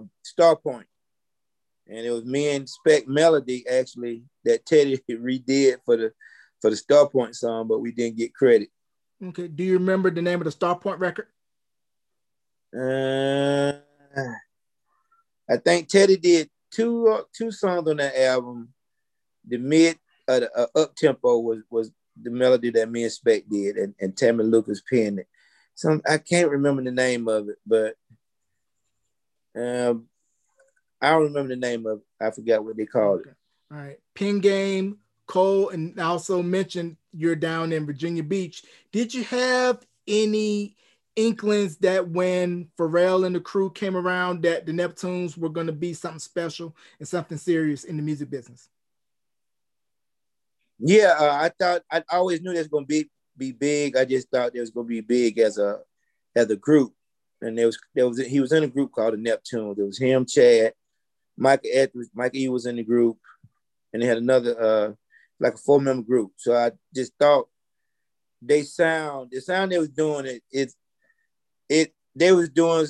And 1.90 2.06
it 2.06 2.10
was 2.10 2.24
me 2.24 2.54
and 2.54 2.68
Spec 2.68 3.08
Melody 3.08 3.66
actually 3.66 4.22
that 4.44 4.66
Teddy 4.66 5.00
redid 5.10 5.78
for 5.86 5.96
the 5.96 6.12
for 6.60 6.70
the 6.70 6.76
Starpoint 6.76 7.34
song, 7.34 7.68
but 7.68 7.78
we 7.78 7.92
didn't 7.92 8.16
get 8.18 8.34
credit. 8.34 8.68
Okay. 9.22 9.48
Do 9.48 9.64
you 9.64 9.74
remember 9.74 10.10
the 10.10 10.22
name 10.22 10.40
of 10.40 10.44
the 10.44 10.50
Star 10.50 10.78
Point 10.78 11.00
record? 11.00 11.26
Uh, 12.76 13.72
I 15.50 15.56
think 15.56 15.88
Teddy 15.88 16.16
did 16.16 16.50
two 16.70 17.08
uh, 17.08 17.22
two 17.34 17.50
songs 17.50 17.88
on 17.88 17.96
that 17.96 18.18
album. 18.20 18.68
The 19.46 19.58
mid 19.58 19.98
uh, 20.28 20.40
the, 20.40 20.52
uh, 20.54 20.82
up 20.82 20.94
tempo 20.94 21.38
was 21.38 21.60
was 21.70 21.90
the 22.20 22.30
melody 22.30 22.70
that 22.70 22.90
me 22.90 23.04
and 23.04 23.12
Spec 23.12 23.44
did, 23.48 23.76
and, 23.76 23.94
and 24.00 24.16
Tammy 24.16 24.44
Lucas 24.44 24.82
penned 24.82 25.20
it. 25.20 25.28
So 25.74 26.00
I 26.08 26.18
can't 26.18 26.50
remember 26.50 26.82
the 26.82 26.90
name 26.90 27.28
of 27.28 27.48
it, 27.48 27.56
but 27.66 27.94
um, 29.56 30.06
I 31.00 31.10
don't 31.10 31.24
remember 31.24 31.48
the 31.48 31.60
name 31.60 31.86
of 31.86 31.98
it. 31.98 32.24
I 32.24 32.30
forgot 32.30 32.64
what 32.64 32.76
they 32.76 32.86
called 32.86 33.20
okay. 33.20 33.30
it. 33.30 33.36
All 33.72 33.78
right, 33.78 33.98
Pen 34.14 34.40
Game 34.40 34.98
Cole, 35.28 35.68
and 35.68 35.98
also 36.00 36.42
mentioned 36.42 36.96
you're 37.12 37.36
down 37.36 37.72
in 37.72 37.86
Virginia 37.86 38.22
Beach. 38.24 38.64
Did 38.90 39.14
you 39.14 39.22
have 39.24 39.86
any 40.08 40.74
inklings 41.14 41.76
that 41.78 42.08
when 42.08 42.68
Pharrell 42.78 43.26
and 43.26 43.34
the 43.34 43.40
crew 43.40 43.70
came 43.70 43.96
around 43.96 44.42
that 44.42 44.66
the 44.66 44.72
Neptunes 44.72 45.36
were 45.36 45.48
going 45.48 45.66
to 45.66 45.72
be 45.72 45.92
something 45.92 46.18
special 46.18 46.74
and 46.98 47.06
something 47.06 47.38
serious 47.38 47.84
in 47.84 47.96
the 47.96 48.02
music 48.02 48.30
business? 48.30 48.68
Yeah, 50.78 51.14
uh, 51.18 51.32
I 51.32 51.50
thought 51.58 51.82
I 51.90 52.02
always 52.10 52.40
knew 52.40 52.52
was 52.52 52.68
going 52.68 52.84
to 52.84 52.88
be 52.88 53.10
be 53.36 53.52
big. 53.52 53.96
I 53.96 54.04
just 54.04 54.30
thought 54.30 54.54
it 54.54 54.60
was 54.60 54.70
going 54.70 54.86
to 54.86 54.88
be 54.88 55.00
big 55.00 55.38
as 55.38 55.58
a 55.58 55.80
as 56.34 56.50
a 56.50 56.56
group. 56.56 56.94
And 57.42 57.58
there 57.58 57.66
was 57.66 57.78
there 57.94 58.08
was 58.08 58.18
he 58.18 58.40
was 58.40 58.52
in 58.52 58.64
a 58.64 58.68
group 58.68 58.92
called 58.92 59.14
the 59.14 59.18
Neptunes. 59.18 59.76
There 59.76 59.86
was 59.86 59.98
him, 59.98 60.24
Chad, 60.24 60.72
Mike 61.36 61.66
Edwards, 61.72 62.10
Mike 62.14 62.34
E 62.34 62.48
was 62.48 62.66
in 62.66 62.76
the 62.76 62.84
group, 62.84 63.18
and 63.92 64.02
they 64.02 64.06
had 64.06 64.18
another 64.18 64.60
uh 64.60 64.92
like 65.40 65.54
a 65.54 65.58
four 65.58 65.80
member 65.80 66.02
group. 66.06 66.32
So 66.36 66.54
I 66.54 66.72
just 66.94 67.12
thought 67.18 67.48
they 68.40 68.62
sound 68.62 69.30
the 69.30 69.40
sound 69.40 69.72
they 69.72 69.78
was 69.78 69.88
doing 69.88 70.26
it 70.26 70.42
it 70.50 70.72
it 71.68 71.94
they 72.14 72.32
was 72.32 72.48
doing 72.48 72.86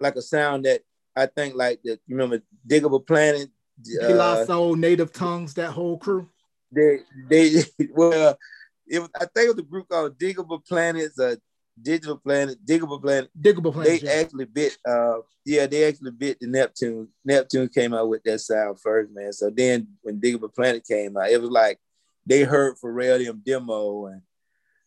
like 0.00 0.16
a 0.16 0.22
sound 0.22 0.64
that 0.64 0.82
I 1.14 1.26
think 1.26 1.54
like 1.54 1.80
the 1.82 2.00
you 2.06 2.16
remember 2.16 2.42
Digable 2.66 3.06
Planet, 3.06 3.48
De 3.82 4.14
La 4.14 4.44
Soul, 4.44 4.74
Native 4.74 5.12
Tongues, 5.12 5.54
that 5.54 5.70
whole 5.70 5.98
crew. 5.98 6.28
They 6.72 7.00
they 7.28 7.62
well 7.90 8.36
it 8.86 8.98
was 9.00 9.10
I 9.14 9.26
think 9.26 9.46
it 9.46 9.56
was 9.56 9.58
a 9.58 9.62
group 9.62 9.88
called 9.88 10.18
Digable 10.18 10.66
Planets, 10.66 11.18
uh 11.18 11.36
Digital 11.82 12.16
Planet, 12.16 12.64
Digable 12.64 13.00
Planet. 13.00 13.30
Digable 13.40 13.72
Planet. 13.72 14.00
They 14.00 14.06
yeah. 14.06 14.20
actually 14.20 14.44
bit. 14.44 14.76
Uh, 14.86 15.18
yeah, 15.44 15.66
they 15.66 15.84
actually 15.84 16.12
bit 16.12 16.38
the 16.40 16.46
Neptune. 16.46 17.08
Neptune 17.24 17.68
came 17.68 17.94
out 17.94 18.08
with 18.08 18.22
that 18.24 18.40
sound 18.40 18.80
first, 18.80 19.12
man. 19.12 19.32
So 19.32 19.50
then 19.50 19.88
when 20.02 20.20
Digable 20.20 20.54
Planet 20.54 20.84
came 20.86 21.16
out, 21.16 21.30
it 21.30 21.40
was 21.40 21.50
like 21.50 21.78
they 22.26 22.42
heard 22.42 22.76
Pharrell 22.76 23.24
them 23.24 23.42
demo, 23.44 24.06
and 24.06 24.22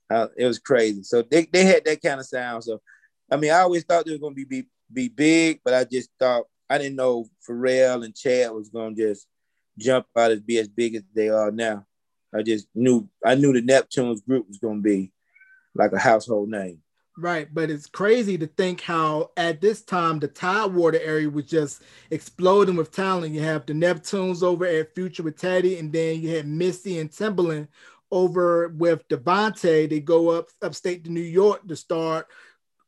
uh, 0.10 0.28
it 0.38 0.46
was 0.46 0.60
crazy. 0.60 1.04
So 1.04 1.22
they, 1.22 1.46
they 1.46 1.66
had 1.66 1.84
that 1.86 2.02
kind 2.02 2.20
of 2.20 2.26
sound. 2.26 2.64
So 2.64 2.82
I 3.32 3.38
mean, 3.38 3.52
I 3.52 3.60
always 3.60 3.84
thought 3.84 4.06
they 4.06 4.14
were 4.14 4.20
gonna 4.20 4.36
be 4.36 4.46
be, 4.46 4.66
be 4.92 5.10
big, 5.10 5.60
but 5.64 5.74
I 5.74 5.84
just 5.84 6.10
thought 6.20 6.46
I 6.70 6.78
didn't 6.78 6.96
know 6.96 7.28
Pharrell 7.48 8.06
and 8.06 8.16
Chad 8.16 8.52
was 8.52 8.70
gonna 8.70 8.96
just 8.96 9.28
jump 9.78 10.08
out 10.18 10.32
and 10.32 10.46
be 10.46 10.58
as 10.58 10.68
big 10.68 10.96
as 10.96 11.04
they 11.14 11.30
are 11.30 11.52
now. 11.52 11.86
I 12.34 12.42
just 12.44 12.68
knew 12.76 13.10
I 13.24 13.36
knew 13.36 13.54
the 13.54 13.62
Neptunes 13.62 14.26
group 14.26 14.48
was 14.48 14.58
gonna 14.58 14.82
be 14.82 15.12
like 15.74 15.92
a 15.92 16.00
household 16.00 16.50
name. 16.50 16.82
Right, 17.18 17.48
but 17.54 17.70
it's 17.70 17.86
crazy 17.88 18.38
to 18.38 18.46
think 18.48 18.82
how 18.82 19.32
at 19.38 19.62
this 19.62 19.82
time 19.82 20.20
the 20.20 20.28
Tidewater 20.28 21.00
area 21.00 21.30
was 21.30 21.46
just 21.46 21.82
exploding 22.12 22.76
with 22.76 22.92
talent. 22.92 23.34
You 23.34 23.42
have 23.42 23.66
the 23.66 23.72
Neptunes 23.72 24.44
over 24.44 24.66
at 24.66 24.94
Future 24.94 25.24
with 25.24 25.38
Teddy, 25.38 25.80
and 25.80 25.94
then 25.94 26.22
you 26.22 26.36
had 26.36 26.46
Missy 26.46 27.00
and 27.00 27.10
Timbaland 27.10 27.70
over 28.12 28.68
with 28.68 29.08
DeVante. 29.08 29.90
They 29.90 30.02
go 30.02 30.30
up 30.30 30.50
upstate 30.62 31.06
to 31.06 31.10
New 31.10 31.22
York 31.22 31.66
to 31.70 31.76
start 31.78 32.28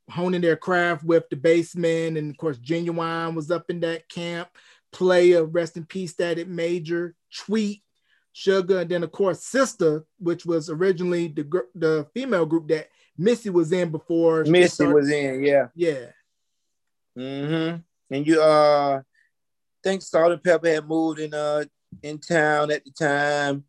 honing 0.09 0.41
their 0.41 0.57
craft 0.57 1.05
with 1.05 1.29
the 1.29 1.37
Bassment, 1.37 2.17
and 2.17 2.29
of 2.29 2.37
course 2.37 2.57
Ginuwine 2.57 3.33
was 3.33 3.49
up 3.49 3.69
in 3.69 3.79
that 3.81 4.09
camp. 4.09 4.49
Playa, 4.91 5.43
rest 5.45 5.77
in 5.77 5.85
peace, 5.85 6.11
Static 6.11 6.49
Major, 6.49 7.15
Tweet, 7.33 7.81
Sugar, 8.33 8.81
and 8.81 8.89
then 8.89 9.03
of 9.03 9.11
course 9.13 9.39
Sista, 9.39 10.03
which 10.19 10.45
was 10.45 10.69
originally 10.69 11.29
the 11.29 11.63
the 11.75 12.07
female 12.13 12.45
group 12.45 12.67
that 12.67 12.89
Missy 13.17 13.49
was 13.49 13.71
in 13.71 13.89
before. 13.89 14.43
Missy 14.43 14.85
was 14.85 15.09
in, 15.09 15.43
yeah. 15.43 15.67
Yeah. 15.75 16.07
Mm-hmm. 17.17 17.77
And 18.15 18.27
you 18.27 18.41
uh 18.41 19.01
think 19.83 20.01
Salt-N-Pepa 20.01 20.75
had 20.75 20.87
moved 20.87 21.19
in 21.19 21.33
uh 21.33 21.65
in 22.03 22.19
town 22.19 22.71
at 22.71 22.85
the 22.85 22.91
time. 22.91 23.63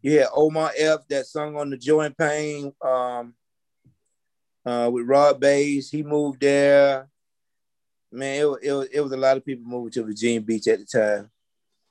You 0.00 0.18
had 0.18 0.28
Omar 0.34 0.72
F 0.76 1.06
that 1.08 1.26
sung 1.26 1.56
on 1.56 1.70
the 1.70 1.76
Joy 1.76 2.02
and 2.02 2.16
Pain 2.16 2.72
um 2.80 3.34
uh 4.64 4.90
with 4.92 5.06
Rob 5.06 5.38
Base. 5.38 5.90
He 5.90 6.02
moved 6.02 6.40
there. 6.40 7.08
Man, 8.10 8.40
it, 8.40 8.46
it, 8.62 8.88
it 8.92 9.00
was 9.00 9.12
a 9.12 9.16
lot 9.16 9.36
of 9.36 9.44
people 9.44 9.64
moving 9.64 9.90
to 9.92 10.04
Virginia 10.04 10.40
Beach 10.40 10.68
at 10.68 10.78
the 10.78 10.84
time. 10.84 11.30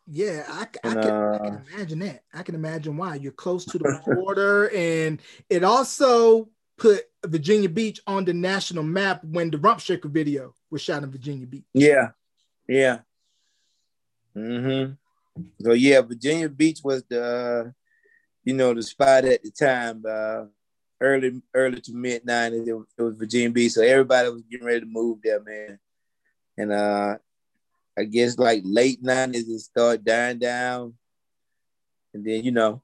Yeah, 0.08 0.44
I, 0.48 0.62
I, 0.62 0.94
can, 0.94 0.98
uh, 0.98 1.40
I, 1.42 1.48
can, 1.48 1.66
imagine 1.74 2.00
that. 2.00 2.24
I 2.34 2.44
can 2.44 2.56
imagine 2.56 2.98
why. 2.98 3.16
You're 3.16 3.32
close 3.32 3.66
to 3.66 3.78
the 3.78 4.02
border, 4.06 4.70
and 4.70 5.22
it 5.50 5.64
also 5.64 6.50
put 6.82 7.06
Virginia 7.24 7.70
Beach 7.70 8.02
on 8.08 8.26
the 8.26 8.34
national 8.34 8.84
map 8.84 9.24
when 9.24 9.52
the 9.52 9.58
Rump 9.60 9.80
Shaker 9.80 10.10
video 10.10 10.56
was 10.72 10.82
shot 10.82 11.04
in 11.04 11.12
Virginia 11.12 11.46
Beach. 11.46 11.64
Yeah, 11.74 12.10
yeah. 12.68 13.00
Mm-hmm. 14.36 14.94
So 15.62 15.74
yeah, 15.74 16.02
Virginia 16.02 16.50
Beach 16.50 16.80
was 16.84 17.04
the, 17.08 17.72
you 18.44 18.56
know, 18.56 18.74
the 18.74 18.82
spot 18.82 19.26
at 19.26 19.44
the 19.44 19.52
time. 19.52 20.04
Uh, 20.10 20.46
early, 21.00 21.40
early 21.54 21.82
to 21.82 21.94
mid 21.94 22.26
'90s, 22.26 22.68
it, 22.68 22.86
it 22.98 23.02
was 23.04 23.16
Virginia 23.16 23.52
Beach. 23.52 23.74
So 23.74 23.84
everybody 23.84 24.30
was 24.30 24.42
getting 24.50 24.66
ready 24.66 24.80
to 24.80 24.86
move 24.88 25.20
there, 25.24 25.40
man. 25.40 25.78
And 26.58 26.72
uh, 26.72 27.18
I 27.96 28.04
guess 28.06 28.40
like 28.40 28.64
late 28.66 29.04
'90s, 29.04 29.36
it 29.36 29.60
started 29.60 30.04
dying 30.04 30.40
down, 30.40 30.96
and 32.16 32.26
then 32.26 32.44
you 32.44 32.52
know, 32.52 32.82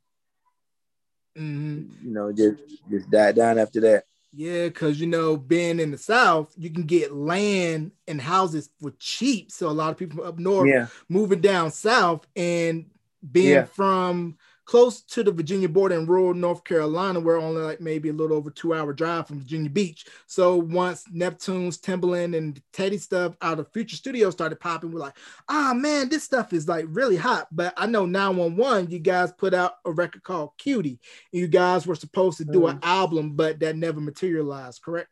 Mm-hmm. 1.37 2.07
You 2.07 2.13
know, 2.13 2.31
just 2.31 2.57
just 2.89 3.09
died 3.09 3.35
down 3.35 3.59
after 3.59 3.79
that. 3.81 4.05
Yeah, 4.33 4.65
because 4.65 4.99
you 4.99 5.07
know, 5.07 5.37
being 5.37 5.79
in 5.79 5.91
the 5.91 5.97
South, 5.97 6.53
you 6.57 6.69
can 6.69 6.83
get 6.83 7.13
land 7.13 7.91
and 8.07 8.21
houses 8.21 8.69
for 8.79 8.91
cheap. 8.99 9.51
So 9.51 9.67
a 9.67 9.71
lot 9.71 9.91
of 9.91 9.97
people 9.97 10.23
up 10.23 10.37
north 10.37 10.69
yeah. 10.69 10.87
moving 11.09 11.41
down 11.41 11.71
south 11.71 12.27
and 12.35 12.85
being 13.31 13.49
yeah. 13.49 13.65
from 13.65 14.37
close 14.67 15.01
to 15.01 15.23
the 15.23 15.31
Virginia 15.31 15.69
border 15.69 15.95
in 15.95 16.05
rural 16.05 16.33
North 16.33 16.63
Carolina. 16.65 17.21
We're 17.21 17.39
only 17.39 17.61
like 17.61 17.79
maybe 17.79 18.09
a 18.09 18.13
little 18.13 18.35
over 18.35 18.51
two 18.51 18.73
hour 18.73 18.91
drive 18.91 19.27
from 19.27 19.39
Virginia 19.39 19.69
Beach. 19.69 20.05
So 20.27 20.57
once 20.57 21.05
Neptune's, 21.11 21.79
Timbaland, 21.79 22.37
and 22.37 22.61
Teddy 22.73 22.97
stuff 22.97 23.35
out 23.41 23.59
of 23.59 23.71
Future 23.71 23.95
Studios 23.95 24.33
started 24.33 24.59
popping, 24.59 24.91
we're 24.91 24.99
like, 24.99 25.17
ah, 25.47 25.71
oh, 25.71 25.73
man, 25.73 26.09
this 26.09 26.25
stuff 26.25 26.51
is 26.51 26.67
like 26.67 26.85
really 26.89 27.15
hot. 27.15 27.47
But 27.49 27.73
I 27.77 27.85
know 27.87 28.05
911, 28.05 28.91
you 28.91 28.99
guys 28.99 29.31
put 29.31 29.53
out 29.53 29.75
a 29.85 29.91
record 29.91 30.23
called 30.23 30.51
Cutie. 30.57 30.99
You 31.31 31.47
guys 31.47 31.87
were 31.87 31.95
supposed 31.95 32.37
to 32.39 32.45
do 32.45 32.61
mm. 32.61 32.71
an 32.71 32.79
album, 32.83 33.37
but 33.37 33.61
that 33.61 33.77
never 33.77 34.01
materialized, 34.01 34.81
correct? 34.81 35.09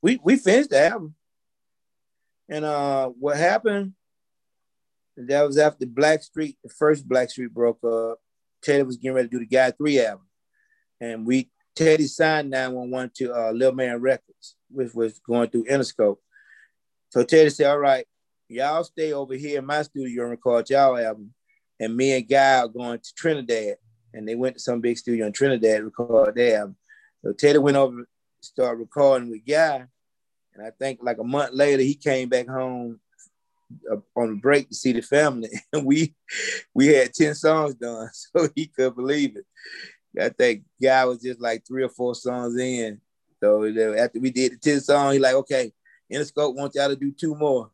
We, 0.00 0.20
we 0.22 0.36
finished 0.36 0.70
the 0.70 0.86
album. 0.86 1.16
And 2.48 2.64
uh, 2.64 3.08
what 3.08 3.36
happened 3.36 3.94
that 5.16 5.42
was 5.42 5.58
after 5.58 5.86
Blackstreet, 5.86 6.56
the 6.62 6.70
first 6.70 7.08
Blackstreet 7.08 7.50
broke 7.50 7.82
up. 7.84 8.18
Teddy 8.62 8.82
was 8.82 8.96
getting 8.96 9.14
ready 9.14 9.28
to 9.28 9.32
do 9.32 9.38
the 9.38 9.46
Guy 9.46 9.70
3 9.70 10.00
album. 10.00 10.26
And 11.00 11.26
we 11.26 11.50
Teddy 11.76 12.06
signed 12.06 12.50
911 12.50 13.10
to 13.16 13.34
uh, 13.34 13.50
Lil 13.50 13.72
Man 13.72 14.00
Records, 14.00 14.56
which 14.70 14.94
was 14.94 15.18
going 15.20 15.50
through 15.50 15.64
Interscope. 15.64 16.18
So 17.10 17.24
Teddy 17.24 17.50
said, 17.50 17.70
All 17.70 17.78
right, 17.78 18.06
y'all 18.48 18.84
stay 18.84 19.12
over 19.12 19.34
here 19.34 19.58
in 19.58 19.66
my 19.66 19.82
studio 19.82 20.22
and 20.22 20.30
record 20.30 20.70
y'all 20.70 20.96
album. 20.96 21.34
And 21.80 21.96
me 21.96 22.12
and 22.12 22.28
Guy 22.28 22.60
are 22.60 22.68
going 22.68 23.00
to 23.00 23.14
Trinidad. 23.16 23.76
And 24.12 24.28
they 24.28 24.36
went 24.36 24.56
to 24.56 24.60
some 24.60 24.80
big 24.80 24.96
studio 24.96 25.26
in 25.26 25.32
Trinidad 25.32 25.78
to 25.78 25.84
record 25.84 26.36
their 26.36 26.60
album. 26.60 26.76
So 27.24 27.32
Teddy 27.32 27.58
went 27.58 27.76
over, 27.76 28.06
started 28.40 28.78
recording 28.78 29.30
with 29.30 29.44
Guy. 29.44 29.84
And 30.54 30.64
I 30.64 30.70
think 30.70 31.00
like 31.02 31.18
a 31.18 31.24
month 31.24 31.52
later, 31.52 31.82
he 31.82 31.94
came 31.94 32.28
back 32.28 32.46
home 32.46 33.00
on 34.16 34.30
a 34.30 34.34
break 34.34 34.68
to 34.68 34.74
see 34.74 34.92
the 34.92 35.02
family, 35.02 35.50
and 35.72 35.84
we 35.84 36.14
we 36.74 36.88
had 36.88 37.12
ten 37.12 37.34
songs 37.34 37.74
done, 37.74 38.08
so 38.12 38.48
he 38.54 38.66
couldn't 38.66 38.96
believe 38.96 39.36
it. 39.36 39.46
I 40.20 40.28
think 40.28 40.64
guy 40.80 41.04
was 41.04 41.20
just 41.20 41.40
like 41.40 41.66
three 41.66 41.82
or 41.82 41.88
four 41.88 42.14
songs 42.14 42.56
in. 42.56 43.00
So 43.40 43.64
after 43.96 44.20
we 44.20 44.30
did 44.30 44.52
the 44.52 44.56
ten 44.56 44.80
songs, 44.80 45.14
he 45.14 45.18
like, 45.18 45.34
okay, 45.34 45.72
Interscope 46.12 46.54
wants 46.54 46.76
y'all 46.76 46.88
to 46.88 46.96
do 46.96 47.12
two 47.12 47.34
more. 47.34 47.70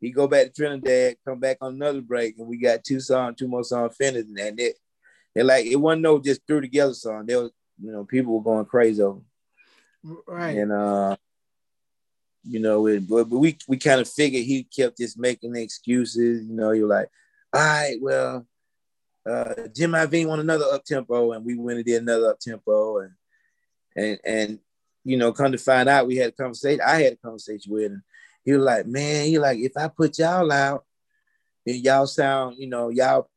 He 0.00 0.10
go 0.10 0.26
back 0.26 0.46
to 0.46 0.52
Trinidad, 0.52 1.16
come 1.24 1.38
back 1.38 1.58
on 1.60 1.74
another 1.74 2.00
break, 2.00 2.36
and 2.38 2.48
we 2.48 2.56
got 2.56 2.82
two 2.82 2.98
songs, 2.98 3.36
two 3.38 3.46
more 3.46 3.62
songs 3.62 3.94
finished, 3.96 4.28
and 4.28 4.58
it, 4.58 4.76
it 5.34 5.44
like 5.44 5.66
it 5.66 5.76
wasn't 5.76 6.02
no 6.02 6.18
just 6.18 6.40
threw 6.46 6.60
together 6.60 6.94
song. 6.94 7.26
There 7.26 7.40
was, 7.40 7.52
you 7.80 7.92
know, 7.92 8.04
people 8.04 8.34
were 8.34 8.42
going 8.42 8.64
crazy 8.64 9.00
over. 9.00 9.20
Right. 10.26 10.56
And 10.56 10.72
uh, 10.72 11.16
you 12.44 12.60
know, 12.60 12.86
it, 12.86 13.08
but, 13.08 13.24
but 13.24 13.38
we 13.38 13.56
we 13.68 13.76
kind 13.76 14.00
of 14.00 14.08
figured 14.08 14.44
he 14.44 14.64
kept 14.64 14.98
just 14.98 15.18
making 15.18 15.54
excuses. 15.56 16.46
You 16.46 16.54
know, 16.54 16.72
you're 16.72 16.88
like, 16.88 17.08
all 17.52 17.60
right, 17.60 17.98
well, 18.00 18.46
uh, 19.28 19.54
Jim 19.74 19.92
Iovine 19.92 20.26
want 20.26 20.40
another 20.40 20.64
up 20.72 20.84
tempo, 20.84 21.32
and 21.32 21.44
we 21.44 21.56
went 21.56 21.78
and 21.78 21.86
did 21.86 22.02
another 22.02 22.30
up 22.30 22.40
tempo, 22.40 22.98
and 22.98 23.12
and 23.96 24.18
and 24.24 24.58
you 25.04 25.16
know, 25.16 25.32
come 25.32 25.52
to 25.52 25.58
find 25.58 25.88
out, 25.88 26.06
we 26.06 26.16
had 26.16 26.30
a 26.30 26.32
conversation. 26.32 26.80
I 26.84 27.02
had 27.02 27.14
a 27.14 27.16
conversation 27.16 27.72
with 27.72 27.84
him. 27.84 28.04
He 28.44 28.52
was 28.52 28.64
like, 28.64 28.86
man, 28.86 29.26
he 29.26 29.38
like, 29.38 29.58
if 29.58 29.72
I 29.76 29.88
put 29.88 30.18
y'all 30.18 30.50
out, 30.50 30.84
then 31.66 31.76
y'all 31.76 32.06
sound, 32.06 32.56
you 32.58 32.68
know, 32.68 32.88
y'all 32.88 33.28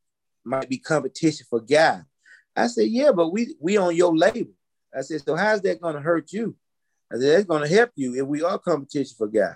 might 0.43 0.70
be 0.70 0.78
competition 0.78 1.45
for 1.49 1.60
guy. 1.60 2.01
I 2.56 2.68
said, 2.68 2.88
yeah, 2.88 3.12
but 3.12 3.30
we 3.30 3.56
we 3.60 3.78
on 3.78 3.95
your 3.95 4.16
label. 4.16 4.53
I 4.95 5.01
said, 5.01 5.22
so 5.22 5.36
how's 5.36 5.62
that 5.62 5.82
gonna 5.82 6.01
hurt 6.01 6.32
you? 6.32 6.56
I 7.12 7.18
said, 7.18 7.36
that's 7.38 7.45
gonna 7.45 7.68
help 7.68 7.91
you 7.95 8.16
if 8.16 8.26
we 8.26 8.43
are 8.43 8.58
competition 8.60 9.16
for 9.18 9.28
guy. 9.28 9.56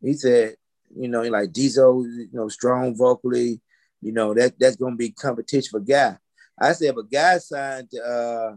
He 0.00 0.14
said, 0.14 0.56
you 0.96 1.08
know, 1.08 1.22
like 1.22 1.52
Diesel, 1.52 2.06
you 2.06 2.28
know, 2.32 2.48
strong 2.48 2.96
vocally, 2.96 3.60
you 4.00 4.12
know, 4.12 4.34
that 4.34 4.58
that's 4.58 4.76
gonna 4.76 4.96
be 4.96 5.10
competition 5.10 5.70
for 5.70 5.80
guy. 5.80 6.16
I 6.58 6.72
said, 6.72 6.94
but 6.94 7.10
guy 7.10 7.38
signed 7.38 7.90
to 7.90 8.02
uh, 8.02 8.56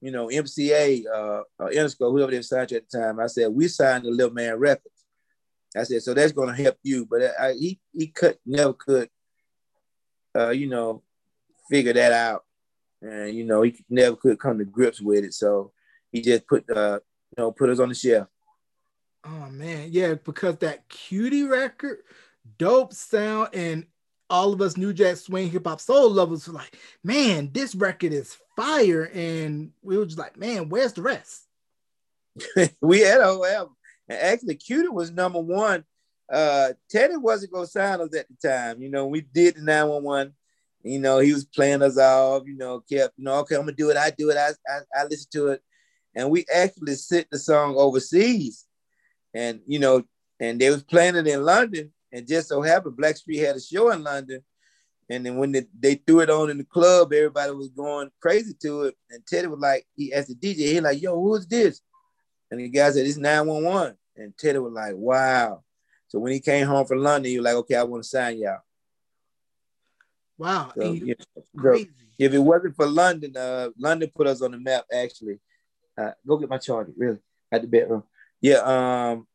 you 0.00 0.10
know, 0.10 0.28
MCA, 0.28 1.04
uh, 1.06 1.42
uh 1.58 1.68
Interscope, 1.68 2.12
whoever 2.12 2.30
they 2.30 2.42
signed 2.42 2.72
at 2.72 2.88
the 2.90 2.98
time. 2.98 3.20
I 3.20 3.26
said, 3.26 3.48
we 3.48 3.68
signed 3.68 4.04
the 4.04 4.10
Little 4.10 4.32
Man 4.34 4.58
Records. 4.58 5.04
I 5.76 5.82
said, 5.82 6.02
so 6.02 6.14
that's 6.14 6.32
gonna 6.32 6.56
help 6.56 6.76
you. 6.82 7.06
But 7.06 7.22
I, 7.38 7.52
he 7.52 7.80
he 7.92 8.08
could 8.08 8.38
never 8.44 8.72
could 8.72 9.08
uh, 10.36 10.50
you 10.50 10.66
know, 10.66 11.02
figure 11.70 11.92
that 11.92 12.12
out. 12.12 12.44
And 13.02 13.34
you 13.34 13.44
know, 13.44 13.62
he 13.62 13.76
never 13.88 14.16
could 14.16 14.38
come 14.38 14.58
to 14.58 14.64
grips 14.64 15.00
with 15.00 15.24
it. 15.24 15.34
So 15.34 15.72
he 16.12 16.20
just 16.20 16.46
put 16.46 16.68
uh 16.70 17.00
you 17.30 17.42
know, 17.42 17.52
put 17.52 17.70
us 17.70 17.80
on 17.80 17.88
the 17.88 17.94
shelf. 17.94 18.28
Oh 19.24 19.50
man, 19.50 19.88
yeah, 19.90 20.14
because 20.14 20.56
that 20.58 20.88
cutie 20.88 21.42
record, 21.44 21.98
dope 22.58 22.92
sound, 22.92 23.48
and 23.54 23.86
all 24.30 24.52
of 24.52 24.60
us 24.60 24.76
New 24.76 24.92
Jack 24.92 25.16
Swing 25.16 25.50
hip 25.50 25.66
hop 25.66 25.80
soul 25.80 26.10
lovers 26.10 26.46
were 26.46 26.54
like, 26.54 26.78
man, 27.02 27.50
this 27.52 27.74
record 27.74 28.12
is 28.12 28.36
fire. 28.56 29.10
And 29.14 29.72
we 29.82 29.96
were 29.96 30.06
just 30.06 30.18
like, 30.18 30.36
man, 30.36 30.68
where's 30.68 30.92
the 30.92 31.02
rest? 31.02 31.46
we 32.80 33.00
had 33.00 33.20
a 33.20 33.24
whole 33.24 33.46
album. 33.46 33.76
And 34.08 34.18
actually, 34.18 34.56
Cutie 34.56 34.88
was 34.88 35.10
number 35.10 35.40
one. 35.40 35.84
Uh, 36.32 36.72
Teddy 36.90 37.16
wasn't 37.16 37.52
gonna 37.52 37.66
sign 37.66 38.00
us 38.00 38.14
at 38.16 38.26
the 38.28 38.48
time. 38.48 38.82
You 38.82 38.90
know, 38.90 39.06
we 39.06 39.20
did 39.20 39.56
the 39.56 39.62
911. 39.62 40.34
You 40.82 41.00
know, 41.00 41.18
he 41.18 41.32
was 41.32 41.44
playing 41.44 41.82
us 41.82 41.98
off, 41.98 42.44
you 42.46 42.56
know, 42.56 42.80
kept, 42.80 43.14
you 43.16 43.24
know, 43.24 43.34
okay, 43.40 43.56
I'm 43.56 43.62
gonna 43.62 43.72
do 43.72 43.90
it, 43.90 43.96
I 43.96 44.10
do 44.10 44.30
it, 44.30 44.36
I 44.36 44.50
I, 44.68 44.80
I 44.94 45.04
listen 45.04 45.28
to 45.32 45.48
it. 45.48 45.62
And 46.16 46.30
we 46.30 46.46
actually 46.52 46.94
sent 46.94 47.28
the 47.30 47.38
song 47.38 47.76
overseas, 47.76 48.66
and 49.34 49.60
you 49.66 49.78
know, 49.78 50.02
and 50.40 50.58
they 50.58 50.70
was 50.70 50.82
playing 50.82 51.14
it 51.14 51.26
in 51.26 51.44
London, 51.44 51.92
and 52.10 52.26
just 52.26 52.48
so 52.48 52.62
happened 52.62 52.96
Blackstreet 52.96 53.46
had 53.46 53.56
a 53.56 53.60
show 53.60 53.90
in 53.90 54.02
London, 54.02 54.42
and 55.10 55.24
then 55.24 55.36
when 55.36 55.52
they, 55.52 55.66
they 55.78 55.94
threw 55.94 56.20
it 56.20 56.30
on 56.30 56.50
in 56.50 56.58
the 56.58 56.64
club, 56.64 57.12
everybody 57.12 57.52
was 57.52 57.68
going 57.68 58.10
crazy 58.20 58.54
to 58.62 58.84
it, 58.84 58.94
and 59.10 59.24
Teddy 59.26 59.46
was 59.46 59.60
like, 59.60 59.86
he 59.94 60.12
asked 60.12 60.28
the 60.28 60.34
DJ, 60.34 60.72
he 60.72 60.80
like, 60.80 61.00
yo, 61.00 61.20
who's 61.20 61.46
this? 61.46 61.82
And 62.50 62.60
the 62.60 62.68
guy 62.68 62.90
said, 62.90 63.06
it's 63.06 63.18
911, 63.18 63.96
and 64.16 64.36
Teddy 64.38 64.58
was 64.58 64.72
like, 64.72 64.94
wow. 64.96 65.62
So 66.08 66.18
when 66.18 66.32
he 66.32 66.40
came 66.40 66.66
home 66.66 66.86
from 66.86 67.02
London, 67.02 67.30
he 67.30 67.38
was 67.38 67.44
like, 67.44 67.56
okay, 67.56 67.74
I 67.74 67.82
want 67.82 68.02
to 68.04 68.08
sign 68.08 68.38
y'all. 68.38 68.60
Wow. 70.38 70.72
So, 70.76 70.92
yeah, 70.92 71.14
if 72.18 72.32
it 72.32 72.38
wasn't 72.38 72.76
for 72.76 72.86
London, 72.86 73.36
uh, 73.36 73.70
London 73.78 74.10
put 74.14 74.26
us 74.26 74.42
on 74.42 74.52
the 74.52 74.58
map. 74.58 74.84
Actually, 74.92 75.40
uh, 75.98 76.12
go 76.26 76.36
get 76.38 76.48
my 76.48 76.58
charger. 76.58 76.92
Really, 76.96 77.18
at 77.52 77.62
the 77.62 77.68
bedroom. 77.68 78.04
Yeah. 78.40 78.58
Um, 78.58 79.26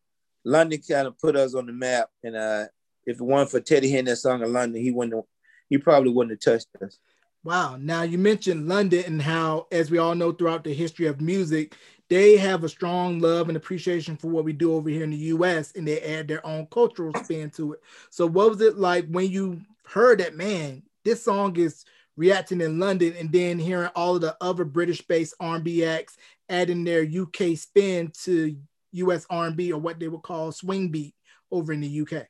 London 0.44 0.82
kind 0.88 1.08
of 1.08 1.20
put 1.20 1.36
us 1.36 1.54
on 1.54 1.66
the 1.68 1.74
map, 1.74 2.10
and 2.24 2.36
uh, 2.36 2.66
if 3.06 3.20
it 3.20 3.24
weren't 3.24 3.52
for 3.52 3.60
Teddy 3.60 3.90
hearing 3.90 4.06
that 4.06 4.18
song 4.18 4.42
in 4.42 4.54
London, 4.54 4.82
he 4.82 4.92
wouldn't. 4.92 5.16
Have, 5.16 5.26
he 5.70 5.78
probably 5.78 6.12
wouldn't 6.12 6.32
have 6.44 6.54
touched 6.54 6.68
us. 6.84 7.00
Wow. 7.44 7.78
Now 7.80 8.04
you 8.04 8.18
mentioned 8.18 8.68
London 8.68 9.04
and 9.06 9.22
how, 9.22 9.68
as 9.72 9.90
we 9.90 9.98
all 9.98 10.14
know, 10.14 10.32
throughout 10.32 10.64
the 10.64 10.74
history 10.74 11.08
of 11.08 11.22
music, 11.22 11.76
they 12.08 12.38
have 12.38 12.64
a 12.64 12.70
strong 12.70 13.20
love 13.20 13.48
and 13.48 13.58
appreciation 13.58 14.16
for 14.16 14.28
what 14.28 14.44
we 14.44 14.54
do 14.54 14.76
over 14.76 14.90
here 14.90 15.04
in 15.04 15.12
the 15.12 15.18
U.S. 15.18 15.72
and 15.76 15.88
they 15.88 16.02
add 16.02 16.28
their 16.28 16.46
own 16.46 16.68
cultural 16.68 17.14
spin 17.24 17.50
to 17.52 17.74
it. 17.74 17.80
So, 18.10 18.28
what 18.28 18.50
was 18.50 18.62
it 18.62 18.78
like 18.78 19.08
when 19.08 19.32
you 19.32 19.62
heard 19.86 20.20
that? 20.20 20.36
Man, 20.36 20.84
this 21.04 21.24
song 21.24 21.56
is 21.58 21.86
reacting 22.18 22.62
in 22.62 22.80
London 22.80 23.16
and 23.18 23.32
then 23.32 23.58
hearing 23.58 23.90
all 23.96 24.16
of 24.16 24.22
the 24.22 24.36
other 24.42 24.66
British-based 24.66 25.34
R&B 25.40 25.86
acts 25.86 26.18
adding 26.52 26.84
their 26.84 27.04
UK 27.04 27.58
spin 27.58 28.12
to 28.24 28.56
US 28.92 29.26
R&B 29.30 29.72
or 29.72 29.80
what 29.80 30.00
they 30.00 30.08
would 30.08 30.22
call 30.22 30.52
swing 30.52 30.90
beat 30.90 31.16
over 31.52 31.74
in 31.74 31.82
the 31.82 32.02
UK. 32.02 32.28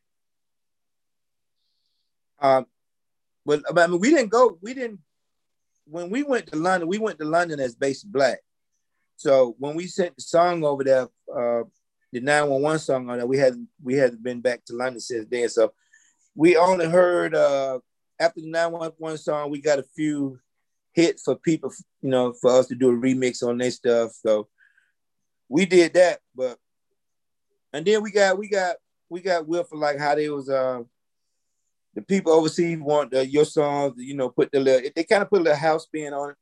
Um, 2.40 2.66
but 3.46 3.64
I 3.70 3.88
mean, 3.88 4.00
we 4.00 4.12
didn't 4.12 4.30
go. 4.30 4.58
We 4.62 4.74
didn't. 4.74 5.00
When 5.86 6.10
we 6.10 6.24
went 6.24 6.48
to 6.48 6.56
London, 6.56 6.88
we 6.88 7.00
went 7.00 7.20
to 7.20 7.26
London 7.26 7.60
as 7.60 7.76
Basic 7.76 8.10
Black. 8.10 8.40
So 9.18 9.56
when 9.60 9.76
we 9.76 9.88
sent 9.88 10.16
the 10.16 10.22
song 10.22 10.64
over 10.64 10.84
there, 10.84 11.08
uh, 11.36 11.64
the 12.12 12.20
911 12.20 12.80
song 12.80 13.10
on 13.10 13.18
there, 13.18 13.28
we 13.28 13.38
hadn't 13.38 13.68
we 13.84 13.96
hadn't 13.96 14.24
been 14.24 14.42
back 14.42 14.64
to 14.66 14.76
London 14.76 15.00
since 15.00 15.28
then. 15.30 15.50
So 15.50 15.74
we 16.36 16.56
only 16.56 16.88
heard 16.88 17.36
uh, 17.36 17.80
after 18.20 18.42
the 18.42 18.50
911 18.50 19.18
song, 19.18 19.50
we 19.50 19.62
got 19.62 19.80
a 19.80 19.84
few 19.84 20.40
hits 20.94 21.24
for 21.24 21.36
people, 21.36 21.72
you 22.02 22.10
know, 22.10 22.34
for 22.34 22.52
us 22.52 22.68
to 22.68 22.76
do 22.76 22.90
a 22.90 22.94
remix 22.94 23.44
on 23.44 23.58
their 23.58 23.72
stuff. 23.72 24.12
So 24.14 24.48
we 25.50 25.66
did 25.66 25.94
that, 25.94 26.20
but 26.36 26.58
and 27.74 27.86
then 27.86 28.02
we 28.02 28.12
got 28.12 28.38
we 28.38 28.48
got 28.48 28.76
we 29.10 29.22
got 29.22 29.48
Will 29.48 29.64
for 29.64 29.78
like 29.78 29.98
how 30.00 30.16
they 30.16 30.30
was 30.30 30.50
uh 30.50 30.82
the 31.94 32.02
people 32.02 32.32
overseas 32.32 32.78
want 32.80 33.14
uh, 33.14 33.20
your 33.20 33.46
songs, 33.46 33.94
you 33.98 34.16
know, 34.16 34.30
put 34.30 34.52
the 34.52 34.60
little 34.60 34.90
they 34.96 35.04
kind 35.04 35.24
of 35.24 35.30
put 35.30 35.42
a 35.42 35.44
little 35.44 35.58
house 35.58 35.84
spin 35.84 36.14
on 36.14 36.32
it. 36.32 36.36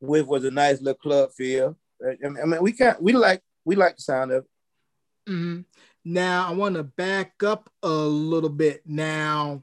With 0.00 0.26
was 0.26 0.44
a 0.44 0.50
nice 0.50 0.80
little 0.80 0.98
club 0.98 1.30
feel. 1.32 1.76
I 2.04 2.28
mean, 2.28 2.62
we 2.62 2.72
can't 2.72 3.00
we 3.00 3.12
like 3.12 3.40
we 3.64 3.76
like 3.76 3.96
the 3.96 4.02
sound 4.02 4.32
of 4.32 4.44
it. 4.44 5.30
Mm-hmm. 5.30 5.60
Now 6.04 6.48
I 6.48 6.52
want 6.52 6.74
to 6.74 6.82
back 6.82 7.42
up 7.44 7.70
a 7.82 7.88
little 7.88 8.50
bit. 8.50 8.82
Now 8.84 9.62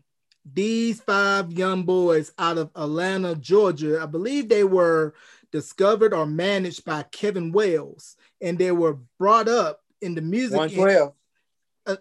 these 0.53 1.01
five 1.01 1.51
young 1.51 1.83
boys 1.83 2.31
out 2.37 2.57
of 2.57 2.69
Atlanta, 2.75 3.35
Georgia, 3.35 4.01
I 4.01 4.05
believe 4.05 4.49
they 4.49 4.63
were 4.63 5.13
discovered 5.51 6.13
or 6.13 6.25
managed 6.25 6.85
by 6.85 7.03
Kevin 7.03 7.51
Wells, 7.51 8.15
and 8.41 8.57
they 8.57 8.71
were 8.71 8.97
brought 9.17 9.47
up 9.47 9.81
in 10.01 10.15
the 10.15 10.21
music. 10.21 10.57
112. 10.57 11.13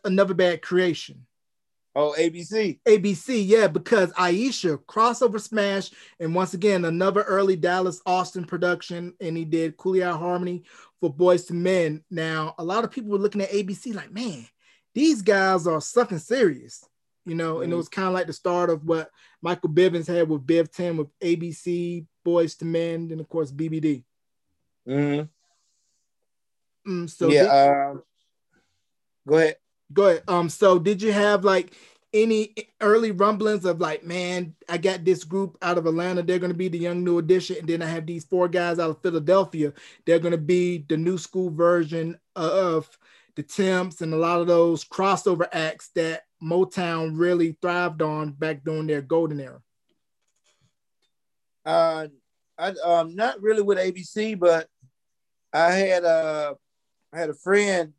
another 0.04 0.34
bad 0.34 0.62
creation. 0.62 1.24
Oh, 1.96 2.14
ABC. 2.16 2.78
ABC, 2.86 3.42
yeah, 3.44 3.66
because 3.66 4.12
Iesha 4.12 4.78
crossover 4.84 5.40
smash, 5.40 5.90
and 6.20 6.34
once 6.34 6.54
again 6.54 6.84
another 6.84 7.22
early 7.22 7.56
Dallas 7.56 8.00
Austin 8.06 8.44
production, 8.44 9.14
and 9.20 9.36
he 9.36 9.44
did 9.44 9.76
Cooleyhighharmony 9.76 10.62
for 11.00 11.12
Boyz 11.12 11.50
II 11.50 11.56
Men. 11.56 12.04
Now, 12.10 12.54
a 12.58 12.64
lot 12.64 12.84
of 12.84 12.92
people 12.92 13.10
were 13.10 13.18
looking 13.18 13.40
at 13.40 13.50
ABC 13.50 13.94
like, 13.94 14.12
man, 14.12 14.46
these 14.94 15.22
guys 15.22 15.66
are 15.66 15.80
something 15.80 16.18
serious 16.18 16.84
you 17.28 17.34
know, 17.34 17.54
mm-hmm. 17.54 17.62
and 17.62 17.72
it 17.72 17.74
mm-hmm. 17.74 17.78
was 17.78 17.88
kind 17.88 18.08
of 18.08 18.14
like 18.14 18.26
the 18.26 18.32
start 18.32 18.70
of 18.70 18.84
what 18.84 19.10
Michael 19.42 19.70
Bivins 19.70 20.06
had 20.06 20.28
with 20.28 20.46
Biv 20.46 20.70
10 20.72 20.96
with 20.96 21.18
ABC, 21.20 22.06
Boyz 22.26 22.60
II 22.62 22.68
Men, 22.68 23.08
and 23.10 23.20
of 23.20 23.28
course 23.28 23.52
BBD. 23.52 24.04
Mm-hmm. 24.88 25.28
Mm, 26.90 27.10
so 27.10 27.28
yeah, 27.28 27.42
did, 27.42 27.50
um, 27.50 28.02
go 29.26 29.36
ahead. 29.36 29.56
Go 29.92 30.06
ahead. 30.06 30.22
Um, 30.28 30.48
so 30.48 30.78
did 30.78 31.02
you 31.02 31.12
have 31.12 31.44
like 31.44 31.74
any 32.14 32.54
early 32.80 33.10
rumblings 33.10 33.64
of 33.64 33.80
like, 33.80 34.02
man, 34.04 34.54
I 34.68 34.78
got 34.78 35.04
this 35.04 35.24
group 35.24 35.58
out 35.60 35.76
of 35.76 35.86
Atlanta, 35.86 36.22
they're 36.22 36.38
gonna 36.38 36.54
be 36.54 36.68
the 36.68 36.78
young 36.78 37.04
new 37.04 37.18
edition, 37.18 37.56
and 37.58 37.68
then 37.68 37.82
I 37.82 37.86
have 37.86 38.06
these 38.06 38.24
four 38.24 38.48
guys 38.48 38.78
out 38.78 38.90
of 38.90 39.02
Philadelphia, 39.02 39.72
they're 40.06 40.18
gonna 40.18 40.38
be 40.38 40.84
the 40.88 40.96
new 40.96 41.18
school 41.18 41.50
version 41.50 42.18
of 42.34 42.88
the 43.36 43.42
Temps 43.42 44.00
and 44.00 44.12
a 44.12 44.16
lot 44.16 44.40
of 44.40 44.46
those 44.46 44.84
crossover 44.84 45.46
acts 45.52 45.90
that 45.94 46.24
Motown 46.42 47.12
really 47.14 47.56
thrived 47.60 48.02
on 48.02 48.32
back 48.32 48.64
during 48.64 48.86
their 48.86 49.02
golden 49.02 49.40
era? 49.40 49.60
Uh, 51.64 52.08
I 52.58 52.68
um 52.84 53.14
not 53.14 53.40
really 53.42 53.62
with 53.62 53.78
ABC, 53.78 54.38
but 54.38 54.68
I 55.52 55.70
had 55.72 56.04
a 56.04 56.56
I 57.12 57.18
had 57.18 57.30
a 57.30 57.34
friend 57.34 57.92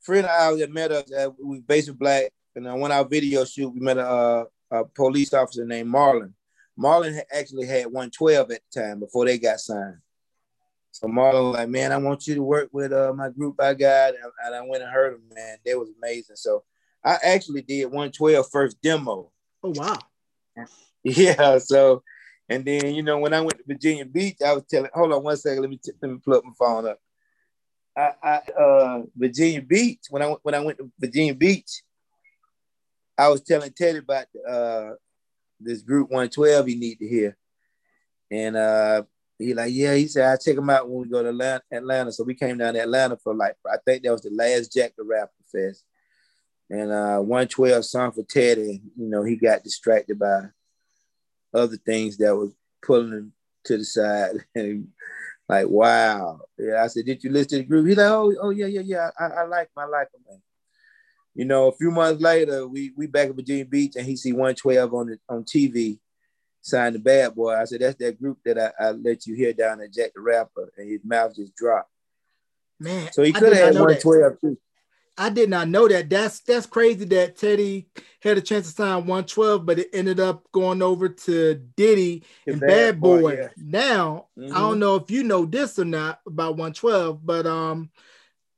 friend 0.00 0.24
of 0.24 0.30
ours 0.30 0.58
that 0.58 0.72
met 0.72 0.92
us 0.92 1.10
at 1.12 1.32
we 1.42 1.60
Basic 1.60 1.98
Black, 1.98 2.32
and 2.54 2.66
on 2.66 2.92
our 2.92 3.04
video 3.04 3.44
shoot 3.44 3.70
we 3.70 3.80
met 3.80 3.98
a, 3.98 4.46
a 4.70 4.84
police 4.84 5.34
officer 5.34 5.64
named 5.64 5.92
Marlon. 5.92 6.32
Marlon 6.78 7.20
actually 7.32 7.66
had 7.66 7.86
112 7.86 8.50
at 8.50 8.60
the 8.70 8.80
time 8.80 9.00
before 9.00 9.24
they 9.24 9.38
got 9.38 9.60
signed. 9.60 9.98
So 10.92 11.08
Marlon 11.08 11.54
like, 11.54 11.68
man, 11.68 11.92
I 11.92 11.96
want 11.96 12.26
you 12.26 12.34
to 12.34 12.42
work 12.42 12.68
with 12.72 12.92
uh, 12.92 13.12
my 13.14 13.30
group 13.30 13.60
I 13.60 13.74
got, 13.74 14.14
and 14.44 14.54
I 14.54 14.60
went 14.62 14.82
and 14.82 14.92
heard 14.92 15.14
them, 15.14 15.22
man. 15.34 15.58
They 15.64 15.74
was 15.74 15.90
amazing. 15.98 16.36
So 16.36 16.64
I 17.06 17.18
actually 17.22 17.62
did 17.62 17.84
112 17.84 18.50
first 18.50 18.82
demo. 18.82 19.30
Oh 19.62 19.72
wow. 19.74 19.98
Yeah. 21.04 21.58
So, 21.58 22.02
and 22.48 22.64
then 22.64 22.92
you 22.92 23.02
know 23.04 23.18
when 23.18 23.32
I 23.32 23.40
went 23.40 23.58
to 23.58 23.64
Virginia 23.64 24.04
Beach, 24.04 24.38
I 24.44 24.52
was 24.54 24.64
telling. 24.68 24.90
Hold 24.92 25.12
on 25.12 25.22
one 25.22 25.36
second. 25.36 25.60
Let 25.60 25.70
me 25.70 25.76
t- 25.76 25.92
let 26.02 26.10
me 26.10 26.18
plug 26.18 26.44
my 26.44 26.50
phone 26.58 26.88
up. 26.88 26.98
I, 27.96 28.12
I 28.20 28.36
uh 28.60 29.02
Virginia 29.14 29.62
Beach 29.62 30.00
when 30.10 30.22
I 30.22 30.34
when 30.42 30.56
I 30.56 30.60
went 30.60 30.78
to 30.78 30.90
Virginia 30.98 31.32
Beach, 31.32 31.82
I 33.16 33.28
was 33.28 33.40
telling 33.40 33.72
Teddy 33.72 33.98
about 33.98 34.26
uh 34.48 34.94
this 35.60 35.80
group 35.82 36.10
112 36.10 36.70
you 36.70 36.76
need 36.76 36.98
to 36.98 37.06
hear, 37.06 37.36
and 38.28 38.56
uh 38.56 39.04
he 39.38 39.54
like 39.54 39.72
yeah 39.72 39.94
he 39.94 40.08
said 40.08 40.32
I 40.32 40.36
check 40.38 40.56
him 40.56 40.70
out 40.70 40.88
when 40.88 41.02
we 41.02 41.08
go 41.08 41.22
to 41.22 41.62
Atlanta. 41.70 42.10
So 42.10 42.24
we 42.24 42.34
came 42.34 42.58
down 42.58 42.74
to 42.74 42.80
Atlanta 42.80 43.16
for 43.16 43.32
like 43.32 43.54
I 43.64 43.76
think 43.84 44.02
that 44.02 44.10
was 44.10 44.22
the 44.22 44.30
last 44.30 44.72
Jack 44.72 44.94
the 44.96 45.04
Rapper 45.04 45.30
fest 45.52 45.84
and 46.70 46.90
uh, 46.90 47.18
112 47.18 47.84
song 47.84 48.12
for 48.12 48.22
Teddy, 48.24 48.82
you 48.96 49.08
know, 49.08 49.22
he 49.22 49.36
got 49.36 49.62
distracted 49.62 50.18
by 50.18 50.46
other 51.54 51.76
things 51.76 52.16
that 52.18 52.36
was 52.36 52.52
pulling 52.84 53.12
him 53.12 53.32
to 53.64 53.78
the 53.78 53.84
side. 53.84 54.44
And 54.54 54.88
like, 55.48 55.68
wow. 55.68 56.40
Yeah, 56.58 56.82
I 56.82 56.88
said, 56.88 57.06
did 57.06 57.22
you 57.22 57.30
listen 57.30 57.50
to 57.50 57.56
the 57.58 57.64
group? 57.64 57.86
He's 57.86 57.96
like, 57.96 58.10
oh, 58.10 58.34
oh 58.40 58.50
yeah, 58.50 58.66
yeah, 58.66 58.80
yeah. 58.80 59.10
I, 59.18 59.26
I 59.26 59.42
like 59.44 59.70
like 59.76 60.08
him, 60.12 60.22
man. 60.28 60.42
You 61.34 61.44
know, 61.44 61.68
a 61.68 61.76
few 61.76 61.90
months 61.90 62.20
later, 62.20 62.66
we 62.66 62.92
we 62.96 63.06
back 63.06 63.28
at 63.28 63.36
Virginia 63.36 63.64
Beach 63.64 63.94
and 63.94 64.06
he 64.06 64.16
see 64.16 64.32
112 64.32 64.94
on 64.94 65.06
the 65.06 65.18
on 65.28 65.44
TV 65.44 65.98
signed 66.66 66.96
the 66.96 66.98
bad 66.98 67.34
boy. 67.34 67.54
I 67.54 67.64
said, 67.64 67.80
that's 67.80 67.96
that 67.96 68.20
group 68.20 68.38
that 68.44 68.58
I, 68.58 68.86
I 68.86 68.90
let 68.90 69.26
you 69.26 69.34
hear 69.34 69.52
down 69.52 69.80
at 69.80 69.92
Jack 69.92 70.12
the 70.14 70.20
Rapper, 70.20 70.72
and 70.76 70.90
his 70.90 71.04
mouth 71.04 71.34
just 71.36 71.54
dropped. 71.54 71.90
Man, 72.78 73.10
so 73.12 73.22
he 73.22 73.32
could 73.32 73.54
have 73.54 73.74
had 73.74 73.74
112 73.74 74.40
too. 74.40 74.58
I 75.18 75.30
did 75.30 75.48
not 75.48 75.68
know 75.68 75.88
that. 75.88 76.10
That's 76.10 76.40
that's 76.40 76.66
crazy 76.66 77.04
that 77.06 77.36
Teddy 77.36 77.88
had 78.20 78.36
a 78.36 78.40
chance 78.40 78.66
to 78.66 78.74
sign 78.74 79.06
112, 79.06 79.64
but 79.64 79.78
it 79.78 79.88
ended 79.92 80.20
up 80.20 80.50
going 80.52 80.82
over 80.82 81.08
to 81.08 81.54
Diddy 81.76 82.24
and 82.46 82.60
Bad, 82.60 82.68
Bad 82.68 83.00
Boy. 83.00 83.20
Boy 83.20 83.32
yeah. 83.34 83.48
Now, 83.56 84.26
mm-hmm. 84.38 84.54
I 84.54 84.60
don't 84.60 84.78
know 84.78 84.96
if 84.96 85.10
you 85.10 85.22
know 85.22 85.46
this 85.46 85.78
or 85.78 85.84
not 85.84 86.20
about 86.26 86.56
112, 86.56 87.24
but 87.24 87.46
um 87.46 87.90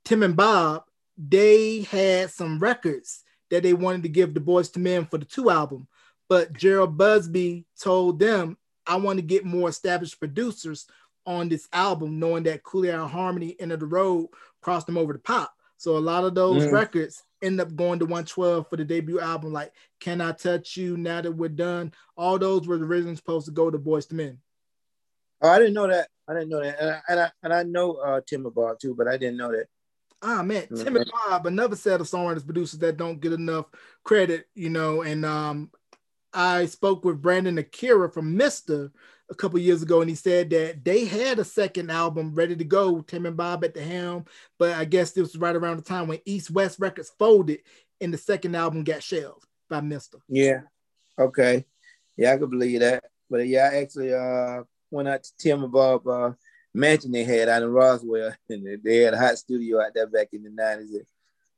Tim 0.05 0.23
and 0.23 0.37
Bob, 0.37 0.85
they 1.17 1.83
had 1.83 2.31
some 2.31 2.59
records 2.59 3.23
that 3.51 3.63
they 3.63 3.75
wanted 3.75 4.03
to 4.03 4.09
give 4.09 4.35
the 4.35 4.41
Boyz 4.41 4.77
II 4.77 4.83
Men 4.83 5.07
for 5.07 5.19
the 5.19 5.25
two 5.25 5.51
album. 5.51 5.87
But 6.29 6.53
Jheryl 6.53 6.95
Busby 6.95 7.67
told 7.81 8.19
them, 8.19 8.57
I 8.87 8.97
want 8.97 9.19
to 9.19 9.23
get 9.23 9.45
more 9.45 9.69
established 9.69 10.19
producers 10.19 10.87
on 11.27 11.49
this 11.49 11.69
album, 11.73 12.19
knowing 12.19 12.45
that 12.45 12.63
Eye 12.65 13.07
Harmony 13.07 13.57
of 13.61 13.81
the 13.81 13.87
Road 13.87 14.29
crossed 14.63 14.87
them 14.87 14.97
over 14.97 15.13
to 15.13 15.19
pop. 15.19 15.53
So 15.79 15.97
a 15.97 15.99
lot 15.99 16.24
of 16.24 16.35
those 16.35 16.64
mm. 16.64 16.72
records 16.72 17.22
end 17.41 17.61
up 17.61 17.74
going 17.74 18.01
to 18.01 18.05
112 18.05 18.68
for 18.68 18.76
the 18.76 18.85
debut 18.85 19.20
album, 19.20 19.53
like 19.53 19.72
Can 20.01 20.20
I 20.20 20.33
Touch 20.33 20.76
You, 20.76 20.97
Now 20.97 21.22
That 21.22 21.33
We're 21.33 21.49
Done. 21.49 21.93
All 22.16 22.39
those 22.39 22.66
were 22.66 22.76
originally 22.76 23.16
supposed 23.16 23.47
to 23.47 23.53
go 23.53 23.70
to 23.70 23.79
Boyz 23.79 24.12
II 24.12 24.16
Men. 24.16 24.39
Oh, 25.41 25.49
I 25.49 25.59
didn't 25.59 25.74
know 25.74 25.87
that. 25.87 26.09
I 26.26 26.35
didn't 26.35 26.51
know 26.51 26.62
that, 26.62 26.79
and 26.81 26.91
I 26.91 27.01
and 27.09 27.20
I, 27.20 27.31
and 27.43 27.55
I 27.55 27.62
know 27.62 27.95
uh, 27.95 28.20
Timmy 28.26 28.51
Bob 28.51 28.79
too, 28.79 28.95
but 28.95 29.09
I 29.09 29.16
didn't 29.16 29.39
know 29.39 29.53
that. 29.53 29.66
Ah 30.20 30.43
man, 30.43 30.64
mm-hmm. 30.64 30.83
Timmy 30.83 31.05
Bob, 31.29 31.47
another 31.47 31.76
set 31.76 32.01
of 32.01 32.09
songwriters 32.09 32.45
producers 32.45 32.81
that 32.81 32.97
don't 32.97 33.20
get 33.20 33.33
enough 33.33 33.66
credit, 34.05 34.47
you 34.55 34.68
know. 34.68 35.03
And 35.03 35.24
um, 35.24 35.70
I 36.35 36.66
spoke 36.66 37.05
with 37.05 37.22
Brandon 37.22 37.57
Akira 37.57 38.11
from 38.11 38.37
Mista 38.37 38.91
a 39.31 39.35
couple 39.35 39.59
years 39.59 39.83
ago, 39.83 40.01
and 40.01 40.09
he 40.09 40.16
said 40.16 40.51
that 40.51 40.85
they 40.85 41.05
had 41.05 41.39
a 41.39 41.45
second 41.45 41.91
album 41.91 42.35
ready 42.35 42.57
to 42.57 42.64
go, 42.64 43.01
Tim 43.03 43.26
and 43.26 43.37
Bob 43.37 43.64
at 43.64 43.74
the 43.74 43.83
helm, 43.83 44.24
but 44.59 44.72
I 44.72 44.85
guess 44.85 45.12
this 45.12 45.33
was 45.35 45.39
right 45.39 45.55
around 45.55 45.76
the 45.76 45.83
time 45.83 46.09
when 46.09 46.20
East 46.24 46.51
West 46.51 46.79
Records 46.79 47.12
folded, 47.18 47.61
and 48.01 48.12
the 48.12 48.18
second 48.18 48.55
album 48.55 48.85
got 48.85 49.03
shelved 49.03 49.47
by 49.68 49.81
Mista. 49.81 50.18
Yeah. 50.29 50.62
Okay. 51.18 51.66
Yeah, 52.16 52.33
I 52.33 52.39
could 52.39 52.51
believe 52.51 52.81
that. 52.81 53.05
But 53.31 53.47
yeah, 53.47 53.70
I 53.72 53.76
actually 53.76 54.14
uh 54.14 54.62
went 54.91 55.09
out 55.09 55.22
to 55.24 55.31
Tim 55.39 55.62
and 55.62 55.72
Bob 55.72 56.07
uh 56.07 56.33
mansion 56.74 57.12
they 57.12 57.24
had 57.24 57.49
out 57.49 57.62
in 57.62 57.70
Roswell, 57.70 58.35
and 58.49 58.83
they 58.83 58.99
had 58.99 59.14
a 59.14 59.18
hot 59.18 59.39
studio 59.39 59.81
out 59.81 59.93
there 59.95 60.07
back 60.07 60.29
in 60.33 60.43
the 60.43 60.51
nineties. 60.51 60.95
it 60.95 61.07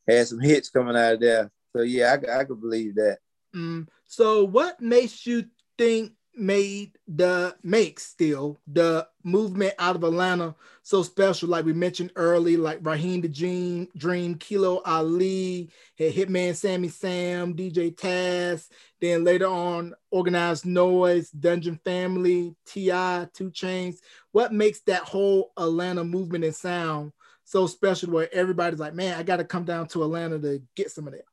Had 0.08 0.26
some 0.26 0.40
hits 0.40 0.70
coming 0.70 0.96
out 0.96 1.14
of 1.14 1.20
there. 1.20 1.50
So 1.76 1.82
yeah, 1.82 2.16
I, 2.28 2.40
I 2.40 2.44
could 2.44 2.60
believe 2.60 2.96
that. 2.96 3.18
Mm. 3.54 3.86
So 4.06 4.44
what 4.44 4.80
makes 4.80 5.26
you 5.26 5.44
think 5.78 6.12
made 6.40 6.98
the 7.06 7.54
make 7.62 8.00
still 8.00 8.58
the 8.66 9.06
movement 9.22 9.74
out 9.78 9.96
of 9.96 10.04
Atlanta 10.04 10.54
so 10.82 11.02
special. 11.02 11.48
Like 11.48 11.64
we 11.64 11.72
mentioned 11.72 12.12
early, 12.16 12.56
like 12.56 12.78
Raheem 12.82 13.20
the 13.20 13.28
Dream, 13.28 13.88
Dream, 13.96 14.34
Kilo 14.36 14.82
Ali, 14.84 15.70
Hitman 15.98 16.56
Sammy 16.56 16.88
Sam, 16.88 17.54
DJ 17.54 17.94
Taz, 17.94 18.68
then 19.00 19.22
later 19.22 19.46
on 19.46 19.94
Organized 20.10 20.66
Noise, 20.66 21.30
Dungeon 21.30 21.78
Family, 21.84 22.56
T.I., 22.66 23.28
2 23.34 23.50
Chainz. 23.50 23.98
What 24.32 24.52
makes 24.52 24.80
that 24.82 25.02
whole 25.02 25.52
Atlanta 25.56 26.02
movement 26.04 26.44
and 26.44 26.54
sound 26.54 27.12
so 27.44 27.66
special 27.66 28.10
where 28.10 28.32
everybody's 28.32 28.80
like, 28.80 28.94
man, 28.94 29.18
I 29.18 29.22
gotta 29.22 29.44
come 29.44 29.64
down 29.64 29.86
to 29.88 30.02
Atlanta 30.02 30.38
to 30.38 30.62
get 30.74 30.90
some 30.90 31.06
of 31.06 31.14
that? 31.14 31.26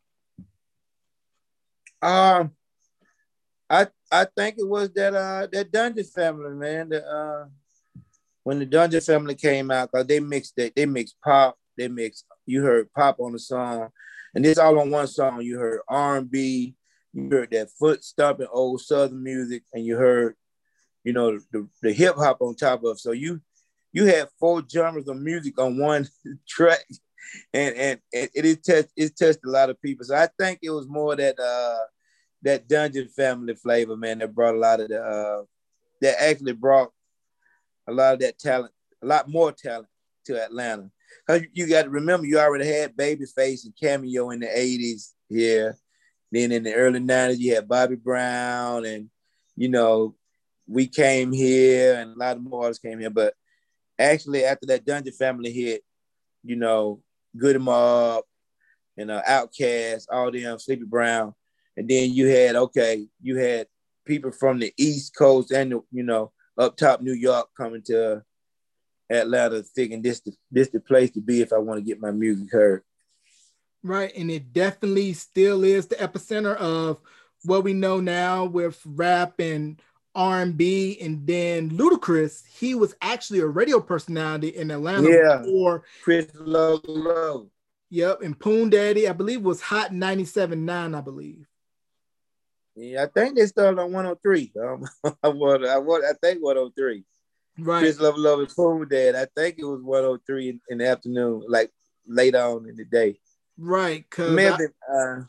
Um 2.07 2.56
I 3.69 3.87
I 4.11 4.25
think 4.25 4.55
it 4.57 4.67
was 4.67 4.89
that 4.93 5.13
uh 5.13 5.47
that 5.51 5.71
Dungeon 5.71 6.05
Family, 6.05 6.53
man. 6.55 6.89
The, 6.89 7.05
uh, 7.05 7.45
when 8.43 8.59
the 8.59 8.65
Dungeon 8.65 9.01
Family 9.01 9.35
came 9.35 9.71
out, 9.71 9.91
cause 9.91 10.07
they 10.07 10.19
mixed 10.19 10.55
that 10.55 10.75
they 10.75 10.85
mixed 10.85 11.17
pop, 11.23 11.57
they 11.77 11.87
mixed. 11.87 12.25
You 12.45 12.63
heard 12.63 12.91
pop 12.93 13.19
on 13.19 13.33
the 13.33 13.39
song, 13.39 13.89
and 14.33 14.45
this 14.45 14.57
all 14.57 14.79
on 14.79 14.89
one 14.89 15.07
song. 15.07 15.41
You 15.41 15.59
heard 15.59 15.81
R 15.89 16.17
and 16.17 16.31
B, 16.31 16.75
you 17.13 17.29
heard 17.29 17.51
that 17.51 17.69
foot 17.71 18.03
stomping 18.03 18.47
old 18.51 18.81
Southern 18.81 19.21
music, 19.21 19.63
and 19.73 19.85
you 19.85 19.97
heard, 19.97 20.35
you 21.03 21.11
know, 21.11 21.37
the, 21.51 21.67
the 21.81 21.91
hip 21.91 22.15
hop 22.15 22.41
on 22.41 22.55
top 22.55 22.85
of. 22.85 22.99
So 23.01 23.11
you 23.11 23.41
you 23.91 24.05
had 24.05 24.29
four 24.39 24.63
genres 24.71 25.09
of 25.09 25.17
music 25.17 25.59
on 25.59 25.77
one 25.77 26.07
track, 26.47 26.85
and 27.53 27.75
and, 27.75 27.99
and 28.13 28.29
it 28.33 28.45
is 28.45 28.59
touched 28.61 28.89
it 28.95 29.17
touched 29.19 29.39
a 29.45 29.49
lot 29.49 29.69
of 29.69 29.81
people. 29.81 30.05
So 30.05 30.15
I 30.15 30.29
think 30.39 30.59
it 30.63 30.69
was 30.69 30.87
more 30.87 31.17
that. 31.17 31.37
uh 31.37 31.79
that 32.43 32.67
dungeon 32.67 33.07
family 33.07 33.55
flavor, 33.55 33.97
man, 33.97 34.19
that 34.19 34.33
brought 34.33 34.55
a 34.55 34.59
lot 34.59 34.79
of 34.79 34.89
the 34.89 35.01
uh, 35.01 35.43
that 36.01 36.21
actually 36.21 36.53
brought 36.53 36.91
a 37.87 37.91
lot 37.91 38.13
of 38.13 38.19
that 38.19 38.37
talent, 38.37 38.71
a 39.01 39.05
lot 39.05 39.29
more 39.29 39.51
talent 39.51 39.87
to 40.25 40.43
Atlanta. 40.43 40.89
Cause 41.25 41.41
you 41.53 41.67
got 41.67 41.83
to 41.83 41.89
remember, 41.89 42.25
you 42.25 42.39
already 42.39 42.67
had 42.67 42.95
Babyface 42.95 43.65
and 43.65 43.73
Cameo 43.81 44.29
in 44.29 44.39
the 44.39 44.47
'80s 44.47 45.13
here. 45.29 45.77
Then 46.31 46.51
in 46.51 46.63
the 46.63 46.73
early 46.73 46.99
'90s, 46.99 47.39
you 47.39 47.55
had 47.55 47.67
Bobby 47.67 47.95
Brown, 47.95 48.85
and 48.85 49.09
you 49.55 49.69
know, 49.69 50.15
we 50.67 50.87
came 50.87 51.31
here, 51.31 51.95
and 51.95 52.15
a 52.15 52.19
lot 52.19 52.37
of 52.37 52.43
more 52.43 52.63
artists 52.63 52.81
came 52.81 52.99
here. 52.99 53.09
But 53.09 53.33
actually, 53.97 54.43
after 54.43 54.67
that 54.67 54.85
Dungeon 54.85 55.13
Family 55.13 55.51
hit, 55.51 55.83
you 56.43 56.55
know, 56.55 57.01
Goodie 57.35 57.59
Mob, 57.59 58.23
and 58.97 59.11
uh, 59.11 59.21
Outkast, 59.27 60.07
all 60.11 60.31
them, 60.31 60.59
Sleepy 60.59 60.83
Brown, 60.83 61.33
and 61.77 61.87
then 61.87 62.11
you 62.11 62.27
had 62.27 62.55
okay, 62.55 63.07
you 63.21 63.37
had 63.37 63.67
people 64.05 64.31
from 64.31 64.59
the 64.59 64.73
East 64.77 65.15
Coast 65.15 65.51
and 65.51 65.71
the, 65.71 65.81
you 65.91 66.03
know 66.03 66.31
up 66.57 66.75
top 66.75 67.01
New 67.01 67.13
York 67.13 67.49
coming 67.55 67.83
to 67.83 68.23
Atlanta, 69.09 69.63
thinking 69.63 70.01
this 70.01 70.21
this 70.51 70.69
the 70.69 70.79
place 70.79 71.11
to 71.11 71.21
be 71.21 71.41
if 71.41 71.53
I 71.53 71.59
want 71.59 71.79
to 71.79 71.85
get 71.85 72.01
my 72.01 72.11
music 72.11 72.51
heard. 72.51 72.83
Right, 73.83 74.11
and 74.17 74.29
it 74.29 74.51
definitely 74.51 75.13
still 75.13 75.63
is 75.63 75.87
the 75.87 75.95
epicenter 75.95 76.57
of 76.57 76.99
what 77.43 77.63
we 77.63 77.73
know 77.73 78.01
now 78.01 78.45
with 78.45 78.81
rap 78.85 79.39
and 79.39 79.79
R&B, 80.15 80.97
and 80.99 81.25
then 81.27 81.69
Ludacris. 81.69 82.43
He 82.47 82.73
was 82.73 82.95
actually 83.01 83.39
a 83.39 83.45
radio 83.45 83.79
personality 83.79 84.49
in 84.49 84.71
Atlanta 84.71 85.07
yeah. 85.07 85.37
before 85.37 85.83
Chris 86.03 86.25
Lova 86.31 86.83
Lova. 86.85 87.49
Yep, 87.91 88.23
and 88.23 88.37
Poon 88.37 88.69
Daddy, 88.69 89.07
I 89.07 89.13
believe, 89.13 89.43
was 89.43 89.61
Hot 89.61 89.91
97.9, 89.91 90.97
I 90.97 91.01
believe. 91.01 91.47
Yeah, 92.77 93.03
I 93.03 93.07
think 93.07 93.35
they 93.35 93.47
started 93.47 93.81
on 93.81 93.91
103. 93.91 94.51
Um, 94.61 94.85
I, 95.23 95.29
want, 95.29 95.65
I, 95.65 95.79
want, 95.79 96.05
I 96.05 96.13
think 96.21 96.43
103. 96.43 97.03
Right. 97.59 97.79
Chris 97.79 97.97
Lova 97.97 98.17
Lova 98.17 98.39
and 98.41 98.55
Poon 98.55 98.87
Dad. 98.87 99.15
I 99.15 99.25
think 99.35 99.57
it 99.57 99.65
was 99.65 99.81
103 99.81 100.49
in, 100.49 100.61
in, 100.69 100.77
the 100.77 100.87
afternoon, 100.87 101.43
like 101.47 101.71
late 102.05 102.35
on 102.35 102.69
in 102.69 102.75
the 102.75 102.85
day. 102.85 103.19
Right. 103.57 104.07
Cause 104.11 104.31
Maybe, 104.31 104.65
I, 104.87 104.93
uh, 104.93 105.23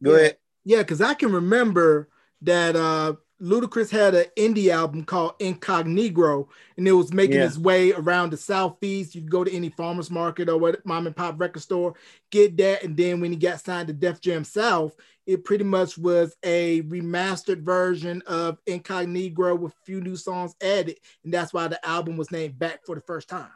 go 0.00 0.12
yeah, 0.12 0.16
ahead. 0.16 0.36
Yeah, 0.64 0.78
because 0.78 1.00
I 1.00 1.14
can 1.14 1.32
remember 1.32 2.08
that 2.42 2.76
uh 2.76 3.14
Ludacris 3.40 3.90
had 3.90 4.14
an 4.14 4.24
indie 4.36 4.70
album 4.70 5.04
called 5.04 5.34
Incognito, 5.40 6.48
and 6.76 6.88
it 6.88 6.92
was 6.92 7.12
making 7.12 7.36
yeah. 7.36 7.44
its 7.44 7.58
way 7.58 7.92
around 7.92 8.30
the 8.30 8.36
southeast. 8.36 9.14
You 9.14 9.20
go 9.20 9.44
to 9.44 9.52
any 9.52 9.68
farmers 9.68 10.10
market 10.10 10.48
or 10.48 10.56
what 10.56 10.84
mom 10.86 11.06
and 11.06 11.14
pop 11.14 11.38
record 11.38 11.62
store, 11.62 11.94
get 12.30 12.56
that, 12.56 12.82
and 12.82 12.96
then 12.96 13.20
when 13.20 13.32
he 13.32 13.36
got 13.36 13.60
signed 13.60 13.88
to 13.88 13.92
Def 13.92 14.20
Jam 14.20 14.42
South, 14.42 14.96
it 15.26 15.44
pretty 15.44 15.64
much 15.64 15.98
was 15.98 16.34
a 16.42 16.82
remastered 16.82 17.62
version 17.62 18.22
of 18.26 18.58
Incognito 18.66 19.54
with 19.54 19.72
a 19.72 19.84
few 19.84 20.00
new 20.00 20.16
songs 20.16 20.54
added, 20.62 20.96
and 21.22 21.34
that's 21.34 21.52
why 21.52 21.68
the 21.68 21.84
album 21.86 22.16
was 22.16 22.30
named 22.30 22.58
Back 22.58 22.86
for 22.86 22.94
the 22.94 23.02
first 23.02 23.28
time. 23.28 23.50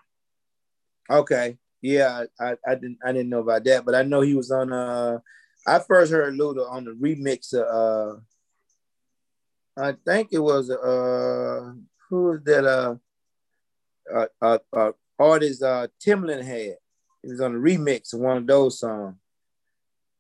Okay, 1.08 1.56
yeah, 1.80 2.24
I, 2.38 2.56
I 2.66 2.74
didn't 2.74 2.98
I 3.02 3.12
didn't 3.12 3.30
know 3.30 3.40
about 3.40 3.64
that, 3.64 3.86
but 3.86 3.94
I 3.94 4.02
know 4.02 4.20
he 4.20 4.34
was 4.34 4.50
on. 4.50 4.74
Uh, 4.74 5.20
I 5.66 5.78
first 5.78 6.12
heard 6.12 6.34
Luda 6.34 6.70
on 6.70 6.84
the 6.84 6.90
remix 6.90 7.54
of. 7.54 8.16
Uh, 8.16 8.20
I 9.76 9.94
think 10.06 10.28
it 10.32 10.38
was 10.38 10.70
uh 10.70 11.72
who 12.08 12.24
was 12.24 12.40
that 12.44 12.64
uh 12.64 12.94
uh, 14.14 14.26
uh, 14.42 14.58
uh 14.72 14.92
artist 15.18 15.62
uh 15.62 15.88
Timbaland 16.04 16.44
had. 16.44 16.76
It 17.22 17.28
was 17.28 17.40
on 17.40 17.54
a 17.54 17.58
remix 17.58 18.14
of 18.14 18.20
one 18.20 18.38
of 18.38 18.46
those 18.46 18.80
songs. 18.80 19.16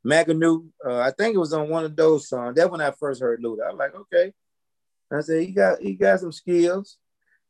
Maganu, 0.06 0.68
uh, 0.86 0.98
I 0.98 1.10
think 1.10 1.34
it 1.34 1.38
was 1.38 1.52
on 1.52 1.68
one 1.68 1.84
of 1.84 1.96
those 1.96 2.28
songs. 2.28 2.56
That 2.56 2.70
when 2.70 2.80
I 2.80 2.90
first 2.90 3.20
heard 3.20 3.42
Luda. 3.42 3.66
I 3.66 3.70
was 3.70 3.78
like, 3.78 3.94
okay. 3.94 4.32
I 5.12 5.20
said 5.20 5.42
he 5.42 5.52
got 5.52 5.80
he 5.80 5.94
got 5.94 6.20
some 6.20 6.32
skills. 6.32 6.98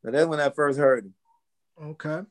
And 0.03 0.15
that's 0.15 0.27
when 0.27 0.39
I 0.39 0.49
first 0.49 0.79
heard 0.79 1.05
him. 1.05 1.13
Okay. 1.81 2.21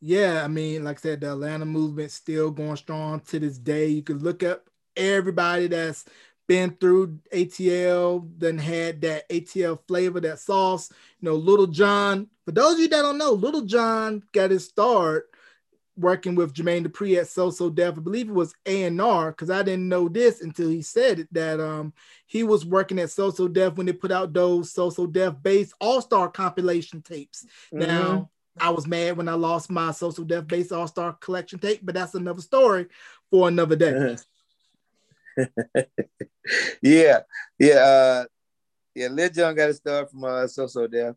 Yeah, 0.00 0.42
I 0.44 0.48
mean, 0.48 0.84
like 0.84 0.98
I 0.98 1.00
said, 1.00 1.20
the 1.20 1.32
Atlanta 1.32 1.64
movement 1.64 2.10
still 2.10 2.50
going 2.50 2.76
strong 2.76 3.20
to 3.20 3.40
this 3.40 3.58
day. 3.58 3.86
You 3.88 4.02
can 4.02 4.18
look 4.18 4.42
up 4.42 4.68
everybody 4.96 5.66
that's 5.68 6.04
been 6.46 6.76
through 6.80 7.18
ATL, 7.32 8.28
then 8.38 8.58
had 8.58 9.00
that 9.02 9.28
ATL 9.28 9.78
flavor, 9.86 10.20
that 10.20 10.38
sauce. 10.38 10.90
You 11.20 11.28
know, 11.28 11.36
Lil 11.36 11.66
Jon. 11.66 12.28
For 12.44 12.52
those 12.52 12.74
of 12.74 12.80
you 12.80 12.88
that 12.88 13.02
don't 13.02 13.18
know, 13.18 13.32
Lil 13.32 13.62
Jon 13.62 14.22
got 14.32 14.50
his 14.50 14.64
start 14.64 15.28
working 15.96 16.34
with 16.34 16.52
Jermaine 16.52 16.86
Dupri 16.86 17.18
at 17.18 17.28
So 17.28 17.50
So 17.50 17.70
Def. 17.70 17.96
I 17.96 18.00
believe 18.00 18.28
it 18.28 18.34
was 18.34 18.54
A&R 18.66 19.30
because 19.30 19.50
I 19.50 19.62
didn't 19.62 19.88
know 19.88 20.08
this 20.08 20.40
until 20.42 20.68
he 20.68 20.82
said 20.82 21.20
it 21.20 21.32
that 21.32 21.58
um 21.60 21.92
he 22.26 22.42
was 22.42 22.66
working 22.66 22.98
at 22.98 23.10
So 23.10 23.30
So 23.30 23.48
Def 23.48 23.76
when 23.76 23.86
they 23.86 23.92
put 23.92 24.12
out 24.12 24.32
those 24.32 24.72
So 24.72 24.90
So 24.90 25.06
Def 25.06 25.34
Bass 25.42 25.72
All 25.80 26.02
Star 26.02 26.28
compilation 26.28 27.02
tapes. 27.02 27.46
Mm-hmm. 27.72 27.86
Now 27.86 28.30
I 28.60 28.70
was 28.70 28.86
mad 28.86 29.16
when 29.16 29.28
I 29.28 29.34
lost 29.34 29.70
my 29.70 29.90
So 29.92 30.10
So 30.10 30.22
Def 30.24 30.46
Bass 30.46 30.70
All 30.70 30.86
Star 30.86 31.14
collection 31.14 31.58
tape, 31.58 31.80
but 31.82 31.94
that's 31.94 32.14
another 32.14 32.42
story 32.42 32.86
for 33.30 33.48
another 33.48 33.76
day. 33.76 34.16
yeah, 36.82 37.20
yeah, 37.58 37.74
uh, 37.74 38.24
yeah. 38.94 39.08
Lil 39.08 39.30
Jon 39.30 39.54
got 39.54 39.70
a 39.70 39.74
start 39.74 40.10
from 40.10 40.24
uh, 40.24 40.46
So 40.46 40.66
So 40.66 40.86
Def. 40.86 41.16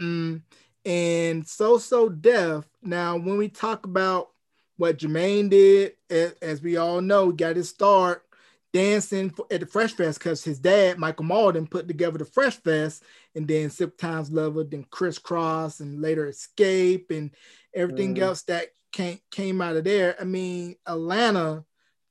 Mm, 0.00 0.42
and 0.84 1.46
So 1.46 1.78
So 1.78 2.08
Def. 2.08 2.64
Now, 2.82 3.16
when 3.16 3.36
we 3.36 3.48
talk 3.48 3.84
about 3.84 4.30
what 4.76 4.98
Jermaine 4.98 5.50
did, 5.50 5.92
as, 6.08 6.32
as 6.40 6.62
we 6.62 6.76
all 6.76 7.00
know, 7.00 7.32
got 7.32 7.56
his 7.56 7.68
start 7.68 8.24
dancing 8.72 9.34
at 9.50 9.60
the 9.60 9.66
Fresh 9.66 9.92
Fest 9.92 10.18
because 10.18 10.44
his 10.44 10.58
dad, 10.58 10.98
Michael 10.98 11.24
Mauldin, 11.24 11.70
put 11.70 11.88
together 11.88 12.18
the 12.18 12.24
Fresh 12.24 12.56
Fest, 12.58 13.02
and 13.34 13.48
then 13.48 13.70
Silk 13.70 13.96
Tymes 13.98 14.30
Leather, 14.30 14.64
then 14.64 14.84
Kris 14.90 15.18
Kross, 15.18 15.80
and 15.80 16.00
later 16.00 16.26
Xscape, 16.26 17.10
and 17.10 17.30
everything 17.74 18.14
mm. 18.14 18.20
else 18.20 18.42
that 18.42 18.68
came 18.92 19.20
came 19.30 19.60
out 19.60 19.76
of 19.76 19.84
there. 19.84 20.16
I 20.20 20.24
mean, 20.24 20.76
Atlanta 20.86 21.64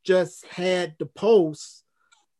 just 0.08 0.46
had 0.46 0.96
the 1.00 1.06
pulse 1.06 1.84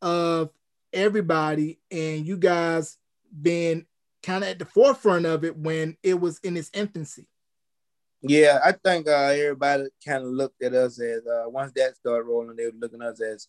of 0.00 0.48
everybody 0.90 1.78
and 1.90 2.26
you 2.26 2.38
guys 2.38 2.96
been 3.42 3.84
kind 4.22 4.42
of 4.42 4.48
at 4.48 4.58
the 4.58 4.64
forefront 4.64 5.26
of 5.26 5.44
it 5.44 5.54
when 5.54 5.94
it 6.02 6.18
was 6.18 6.38
in 6.38 6.56
its 6.56 6.70
infancy. 6.72 7.28
Yeah, 8.22 8.58
I 8.64 8.72
think 8.72 9.06
uh, 9.06 9.12
everybody 9.12 9.84
kind 10.04 10.24
of 10.24 10.30
looked 10.30 10.62
at 10.62 10.72
us 10.72 10.98
as 10.98 11.26
uh, 11.26 11.44
once 11.48 11.70
that 11.76 11.94
started 11.94 12.24
rolling, 12.24 12.56
they 12.56 12.64
were 12.64 12.72
looking 12.80 13.02
at 13.02 13.08
us 13.08 13.20
as 13.20 13.48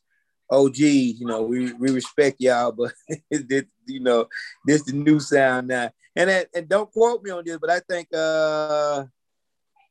OG. 0.51 0.77
You 0.77 1.25
know, 1.25 1.41
we 1.43 1.71
we 1.73 1.89
respect 1.89 2.37
y'all, 2.39 2.73
but 2.73 2.91
this, 3.31 3.63
you 3.87 4.01
know, 4.01 4.27
this 4.65 4.83
the 4.83 4.93
new 4.93 5.19
sound 5.19 5.69
now. 5.69 5.89
And 6.15 6.45
and 6.53 6.67
don't 6.67 6.91
quote 6.91 7.23
me 7.23 7.31
on 7.31 7.43
this, 7.45 7.57
but 7.57 7.71
I 7.71 7.79
think 7.79 8.09
uh, 8.13 9.05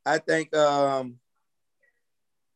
I 0.07 0.19
think 0.19 0.55
um, 0.55 1.19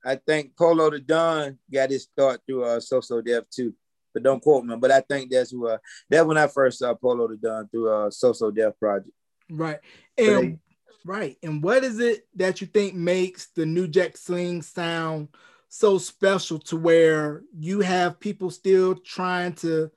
I 0.05 0.17
think 0.17 0.57
Polow 0.57 0.91
da 0.91 0.99
Don 0.99 1.59
got 1.73 1.91
his 1.91 2.05
start 2.05 2.41
through 2.47 2.65
uh, 2.65 2.81
So 2.81 3.01
So 3.01 3.21
Def 3.21 3.49
too. 3.51 3.75
But 4.13 4.23
don't 4.23 4.43
quote 4.43 4.65
me. 4.65 4.77
But 4.77 4.91
I 4.91 5.01
think 5.01 5.31
that's 5.31 5.51
who 5.51 5.69
uh, 5.69 5.79
that 6.11 6.27
when 6.27 6.39
I 6.39 6.47
first 6.47 6.79
saw 6.79 6.95
Polow 6.95 7.29
da 7.29 7.37
Don 7.49 7.69
through 7.69 7.91
uh, 7.91 8.11
So 8.11 8.33
So 8.33 8.51
Def 8.51 8.79
project. 8.79 9.11
Right. 9.51 9.81
And 10.19 10.59
Right. 11.05 11.37
And 11.43 11.63
what 11.63 11.83
is 11.85 11.99
it 11.99 12.27
that 12.37 12.61
you 12.61 12.67
think 12.67 12.95
makes 12.95 13.47
the 13.47 13.67
New 13.67 13.89
Jack 13.89 14.17
Swing 14.17 14.63
sound 14.63 15.29
so 15.69 15.99
special 15.99 16.59
to 16.61 16.77
where 16.77 17.43
you 17.59 17.81
have 17.81 18.21
people 18.21 18.51
still 18.51 18.95
trying 18.95 19.55
to 19.55 19.91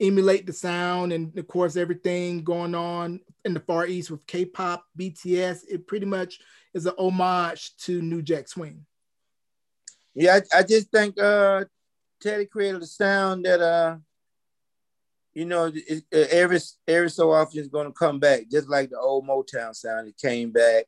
emulate 0.00 0.46
the 0.46 0.52
sound 0.52 1.12
and 1.12 1.36
of 1.38 1.46
course 1.48 1.76
everything 1.76 2.42
going 2.42 2.74
on 2.74 3.20
in 3.44 3.52
the 3.52 3.60
far 3.60 3.86
east 3.86 4.10
with 4.10 4.26
K-pop, 4.26 4.84
BTS, 4.98 5.64
it 5.68 5.86
pretty 5.86 6.06
much 6.06 6.40
is 6.74 6.86
an 6.86 6.94
homage 6.98 7.76
to 7.78 8.00
New 8.02 8.22
Jack 8.22 8.48
Swing. 8.48 8.84
Yeah, 10.18 10.40
I, 10.52 10.58
I 10.58 10.62
just 10.64 10.90
think 10.90 11.20
uh 11.20 11.64
Teddy 12.20 12.46
created 12.46 12.82
a 12.82 12.86
sound 12.86 13.44
that 13.44 13.60
uh 13.60 13.98
you 15.32 15.44
know, 15.44 15.66
it, 15.66 16.02
it, 16.10 16.30
every 16.30 16.58
every 16.88 17.10
so 17.10 17.30
often 17.30 17.60
is 17.60 17.68
going 17.68 17.86
to 17.86 17.92
come 17.92 18.18
back, 18.18 18.50
just 18.50 18.68
like 18.68 18.90
the 18.90 18.98
old 18.98 19.24
Motown 19.28 19.72
sound. 19.76 20.08
It 20.08 20.16
came 20.16 20.50
back, 20.50 20.86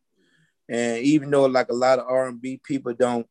and 0.68 0.98
even 1.04 1.30
though 1.30 1.44
like 1.46 1.68
a 1.68 1.74
lot 1.74 2.00
of 2.00 2.06
R 2.08 2.26
and 2.26 2.42
B 2.42 2.60
people 2.64 2.92
don't 2.92 3.28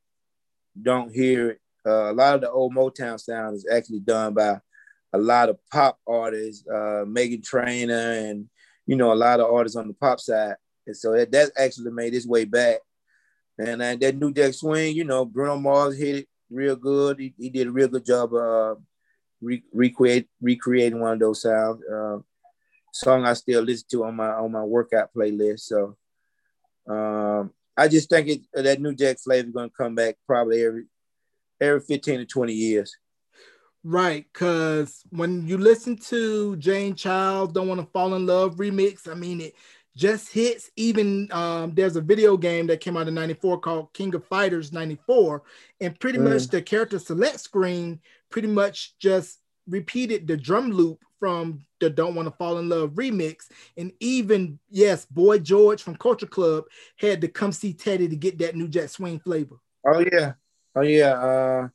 don't 0.81 1.13
hear 1.13 1.49
it, 1.49 1.59
uh, 1.85 2.11
a 2.11 2.13
lot 2.13 2.35
of 2.35 2.41
the 2.41 2.49
old 2.49 2.73
Motown 2.73 3.19
sound 3.19 3.57
is 3.57 3.67
actually 3.69 3.99
done 3.99 4.33
by 4.33 4.61
a 5.11 5.17
lot 5.17 5.49
of 5.49 5.57
pop 5.69 5.99
artists, 6.07 6.65
uh, 6.65 7.03
Meghan 7.05 7.43
Trainor, 7.43 8.11
and 8.11 8.47
you 8.85 8.95
know 8.95 9.11
a 9.11 9.15
lot 9.15 9.41
of 9.41 9.51
artists 9.53 9.75
on 9.75 9.89
the 9.89 9.93
pop 9.95 10.21
side, 10.21 10.55
and 10.87 10.95
so 10.95 11.11
that, 11.11 11.29
that 11.33 11.51
actually 11.57 11.91
made 11.91 12.13
its 12.13 12.25
way 12.25 12.45
back. 12.45 12.77
And 13.59 13.81
uh, 13.81 13.95
that 13.95 14.15
New 14.15 14.33
Jack 14.33 14.53
Swing, 14.53 14.95
you 14.95 15.03
know, 15.03 15.25
Bruno 15.25 15.57
Mars 15.57 15.97
hit 15.97 16.15
it 16.15 16.27
real 16.49 16.77
good. 16.77 17.19
He, 17.19 17.33
he 17.37 17.49
did 17.49 17.67
a 17.67 17.71
real 17.71 17.89
good 17.89 18.05
job 18.05 18.33
uh, 18.33 18.75
re- 19.41 19.63
recreate 19.73 20.29
recreating 20.41 20.99
one 20.99 21.13
of 21.13 21.19
those 21.19 21.41
sounds. 21.41 21.83
Uh, 21.85 22.19
song 22.93 23.25
I 23.25 23.33
still 23.33 23.61
listen 23.61 23.87
to 23.91 24.05
on 24.05 24.15
my 24.15 24.29
on 24.29 24.51
my 24.51 24.63
workout 24.63 25.09
playlist. 25.13 25.61
So 25.61 25.97
um, 26.87 27.51
I 27.75 27.87
just 27.87 28.09
think 28.09 28.27
it, 28.29 28.41
that 28.53 28.81
New 28.81 28.95
Jack 28.95 29.19
flavor 29.19 29.47
is 29.47 29.53
going 29.53 29.69
to 29.69 29.75
come 29.75 29.93
back 29.93 30.15
probably 30.25 30.63
every 30.63 30.85
every 31.59 31.81
fifteen 31.81 32.19
to 32.19 32.25
twenty 32.25 32.53
years. 32.53 32.95
Right, 33.81 34.25
because 34.33 35.03
when 35.09 35.47
you 35.47 35.57
listen 35.57 35.97
to 36.07 36.57
Jane 36.57 36.95
Child 36.95 37.53
"Don't 37.53 37.67
Want 37.67 37.79
to 37.79 37.87
Fall 37.87 38.15
in 38.15 38.25
Love" 38.25 38.55
remix, 38.55 39.07
I 39.09 39.13
mean 39.13 39.41
it 39.41 39.55
just 39.99 40.31
hits. 40.31 40.71
Even 40.77 41.27
um, 41.31 41.73
there's 41.75 41.97
a 41.97 42.01
video 42.01 42.37
game 42.37 42.67
that 42.67 42.79
came 42.79 42.95
out 42.95 43.07
in 43.07 43.13
'94 43.13 43.59
called 43.59 43.93
King 43.93 44.15
of 44.15 44.25
Fighters 44.25 44.71
'94, 44.71 45.43
and 45.81 45.99
pretty 45.99 46.17
mm. 46.17 46.31
much 46.31 46.47
the 46.47 46.61
character 46.61 46.97
select 46.97 47.41
screen 47.41 47.99
pretty 48.29 48.47
much 48.47 48.97
just 48.97 49.39
repeated 49.67 50.25
the 50.25 50.37
drum 50.37 50.71
loop 50.71 51.03
from 51.19 51.65
the 51.81 51.89
Don't 51.89 52.15
Want 52.15 52.27
to 52.27 52.31
Fall 52.31 52.59
in 52.59 52.69
Love 52.69 52.91
remix. 52.91 53.49
And 53.77 53.91
even, 53.99 54.57
yes, 54.69 55.05
Boy 55.05 55.39
George 55.39 55.83
from 55.83 55.95
Culture 55.95 56.25
Club 56.25 56.63
had 56.97 57.19
to 57.21 57.27
come 57.27 57.51
see 57.51 57.73
Teddy 57.73 58.07
to 58.07 58.15
get 58.15 58.37
that 58.39 58.55
New 58.55 58.69
Jack 58.69 58.89
Swing 58.89 59.19
flavor. 59.19 59.57
Oh, 59.85 60.03
yeah. 60.11 60.33
Oh, 60.75 60.81
yeah. 60.81 61.13
Uh, 61.13 61.67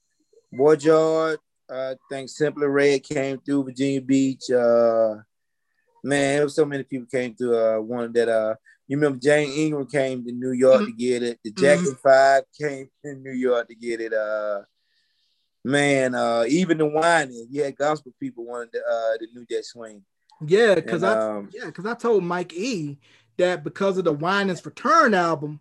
Boy 0.50 0.76
George, 0.76 1.38
I 1.70 1.94
think 2.10 2.30
Simply 2.30 2.66
Red 2.66 3.02
came 3.02 3.38
through 3.40 3.64
Virginia 3.64 4.00
Beach. 4.00 4.50
Uh, 4.50 5.16
man, 6.04 6.40
it 6.40 6.44
was 6.44 6.54
so 6.54 6.64
many 6.64 6.84
people 6.84 7.06
came 7.10 7.34
to 7.34 7.56
Uh, 7.56 7.80
one 7.80 8.12
that, 8.12 8.28
uh, 8.28 8.54
you 8.86 8.96
remember 8.96 9.18
James 9.18 9.56
Ingram 9.56 9.86
came 9.86 10.24
to 10.24 10.32
New 10.32 10.52
York 10.52 10.82
mm-hmm. 10.82 10.90
to 10.90 10.92
get 10.92 11.22
it. 11.22 11.40
The 11.42 11.50
Jackson 11.50 11.94
mm-hmm. 11.94 12.08
Five 12.08 12.44
came 12.60 12.90
to 13.04 13.14
New 13.14 13.32
York 13.32 13.68
to 13.68 13.74
get 13.74 14.00
it. 14.00 14.12
Uh, 14.12 14.60
man, 15.64 16.14
uh, 16.14 16.44
even 16.46 16.78
the 16.78 16.86
Winans, 16.86 17.46
yeah, 17.50 17.70
gospel 17.70 18.12
people 18.20 18.44
wanted 18.44 18.70
the, 18.72 18.80
uh, 18.80 19.16
the 19.18 19.28
New 19.34 19.46
Jack 19.50 19.64
Swing. 19.64 20.04
Yeah, 20.46 20.74
because 20.74 21.02
I 21.02 21.18
um, 21.18 21.48
yeah, 21.54 21.66
because 21.66 21.86
I 21.86 21.94
told 21.94 22.24
Mike 22.24 22.52
E 22.52 22.98
that 23.38 23.64
because 23.64 23.96
of 23.96 24.04
the 24.04 24.12
Winans' 24.12 24.66
Return 24.66 25.14
album, 25.14 25.60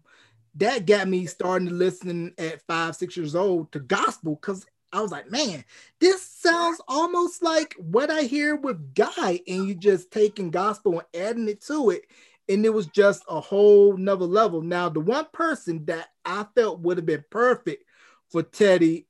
that 0.55 0.85
got 0.85 1.07
me 1.07 1.25
starting 1.25 1.69
to 1.69 1.73
listen 1.73 2.33
at 2.37 2.61
five, 2.67 2.95
six 2.95 3.15
years 3.15 3.35
old 3.35 3.71
to 3.71 3.79
gospel 3.79 4.35
because 4.35 4.65
I 4.93 5.01
was 5.01 5.11
like, 5.11 5.31
man, 5.31 5.65
this 5.99 6.21
sounds 6.21 6.79
almost 6.87 7.41
like 7.41 7.73
what 7.79 8.11
I 8.11 8.21
hear 8.21 8.55
with 8.55 8.93
Guy, 8.93 9.41
and 9.47 9.67
you 9.67 9.73
just 9.73 10.11
taking 10.11 10.51
gospel 10.51 10.99
and 10.99 11.21
adding 11.23 11.49
it 11.49 11.61
to 11.61 11.89
it. 11.89 12.03
And 12.47 12.63
it 12.63 12.73
was 12.73 12.85
just 12.87 13.23
a 13.27 13.39
whole 13.39 13.97
nother 13.97 14.25
level. 14.25 14.61
Now, 14.61 14.89
the 14.89 14.99
one 14.99 15.25
person 15.33 15.83
that 15.85 16.09
I 16.23 16.45
felt 16.55 16.81
would 16.81 16.97
have 16.97 17.05
been 17.05 17.25
perfect 17.31 17.85
for 18.29 18.43
Teddy 18.43 19.07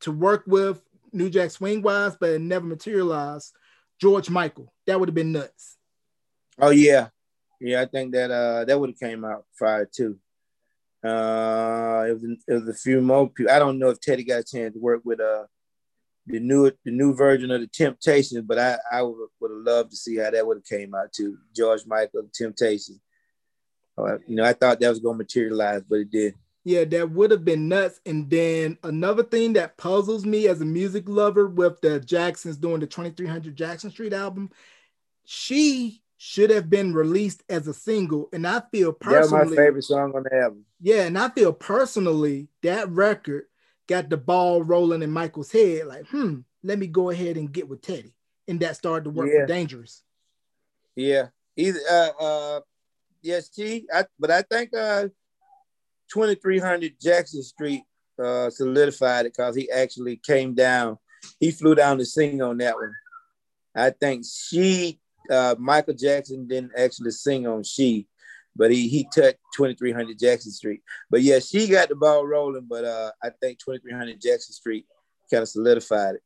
to 0.00 0.10
work 0.10 0.44
with 0.46 0.80
New 1.12 1.28
Jack 1.28 1.50
Swing 1.50 1.82
wise, 1.82 2.16
but 2.18 2.30
it 2.30 2.40
never 2.40 2.64
materialized. 2.64 3.54
George 4.00 4.30
Michael, 4.30 4.72
that 4.86 4.98
would 4.98 5.08
have 5.08 5.14
been 5.14 5.32
nuts. 5.32 5.76
Oh 6.58 6.70
yeah, 6.70 7.08
yeah. 7.60 7.82
I 7.82 7.86
think 7.86 8.12
that 8.12 8.30
uh 8.30 8.64
that 8.64 8.78
would 8.78 8.90
have 8.90 8.98
came 8.98 9.24
out 9.24 9.44
fire 9.58 9.88
too. 9.90 10.18
Uh, 11.06 12.04
it 12.08 12.12
was, 12.12 12.24
it 12.48 12.52
was 12.54 12.68
a 12.68 12.74
few 12.74 13.00
more 13.00 13.30
people. 13.30 13.52
I 13.52 13.58
don't 13.58 13.78
know 13.78 13.90
if 13.90 14.00
Teddy 14.00 14.24
got 14.24 14.40
a 14.40 14.44
chance 14.44 14.74
to 14.74 14.80
work 14.80 15.02
with 15.04 15.20
uh 15.20 15.44
the 16.26 16.40
new 16.40 16.70
the 16.84 16.90
new 16.90 17.14
version 17.14 17.50
of 17.50 17.60
the 17.60 17.66
Temptations, 17.68 18.44
but 18.46 18.58
I 18.58 18.76
I 18.90 19.02
would, 19.02 19.28
would 19.40 19.50
have 19.50 19.74
loved 19.74 19.90
to 19.90 19.96
see 19.96 20.16
how 20.16 20.30
that 20.30 20.46
would 20.46 20.58
have 20.58 20.64
came 20.64 20.94
out 20.94 21.12
too. 21.12 21.38
George 21.54 21.82
Michael, 21.86 22.28
Temptations. 22.32 23.00
Uh, 23.98 24.18
you 24.26 24.36
know, 24.36 24.44
I 24.44 24.52
thought 24.52 24.80
that 24.80 24.88
was 24.88 24.98
going 24.98 25.14
to 25.14 25.24
materialize, 25.24 25.82
but 25.88 26.00
it 26.00 26.10
did. 26.10 26.34
Yeah, 26.64 26.84
that 26.84 27.10
would 27.12 27.30
have 27.30 27.44
been 27.44 27.68
nuts. 27.68 28.00
And 28.04 28.28
then 28.28 28.76
another 28.82 29.22
thing 29.22 29.52
that 29.52 29.76
puzzles 29.76 30.26
me 30.26 30.48
as 30.48 30.60
a 30.60 30.64
music 30.64 31.04
lover 31.08 31.46
with 31.46 31.80
the 31.80 32.00
Jacksons 32.00 32.56
doing 32.56 32.80
the 32.80 32.86
2300 32.88 33.54
Jackson 33.54 33.90
Street 33.90 34.12
album, 34.12 34.50
she 35.24 36.02
should 36.18 36.50
have 36.50 36.70
been 36.70 36.94
released 36.94 37.42
as 37.48 37.66
a 37.66 37.74
single. 37.74 38.28
And 38.32 38.46
I 38.46 38.62
feel 38.72 38.92
personally, 38.92 39.38
that's 39.38 39.50
my 39.50 39.56
favorite 39.56 39.84
song 39.84 40.12
on 40.14 40.22
the 40.22 40.34
album. 40.34 40.64
Yeah, 40.80 41.02
and 41.02 41.18
I 41.18 41.28
feel 41.30 41.52
personally 41.52 42.48
that 42.62 42.88
record 42.90 43.44
got 43.86 44.08
the 44.08 44.16
ball 44.16 44.62
rolling 44.62 45.02
in 45.02 45.10
Michael's 45.10 45.52
head. 45.52 45.86
Like, 45.86 46.06
hmm, 46.08 46.40
let 46.62 46.78
me 46.78 46.86
go 46.86 47.10
ahead 47.10 47.36
and 47.36 47.52
get 47.52 47.68
with 47.68 47.82
Teddy, 47.82 48.14
and 48.48 48.60
that 48.60 48.76
started 48.76 49.04
to 49.04 49.10
work 49.10 49.30
yeah. 49.32 49.42
for 49.42 49.46
Dangerous. 49.46 50.02
Yeah, 50.94 51.26
either 51.56 51.80
uh, 51.90 52.10
uh, 52.20 52.60
yes, 53.22 53.50
she. 53.54 53.86
I, 53.92 54.04
but 54.18 54.30
I 54.30 54.42
think 54.42 54.74
uh 54.74 55.08
2300 56.12 56.94
Jackson 57.00 57.42
Street 57.42 57.82
uh, 58.22 58.50
solidified 58.50 59.26
it 59.26 59.34
because 59.36 59.54
he 59.54 59.70
actually 59.70 60.16
came 60.24 60.54
down. 60.54 60.98
He 61.40 61.50
flew 61.50 61.74
down 61.74 61.98
to 61.98 62.06
sing 62.06 62.40
on 62.42 62.58
that 62.58 62.74
one. 62.76 62.92
I 63.74 63.90
think 63.90 64.24
she, 64.24 64.98
uh, 65.30 65.54
Michael 65.58 65.94
Jackson 65.94 66.46
didn't 66.46 66.72
actually 66.76 67.10
sing 67.10 67.46
on 67.46 67.62
she, 67.62 68.06
but 68.54 68.70
he 68.70 68.88
he 68.88 69.04
touched 69.04 69.38
2300 69.56 70.18
Jackson 70.18 70.52
Street. 70.52 70.82
But 71.10 71.22
yeah, 71.22 71.38
she 71.38 71.68
got 71.68 71.88
the 71.88 71.96
ball 71.96 72.26
rolling, 72.26 72.66
but 72.68 72.84
uh, 72.84 73.12
I 73.22 73.30
think 73.40 73.58
2300 73.58 74.20
Jackson 74.20 74.52
Street 74.52 74.86
kind 75.30 75.42
of 75.42 75.48
solidified 75.48 76.16
it. 76.16 76.22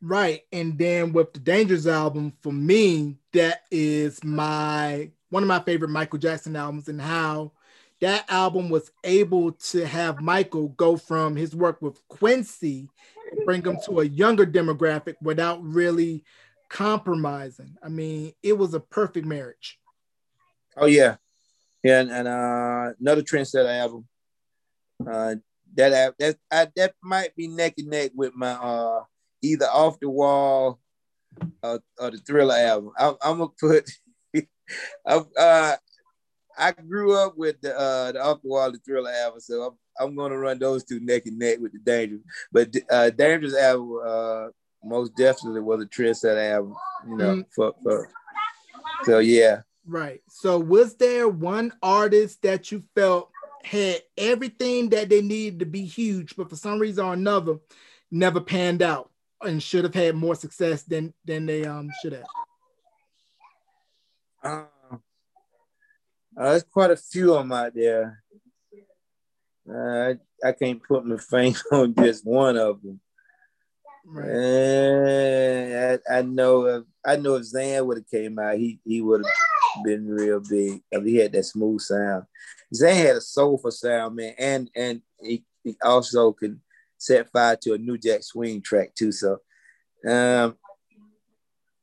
Right, 0.00 0.42
and 0.52 0.78
then 0.78 1.12
with 1.12 1.32
the 1.32 1.40
Dangerous 1.40 1.86
album, 1.86 2.32
for 2.40 2.52
me, 2.52 3.16
that 3.32 3.62
is 3.70 4.22
my 4.22 5.10
one 5.30 5.42
of 5.42 5.48
my 5.48 5.60
favorite 5.60 5.90
Michael 5.90 6.18
Jackson 6.18 6.56
albums, 6.56 6.88
and 6.88 7.00
how 7.00 7.52
that 8.00 8.24
album 8.28 8.70
was 8.70 8.92
able 9.02 9.52
to 9.52 9.84
have 9.84 10.20
Michael 10.20 10.68
go 10.68 10.96
from 10.96 11.34
his 11.34 11.54
work 11.54 11.82
with 11.82 12.00
Quincy 12.06 12.88
bring 13.44 13.62
him 13.64 13.78
to 13.86 14.00
a 14.00 14.04
younger 14.04 14.46
demographic 14.46 15.16
without 15.20 15.62
really 15.62 16.24
compromising. 16.68 17.76
I 17.82 17.88
mean, 17.88 18.32
it 18.42 18.56
was 18.56 18.74
a 18.74 18.80
perfect 18.80 19.26
marriage. 19.26 19.78
Oh 20.76 20.86
yeah, 20.86 21.16
yeah, 21.82 22.00
and, 22.00 22.10
and 22.10 22.28
uh, 22.28 22.92
another 23.00 23.22
trendsetter 23.22 23.80
album. 23.80 24.06
Uh, 25.06 25.36
that 25.74 26.14
that 26.18 26.36
I, 26.50 26.68
that 26.76 26.94
might 27.02 27.34
be 27.36 27.48
neck 27.48 27.74
and 27.78 27.88
neck 27.88 28.12
with 28.14 28.34
my 28.34 28.52
uh, 28.52 29.02
either 29.42 29.66
off 29.66 30.00
the 30.00 30.08
wall 30.08 30.80
or, 31.62 31.80
or 31.98 32.10
the 32.10 32.18
Thriller 32.18 32.56
album. 32.56 32.92
I, 32.98 33.08
am 33.22 33.38
gonna 33.38 33.48
put. 33.58 33.90
uh, 35.06 35.76
I 36.58 36.72
grew 36.72 37.14
up 37.14 37.36
with 37.36 37.60
the 37.60 37.78
uh, 37.78 38.12
the 38.12 38.22
Off 38.22 38.42
the 38.42 38.48
Wall, 38.48 38.72
the 38.72 38.78
Thriller 38.78 39.10
album, 39.10 39.40
so 39.40 39.78
I'm, 40.00 40.16
I'm 40.18 40.30
to 40.30 40.36
run 40.36 40.58
those 40.58 40.84
two 40.84 41.00
neck 41.00 41.26
and 41.26 41.38
neck 41.38 41.58
with 41.60 41.72
the 41.72 41.78
Dangerous. 41.78 42.22
But 42.50 42.74
uh, 42.90 43.10
Dangerous 43.10 43.56
album 43.56 44.00
uh, 44.04 44.46
most 44.84 45.16
definitely 45.16 45.60
was 45.60 45.82
a 45.82 45.86
trendsetter 45.86 46.52
album, 46.52 46.74
you 47.08 47.16
know. 47.16 47.36
Mm. 47.36 47.46
For, 47.54 47.74
for, 47.82 48.08
so 49.04 49.18
yeah. 49.18 49.62
Right. 49.86 50.22
So 50.28 50.58
was 50.58 50.96
there 50.96 51.28
one 51.28 51.72
artist 51.82 52.42
that 52.42 52.70
you 52.70 52.84
felt 52.94 53.30
had 53.64 54.02
everything 54.16 54.90
that 54.90 55.08
they 55.08 55.22
needed 55.22 55.60
to 55.60 55.66
be 55.66 55.84
huge, 55.84 56.36
but 56.36 56.50
for 56.50 56.56
some 56.56 56.78
reason 56.78 57.04
or 57.04 57.12
another, 57.14 57.58
never 58.10 58.40
panned 58.40 58.82
out 58.82 59.10
and 59.42 59.62
should 59.62 59.84
have 59.84 59.94
had 59.94 60.14
more 60.14 60.34
success 60.34 60.82
than 60.82 61.14
than 61.24 61.46
they 61.46 61.64
um 61.64 61.88
should 62.02 62.12
have? 62.12 62.24
Uh, 64.42 64.64
uh, 64.90 66.50
there's 66.50 66.62
quite 66.62 66.90
a 66.90 66.96
few 66.96 67.34
of 67.34 67.40
them 67.40 67.52
out 67.52 67.74
there. 67.74 68.22
Uh, 69.68 70.14
I, 70.44 70.48
I 70.48 70.52
can't 70.52 70.82
put 70.82 71.04
my 71.04 71.16
finger 71.30 71.60
on 71.72 71.94
just 71.94 72.24
one 72.24 72.56
of 72.56 72.80
them. 72.82 73.00
Right. 74.10 74.28
And 74.30 76.00
I, 76.08 76.18
I 76.18 76.22
know 76.22 76.66
if 76.66 76.84
I 77.06 77.16
know 77.16 77.34
if 77.34 77.44
Zan 77.44 77.86
would 77.86 77.98
have 77.98 78.10
came 78.10 78.38
out, 78.38 78.56
he 78.56 78.80
he 78.84 79.00
would 79.02 79.24
have 79.24 79.84
been 79.84 80.08
real 80.08 80.40
big. 80.40 80.82
I 80.94 80.98
mean, 80.98 81.06
he 81.06 81.16
had 81.16 81.32
that 81.32 81.44
smooth 81.44 81.80
sound. 81.80 82.24
Zan 82.74 82.94
had 82.94 83.16
a 83.16 83.20
soulful 83.20 83.70
sound, 83.70 84.16
man, 84.16 84.34
and 84.38 84.70
and 84.74 85.02
he, 85.20 85.44
he 85.62 85.76
also 85.82 86.32
could 86.32 86.58
set 86.96 87.30
fire 87.30 87.56
to 87.56 87.74
a 87.74 87.78
New 87.78 87.98
Jack 87.98 88.22
Swing 88.22 88.62
track 88.62 88.94
too. 88.94 89.12
So, 89.12 89.38
um, 90.06 90.56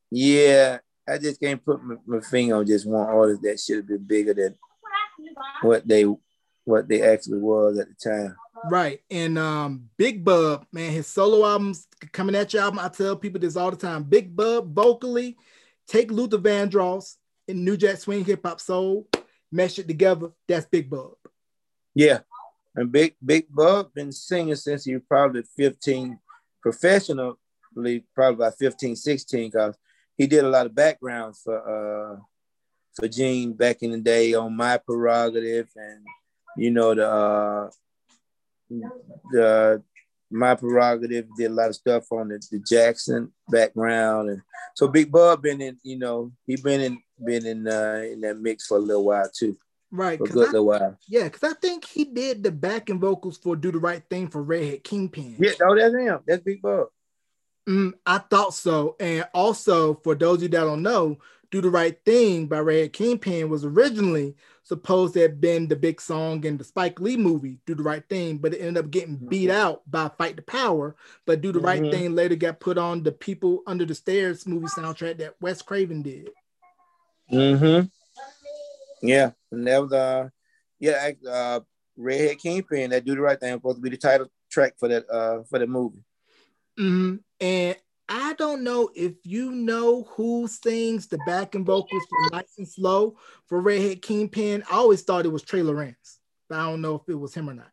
yeah, 0.10 0.80
I 1.08 1.18
just 1.18 1.40
can't 1.40 1.64
put 1.64 1.84
my, 1.84 1.96
my 2.06 2.20
finger 2.22 2.56
on 2.56 2.66
just 2.66 2.88
one 2.88 3.08
artist 3.08 3.42
that 3.44 3.60
should 3.60 3.78
have 3.78 3.88
been 3.88 4.04
bigger 4.04 4.34
than 4.34 4.56
what 5.62 5.88
they 5.88 6.06
what 6.66 6.88
they 6.88 7.02
actually 7.02 7.40
was 7.40 7.80
at 7.80 7.88
the 7.88 7.96
time. 7.96 8.36
Right. 8.70 9.02
And 9.10 9.38
um 9.38 9.90
Big 9.98 10.26
Bub, 10.26 10.66
man, 10.72 10.92
his 10.92 11.08
solo 11.08 11.46
albums 11.46 11.88
coming 12.12 12.36
at 12.36 12.54
your 12.54 12.64
album. 12.64 12.80
I 12.80 12.90
tell 12.90 13.16
people 13.16 13.40
this 13.40 13.56
all 13.56 13.72
the 13.72 13.78
time. 13.78 14.04
Big 14.04 14.36
Bub 14.36 14.74
vocally, 14.74 15.38
take 15.88 16.12
Luther 16.12 16.40
Vandross 16.40 17.16
and 17.48 17.64
New 17.64 17.78
Jack 17.78 17.98
Swing 17.98 18.26
Hip 18.26 18.42
Hop 18.46 18.60
Soul, 18.60 19.08
mesh 19.52 19.80
it 19.80 19.88
together. 19.88 20.32
That's 20.48 20.66
Big 20.66 20.90
Bub. 20.90 21.14
Yeah. 21.94 22.20
And 22.76 22.92
Big 22.92 23.16
Big 23.24 23.46
Bub 23.50 23.94
been 23.94 24.12
singing 24.12 24.56
since 24.56 24.84
he 24.84 24.96
was 24.96 25.04
probably 25.08 25.44
15 25.56 26.20
professionally, 26.62 27.36
probably 28.16 28.34
about 28.34 28.58
15, 28.58 28.96
16, 28.96 29.52
because 29.52 29.78
he 30.18 30.26
did 30.26 30.44
a 30.44 30.50
lot 30.50 30.66
of 30.66 30.74
backgrounds 30.74 31.42
for 31.44 32.16
uh 32.16 32.20
for 32.96 33.08
Gene 33.08 33.54
back 33.54 33.84
in 33.84 33.92
the 33.92 34.00
day 34.00 34.34
on 34.34 34.56
My 34.56 34.78
Prerogative 34.78 35.68
and 35.76 36.06
you 36.58 36.72
know 36.72 36.96
the 36.96 37.08
uh 37.08 37.70
the 39.32 39.84
my 40.32 40.56
prerogative 40.56 41.28
did 41.38 41.52
a 41.52 41.54
lot 41.54 41.70
of 41.70 41.76
stuff 41.76 42.12
on 42.12 42.30
the, 42.30 42.42
the 42.52 42.60
Jackson 42.60 43.32
background, 43.50 44.30
and 44.30 44.42
so 44.76 44.88
Big 44.88 45.12
Bub 45.12 45.42
been 45.42 45.62
in, 45.62 45.78
you 45.84 45.98
know, 45.98 46.32
he 46.46 46.56
been 46.58 46.82
in 46.82 47.02
been 47.24 47.46
in 47.46 47.68
uh, 47.68 48.02
in 48.12 48.22
that 48.22 48.40
mix 48.40 48.68
for 48.68 48.78
a 48.78 48.82
little 48.82 49.06
while 49.06 49.30
too. 49.34 49.58
Right, 49.92 50.18
for 50.18 50.26
a 50.26 50.28
good 50.28 50.48
I, 50.48 50.52
little 50.52 50.66
while. 50.66 50.98
Yeah, 51.08 51.26
because 51.26 51.44
I 51.44 51.54
think 51.54 51.86
he 51.86 52.06
did 52.06 52.44
the 52.44 52.52
backing 52.52 53.00
vocals 53.00 53.38
for 53.38 53.56
"Do 53.56 53.72
the 53.72 53.80
Right 53.80 54.04
Thing" 54.10 54.28
for 54.28 54.44
Redhead 54.44 54.84
Kingpin. 54.84 55.38
Yeah, 55.40 55.52
no, 55.62 55.76
that's 55.76 55.96
him. 55.96 56.20
That's 56.28 56.44
Big 56.44 56.62
Bub. 56.62 56.88
Mm, 57.68 57.94
I 58.06 58.18
thought 58.18 58.54
so, 58.54 58.96
and 59.00 59.28
also 59.34 59.96
for 60.04 60.16
those 60.16 60.38
of 60.38 60.44
you 60.44 60.50
that 60.50 60.62
don't 60.62 60.82
know, 60.82 61.18
"Do 61.52 61.62
the 61.62 61.70
Right 61.70 61.98
Thing" 62.04 62.48
by 62.48 62.60
Redhead 62.60 62.94
Kingpin 62.94 63.50
was 63.50 63.64
originally 63.64 64.36
supposed 64.66 65.14
to 65.14 65.22
have 65.22 65.40
been 65.40 65.68
the 65.68 65.76
big 65.76 66.02
song 66.02 66.44
in 66.44 66.58
the 66.58 66.64
Spike 66.64 67.00
Lee 67.00 67.18
movie, 67.18 67.60
Do 67.68 67.76
the 67.76 67.84
Right 67.84 68.04
Thing, 68.10 68.40
but 68.40 68.54
it 68.54 68.58
ended 68.58 68.84
up 68.84 68.92
getting 68.92 69.16
mm-hmm. 69.16 69.28
beat 69.28 69.52
out 69.52 69.84
by 69.90 70.10
Fight 70.10 70.36
the 70.36 70.42
Power. 70.42 70.96
But 71.26 71.42
Do 71.42 71.52
the 71.52 71.60
mm-hmm. 71.60 71.66
Right 71.66 71.92
Thing 71.92 72.16
later 72.16 72.36
got 72.36 72.60
put 72.60 72.80
on 72.80 73.04
the 73.04 73.12
People 73.12 73.62
Under 73.68 73.86
the 73.86 73.94
Stairs 73.96 74.48
movie 74.48 74.66
soundtrack 74.66 75.20
that 75.20 75.36
Wes 75.40 75.62
Craven 75.62 76.02
did. 76.02 76.32
Mm-hmm. 77.32 77.88
Yeah. 79.08 79.32
And 79.52 79.68
that 79.68 79.82
was 79.84 79.94
uh 79.94 80.30
yeah, 80.80 81.12
uh 81.30 81.60
Redhead 81.96 82.40
Kingpin 82.40 82.90
that 82.90 83.06
Do 83.06 83.16
the 83.16 83.22
Right 83.22 83.40
Thing 83.40 83.52
was 83.52 83.60
supposed 83.60 83.78
to 83.78 83.82
be 83.82 83.90
the 83.90 83.98
title 83.98 84.28
track 84.50 84.74
for 84.80 84.88
that 84.88 85.08
uh 85.10 85.44
for 85.44 85.60
the 85.60 85.68
movie. 85.68 86.04
Mm-hmm. 86.80 87.18
And 87.40 87.76
I 88.08 88.34
don't 88.34 88.64
know 88.64 88.90
if 88.96 89.14
you 89.24 89.52
know 89.52 90.04
who 90.16 90.48
sings 90.48 91.08
the 91.08 91.18
backing 91.26 91.66
vocals 91.66 92.04
for 92.10 92.38
Nice 92.38 92.54
and 92.58 92.68
Slow 92.68 93.18
for 93.48 93.60
Redhead 93.60 94.02
Kingpin. 94.02 94.64
I 94.70 94.76
always 94.76 95.02
thought 95.02 95.26
it 95.26 95.32
was 95.32 95.42
Trey 95.42 95.64
Lorenz, 95.64 96.20
but 96.48 96.60
I 96.60 96.70
don't 96.70 96.82
know 96.82 96.96
if 96.96 97.02
it 97.08 97.16
was 97.16 97.34
him 97.34 97.50
or 97.50 97.54
not. 97.54 97.72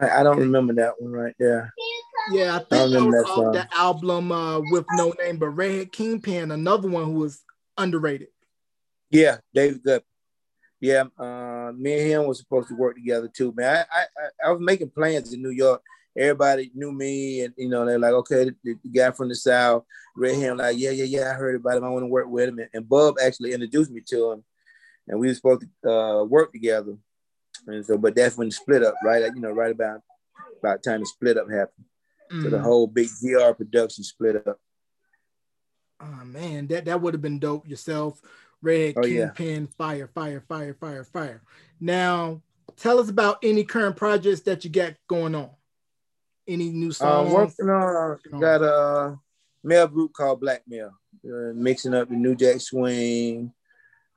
I 0.00 0.22
don't 0.22 0.38
remember 0.38 0.74
that 0.74 1.00
one 1.00 1.12
right 1.12 1.34
there. 1.38 1.72
Yeah, 2.32 2.56
I 2.56 2.58
think 2.58 2.72
I 2.72 2.86
that 2.86 3.04
was 3.04 3.24
off 3.28 3.52
the 3.52 3.68
album 3.76 4.32
uh, 4.32 4.60
with 4.70 4.84
no 4.92 5.14
name, 5.20 5.36
but 5.36 5.50
Redhead 5.50 5.92
Kingpin, 5.92 6.50
another 6.50 6.88
one 6.88 7.04
who 7.04 7.12
was 7.12 7.42
underrated. 7.76 8.28
Yeah, 9.10 9.38
David 9.52 9.82
Good. 9.82 10.02
Yeah, 10.80 11.04
uh, 11.18 11.72
me 11.74 11.98
and 11.98 12.10
him 12.10 12.26
was 12.26 12.38
supposed 12.38 12.68
to 12.68 12.74
work 12.74 12.96
together 12.96 13.28
too, 13.28 13.54
man. 13.56 13.86
I, 13.90 14.00
I, 14.02 14.48
I 14.48 14.52
was 14.52 14.60
making 14.60 14.90
plans 14.90 15.32
in 15.32 15.42
New 15.42 15.50
York 15.50 15.82
everybody 16.16 16.70
knew 16.74 16.92
me, 16.92 17.42
and 17.42 17.54
you 17.56 17.68
know 17.68 17.84
they're 17.84 17.98
like, 17.98 18.12
okay, 18.12 18.44
the, 18.44 18.74
the 18.82 18.90
guy 18.90 19.10
from 19.10 19.28
the 19.28 19.34
south, 19.34 19.84
Red 20.16 20.36
Ham, 20.36 20.56
like, 20.58 20.78
yeah, 20.78 20.90
yeah, 20.90 21.04
yeah, 21.04 21.30
I 21.30 21.34
heard 21.34 21.56
about 21.56 21.78
him. 21.78 21.84
I 21.84 21.88
want 21.88 22.02
to 22.02 22.08
work 22.08 22.28
with 22.28 22.48
him, 22.48 22.58
and, 22.58 22.68
and 22.72 22.88
Bub 22.88 23.16
actually 23.22 23.52
introduced 23.52 23.90
me 23.90 24.00
to 24.08 24.32
him, 24.32 24.44
and 25.08 25.18
we 25.18 25.28
were 25.28 25.34
supposed 25.34 25.64
to 25.82 25.90
uh, 25.90 26.24
work 26.24 26.52
together, 26.52 26.96
and 27.66 27.84
so, 27.84 27.98
but 27.98 28.14
that's 28.14 28.36
when 28.36 28.48
the 28.48 28.52
split 28.52 28.82
up, 28.82 28.94
right? 29.04 29.24
You 29.34 29.40
know, 29.40 29.50
right 29.50 29.72
about 29.72 30.00
about 30.60 30.82
time 30.82 31.00
the 31.00 31.06
split 31.06 31.36
up 31.36 31.50
happened. 31.50 31.86
Mm-hmm. 32.30 32.42
So 32.42 32.50
the 32.50 32.56
mm-hmm. 32.56 32.64
whole 32.64 32.86
big 32.86 33.08
GR 33.20 33.52
production 33.52 34.04
split 34.04 34.46
up. 34.46 34.58
Oh 36.00 36.24
man, 36.24 36.66
that 36.68 36.86
that 36.86 37.00
would 37.00 37.14
have 37.14 37.22
been 37.22 37.38
dope. 37.38 37.68
Yourself, 37.68 38.20
Red 38.62 38.94
oh, 38.96 39.02
Kingpin, 39.02 39.62
yeah. 39.62 39.76
fire, 39.76 40.08
fire, 40.08 40.44
fire, 40.48 40.74
fire, 40.74 41.04
fire. 41.04 41.42
Now, 41.80 42.42
tell 42.76 42.98
us 42.98 43.08
about 43.08 43.38
any 43.42 43.64
current 43.64 43.96
projects 43.96 44.40
that 44.42 44.64
you 44.64 44.70
got 44.70 44.94
going 45.06 45.34
on. 45.34 45.50
Any 46.46 46.70
new 46.70 46.92
songs? 46.92 47.30
Uh, 47.30 47.34
working 47.34 47.70
on 47.70 48.18
uh, 48.34 48.38
got 48.38 48.62
a 48.62 49.18
male 49.62 49.88
group 49.88 50.12
called 50.12 50.40
Blackmail, 50.40 50.90
uh, 51.24 51.52
mixing 51.54 51.94
up 51.94 52.08
the 52.08 52.16
New 52.16 52.34
Jack 52.34 52.60
Swing 52.60 53.52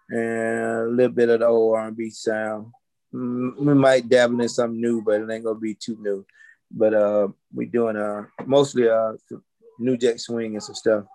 and 0.09 0.69
a 0.69 0.87
little 0.87 1.11
bit 1.11 1.29
of 1.29 1.39
the 1.39 1.47
old 1.47 1.77
R&B 1.77 2.09
sound. 2.09 2.71
Mm, 3.13 3.57
we 3.57 3.73
might 3.73 4.09
dabble 4.09 4.41
in 4.41 4.49
something 4.49 4.79
new, 4.79 5.01
but 5.01 5.21
it 5.21 5.29
ain't 5.29 5.45
gonna 5.45 5.59
be 5.59 5.73
too 5.73 5.97
new. 6.01 6.25
But 6.69 6.93
uh, 6.93 7.29
we 7.53 7.65
doing 7.65 7.95
uh 7.95 8.25
mostly 8.45 8.89
uh 8.89 9.13
New 9.79 9.97
Jack 9.97 10.19
Swing 10.19 10.53
and 10.53 10.63
some 10.63 10.75
stuff. 10.75 11.05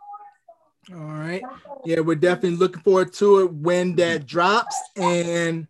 All 0.91 0.99
right. 0.99 1.43
Yeah, 1.85 2.01
we're 2.01 2.17
definitely 2.17 2.59
looking 2.59 2.83
forward 2.83 3.13
to 3.15 3.41
it 3.41 3.53
when 3.53 3.95
that 3.97 4.27
drops. 4.27 4.77
And 4.97 5.69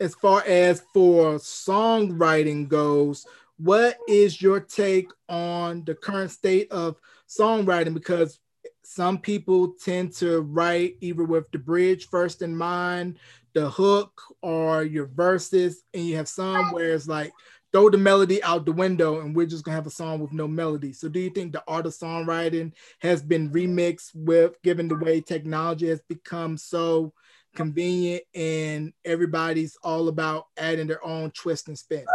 as 0.00 0.14
far 0.14 0.42
as 0.46 0.82
for 0.94 1.34
songwriting 1.34 2.68
goes, 2.68 3.26
what 3.58 3.98
is 4.08 4.40
your 4.40 4.60
take 4.60 5.10
on 5.28 5.84
the 5.84 5.94
current 5.94 6.30
state 6.30 6.70
of 6.70 6.96
songwriting? 7.28 7.94
Because 7.94 8.38
some 8.84 9.18
people 9.18 9.74
tend 9.84 10.12
to 10.12 10.40
write 10.42 10.96
either 11.00 11.24
with 11.24 11.50
the 11.50 11.58
bridge 11.58 12.06
first 12.08 12.42
in 12.42 12.56
mind, 12.56 13.18
the 13.54 13.68
hook, 13.68 14.20
or 14.42 14.84
your 14.84 15.06
verses, 15.06 15.82
and 15.92 16.06
you 16.06 16.16
have 16.16 16.28
some 16.28 16.72
where 16.72 16.92
it's 16.92 17.08
like 17.08 17.32
throw 17.72 17.90
the 17.90 17.98
melody 17.98 18.42
out 18.42 18.64
the 18.64 18.72
window 18.72 19.20
and 19.20 19.34
we're 19.34 19.46
just 19.46 19.64
gonna 19.64 19.74
have 19.74 19.86
a 19.86 19.90
song 19.90 20.20
with 20.20 20.32
no 20.32 20.46
melody. 20.46 20.92
So 20.92 21.08
do 21.08 21.20
you 21.20 21.30
think 21.30 21.52
the 21.52 21.64
art 21.66 21.86
of 21.86 21.92
songwriting 21.92 22.72
has 23.00 23.22
been 23.22 23.50
remixed 23.50 24.14
with 24.14 24.60
given 24.62 24.88
the 24.88 24.96
way 24.96 25.20
technology 25.20 25.88
has 25.88 26.00
become 26.08 26.56
so 26.56 27.12
convenient 27.54 28.22
and 28.34 28.92
everybody's 29.04 29.76
all 29.82 30.08
about 30.08 30.46
adding 30.56 30.86
their 30.86 31.04
own 31.04 31.30
twist 31.32 31.68
and 31.68 31.78
spin? 31.78 32.06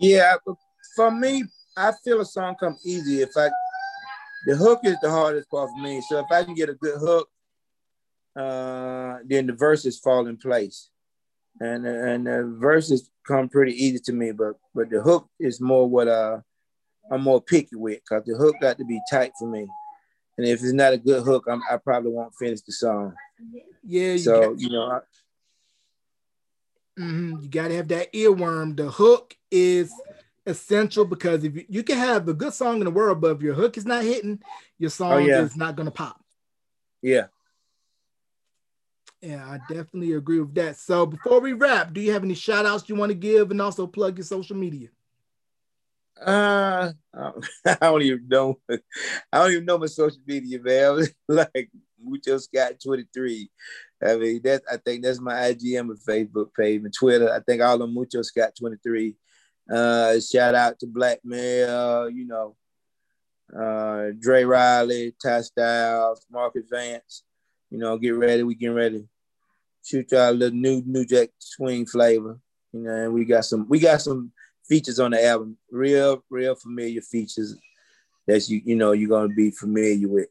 Yeah, 0.00 0.36
for 0.96 1.10
me, 1.10 1.44
I 1.76 1.92
feel 2.02 2.20
a 2.20 2.24
song 2.24 2.56
come 2.58 2.76
easy 2.84 3.20
if 3.20 3.36
I 3.36 3.50
the 4.46 4.56
hook 4.56 4.80
is 4.84 4.96
the 5.02 5.10
hardest 5.10 5.50
part 5.50 5.68
for 5.68 5.82
me. 5.82 6.00
So 6.08 6.18
if 6.18 6.26
I 6.30 6.42
can 6.42 6.54
get 6.54 6.70
a 6.70 6.74
good 6.74 6.98
hook, 6.98 7.28
uh, 8.34 9.18
then 9.26 9.46
the 9.46 9.52
verses 9.52 9.98
fall 9.98 10.26
in 10.26 10.38
place, 10.38 10.88
and 11.60 11.86
and 11.86 12.26
the 12.26 12.56
verses 12.58 13.10
come 13.26 13.50
pretty 13.50 13.72
easy 13.72 13.98
to 13.98 14.12
me. 14.12 14.32
But 14.32 14.54
but 14.74 14.88
the 14.88 15.02
hook 15.02 15.28
is 15.38 15.60
more 15.60 15.86
what 15.86 16.08
uh 16.08 16.38
I'm 17.10 17.22
more 17.22 17.42
picky 17.42 17.76
with 17.76 18.00
because 18.00 18.24
the 18.24 18.36
hook 18.36 18.56
got 18.60 18.78
to 18.78 18.84
be 18.84 19.00
tight 19.10 19.32
for 19.38 19.48
me. 19.48 19.66
And 20.38 20.46
if 20.46 20.62
it's 20.62 20.72
not 20.72 20.94
a 20.94 20.98
good 20.98 21.24
hook, 21.24 21.44
I'm, 21.50 21.60
i 21.70 21.76
probably 21.76 22.12
won't 22.12 22.34
finish 22.34 22.62
the 22.62 22.72
song. 22.72 23.14
Yeah. 23.84 24.12
You 24.12 24.18
so 24.18 24.40
got, 24.40 24.60
you 24.60 24.70
know. 24.70 24.90
I, 24.90 25.00
mm-hmm, 27.00 27.42
you 27.42 27.48
got 27.48 27.68
to 27.68 27.76
have 27.76 27.88
that 27.88 28.12
earworm. 28.12 28.76
The 28.76 28.90
hook 28.90 29.36
is 29.50 29.92
essential 30.46 31.04
because 31.04 31.44
if 31.44 31.54
you, 31.54 31.64
you, 31.68 31.82
can 31.82 31.96
have 31.96 32.28
a 32.28 32.34
good 32.34 32.54
song 32.54 32.78
in 32.78 32.84
the 32.84 32.90
world, 32.90 33.20
but 33.20 33.36
if 33.36 33.42
your 33.42 33.54
hook 33.54 33.76
is 33.76 33.86
not 33.86 34.04
hitting, 34.04 34.40
your 34.78 34.88
oh, 34.88 34.90
song 34.90 35.12
oh, 35.12 35.18
yeah. 35.18 35.42
is 35.42 35.56
not 35.56 35.76
gonna 35.76 35.90
pop. 35.90 36.22
Yeah. 37.02 37.26
Yeah, 39.20 39.46
I 39.46 39.58
definitely 39.68 40.14
agree 40.14 40.40
with 40.40 40.54
that. 40.54 40.76
So 40.78 41.04
before 41.04 41.40
we 41.40 41.52
wrap, 41.52 41.92
do 41.92 42.00
you 42.00 42.12
have 42.12 42.24
any 42.24 42.34
shout 42.34 42.64
outs 42.64 42.88
you 42.88 42.94
want 42.94 43.10
to 43.10 43.14
give 43.14 43.50
and 43.50 43.60
also 43.60 43.86
plug 43.86 44.16
your 44.16 44.24
social 44.24 44.56
media? 44.56 44.88
Uh, 46.20 46.92
I 47.14 47.76
don't 47.80 48.02
even 48.02 48.28
know. 48.28 48.58
I 48.70 48.78
don't 49.32 49.52
even 49.52 49.64
know 49.66 49.78
my 49.78 49.86
social 49.86 50.20
media, 50.26 50.58
man. 50.60 51.06
like 51.28 51.70
Mucho 52.02 52.38
Scott 52.38 52.74
23. 52.82 53.50
I 54.02 54.16
mean, 54.16 54.40
that 54.44 54.62
I 54.70 54.78
think 54.78 55.02
that's 55.02 55.20
my 55.20 55.34
IGM 55.52 55.90
and 55.90 55.98
Facebook 55.98 56.54
page 56.54 56.82
and 56.82 56.92
Twitter. 56.92 57.32
I 57.32 57.40
think 57.40 57.60
all 57.60 57.82
of 57.82 57.90
Mucho 57.90 58.22
Scott 58.22 58.52
23. 58.58 59.14
Uh, 59.70 60.18
shout 60.20 60.54
out 60.54 60.78
to 60.80 60.86
Blackmail, 60.86 62.10
you 62.10 62.26
know, 62.26 62.56
uh, 63.56 64.10
Dre 64.18 64.44
Riley, 64.44 65.14
Ty 65.22 65.42
Styles, 65.42 66.24
Marcus 66.30 66.64
Vance. 66.70 67.24
You 67.70 67.78
know, 67.78 67.98
get 67.98 68.10
ready. 68.10 68.42
We 68.42 68.54
getting 68.54 68.74
ready. 68.74 69.04
Shoot 69.84 70.10
y'all 70.12 70.30
a 70.30 70.32
little 70.32 70.58
new 70.58 70.82
New 70.86 71.04
Jack 71.04 71.30
swing 71.38 71.86
flavor. 71.86 72.38
You 72.72 72.80
know, 72.80 72.94
and 72.94 73.14
we 73.14 73.24
got 73.24 73.44
some 73.44 73.68
we 73.68 73.78
got 73.78 74.00
some 74.00 74.32
features 74.68 74.98
on 74.98 75.12
the 75.12 75.24
album. 75.24 75.56
Real, 75.70 76.24
real 76.30 76.54
familiar 76.54 77.00
features 77.02 77.56
that 78.26 78.48
you 78.48 78.60
you 78.64 78.76
know 78.76 78.92
you're 78.92 79.08
gonna 79.08 79.34
be 79.34 79.50
familiar 79.50 80.08
with. 80.08 80.28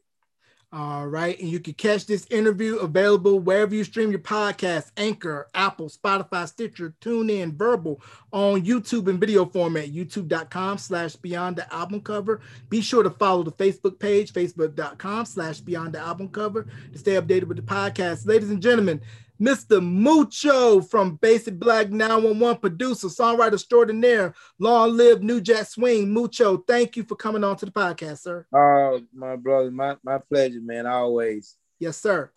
All 0.72 1.08
right. 1.08 1.36
And 1.40 1.48
you 1.48 1.58
can 1.58 1.74
catch 1.74 2.06
this 2.06 2.28
interview 2.30 2.76
available 2.76 3.40
wherever 3.40 3.74
you 3.74 3.82
stream 3.82 4.12
your 4.12 4.20
podcast 4.20 4.92
Anchor, 4.96 5.48
Apple, 5.52 5.88
Spotify, 5.88 6.46
Stitcher, 6.46 6.94
TuneIn, 7.00 7.54
Verbal 7.54 8.00
on 8.32 8.62
YouTube 8.62 9.08
in 9.08 9.18
video 9.18 9.44
format, 9.44 9.92
youtube.com 9.92 10.78
slash 10.78 11.16
beyond 11.16 11.56
the 11.56 11.74
album 11.74 12.00
cover. 12.00 12.40
Be 12.68 12.80
sure 12.80 13.02
to 13.02 13.10
follow 13.10 13.42
the 13.42 13.50
Facebook 13.50 13.98
page, 13.98 14.32
facebook.com 14.32 15.26
slash 15.26 15.58
beyond 15.58 15.94
the 15.94 15.98
album 15.98 16.28
cover 16.28 16.68
to 16.92 16.98
stay 16.98 17.14
updated 17.14 17.48
with 17.48 17.56
the 17.56 17.64
podcast. 17.64 18.24
Ladies 18.24 18.50
and 18.50 18.62
gentlemen, 18.62 19.00
Mr. 19.40 19.82
Mucho 19.82 20.82
from 20.82 21.16
Basic 21.16 21.58
Black 21.58 21.90
911, 21.90 22.58
producer, 22.60 23.06
songwriter 23.08 23.54
extraordinaire, 23.54 24.34
long 24.58 24.94
live 24.94 25.22
New 25.22 25.40
Jack 25.40 25.66
Swing. 25.66 26.12
Mucho, 26.12 26.58
thank 26.58 26.96
you 26.96 27.04
for 27.04 27.16
coming 27.16 27.42
on 27.42 27.56
to 27.56 27.64
the 27.64 27.72
podcast, 27.72 28.18
sir. 28.18 28.46
Oh, 28.54 29.00
my 29.14 29.36
brother, 29.36 29.70
my, 29.70 29.96
my 30.04 30.18
pleasure, 30.18 30.60
man, 30.60 30.86
always. 30.86 31.56
Yes, 31.78 31.96
sir. 31.96 32.30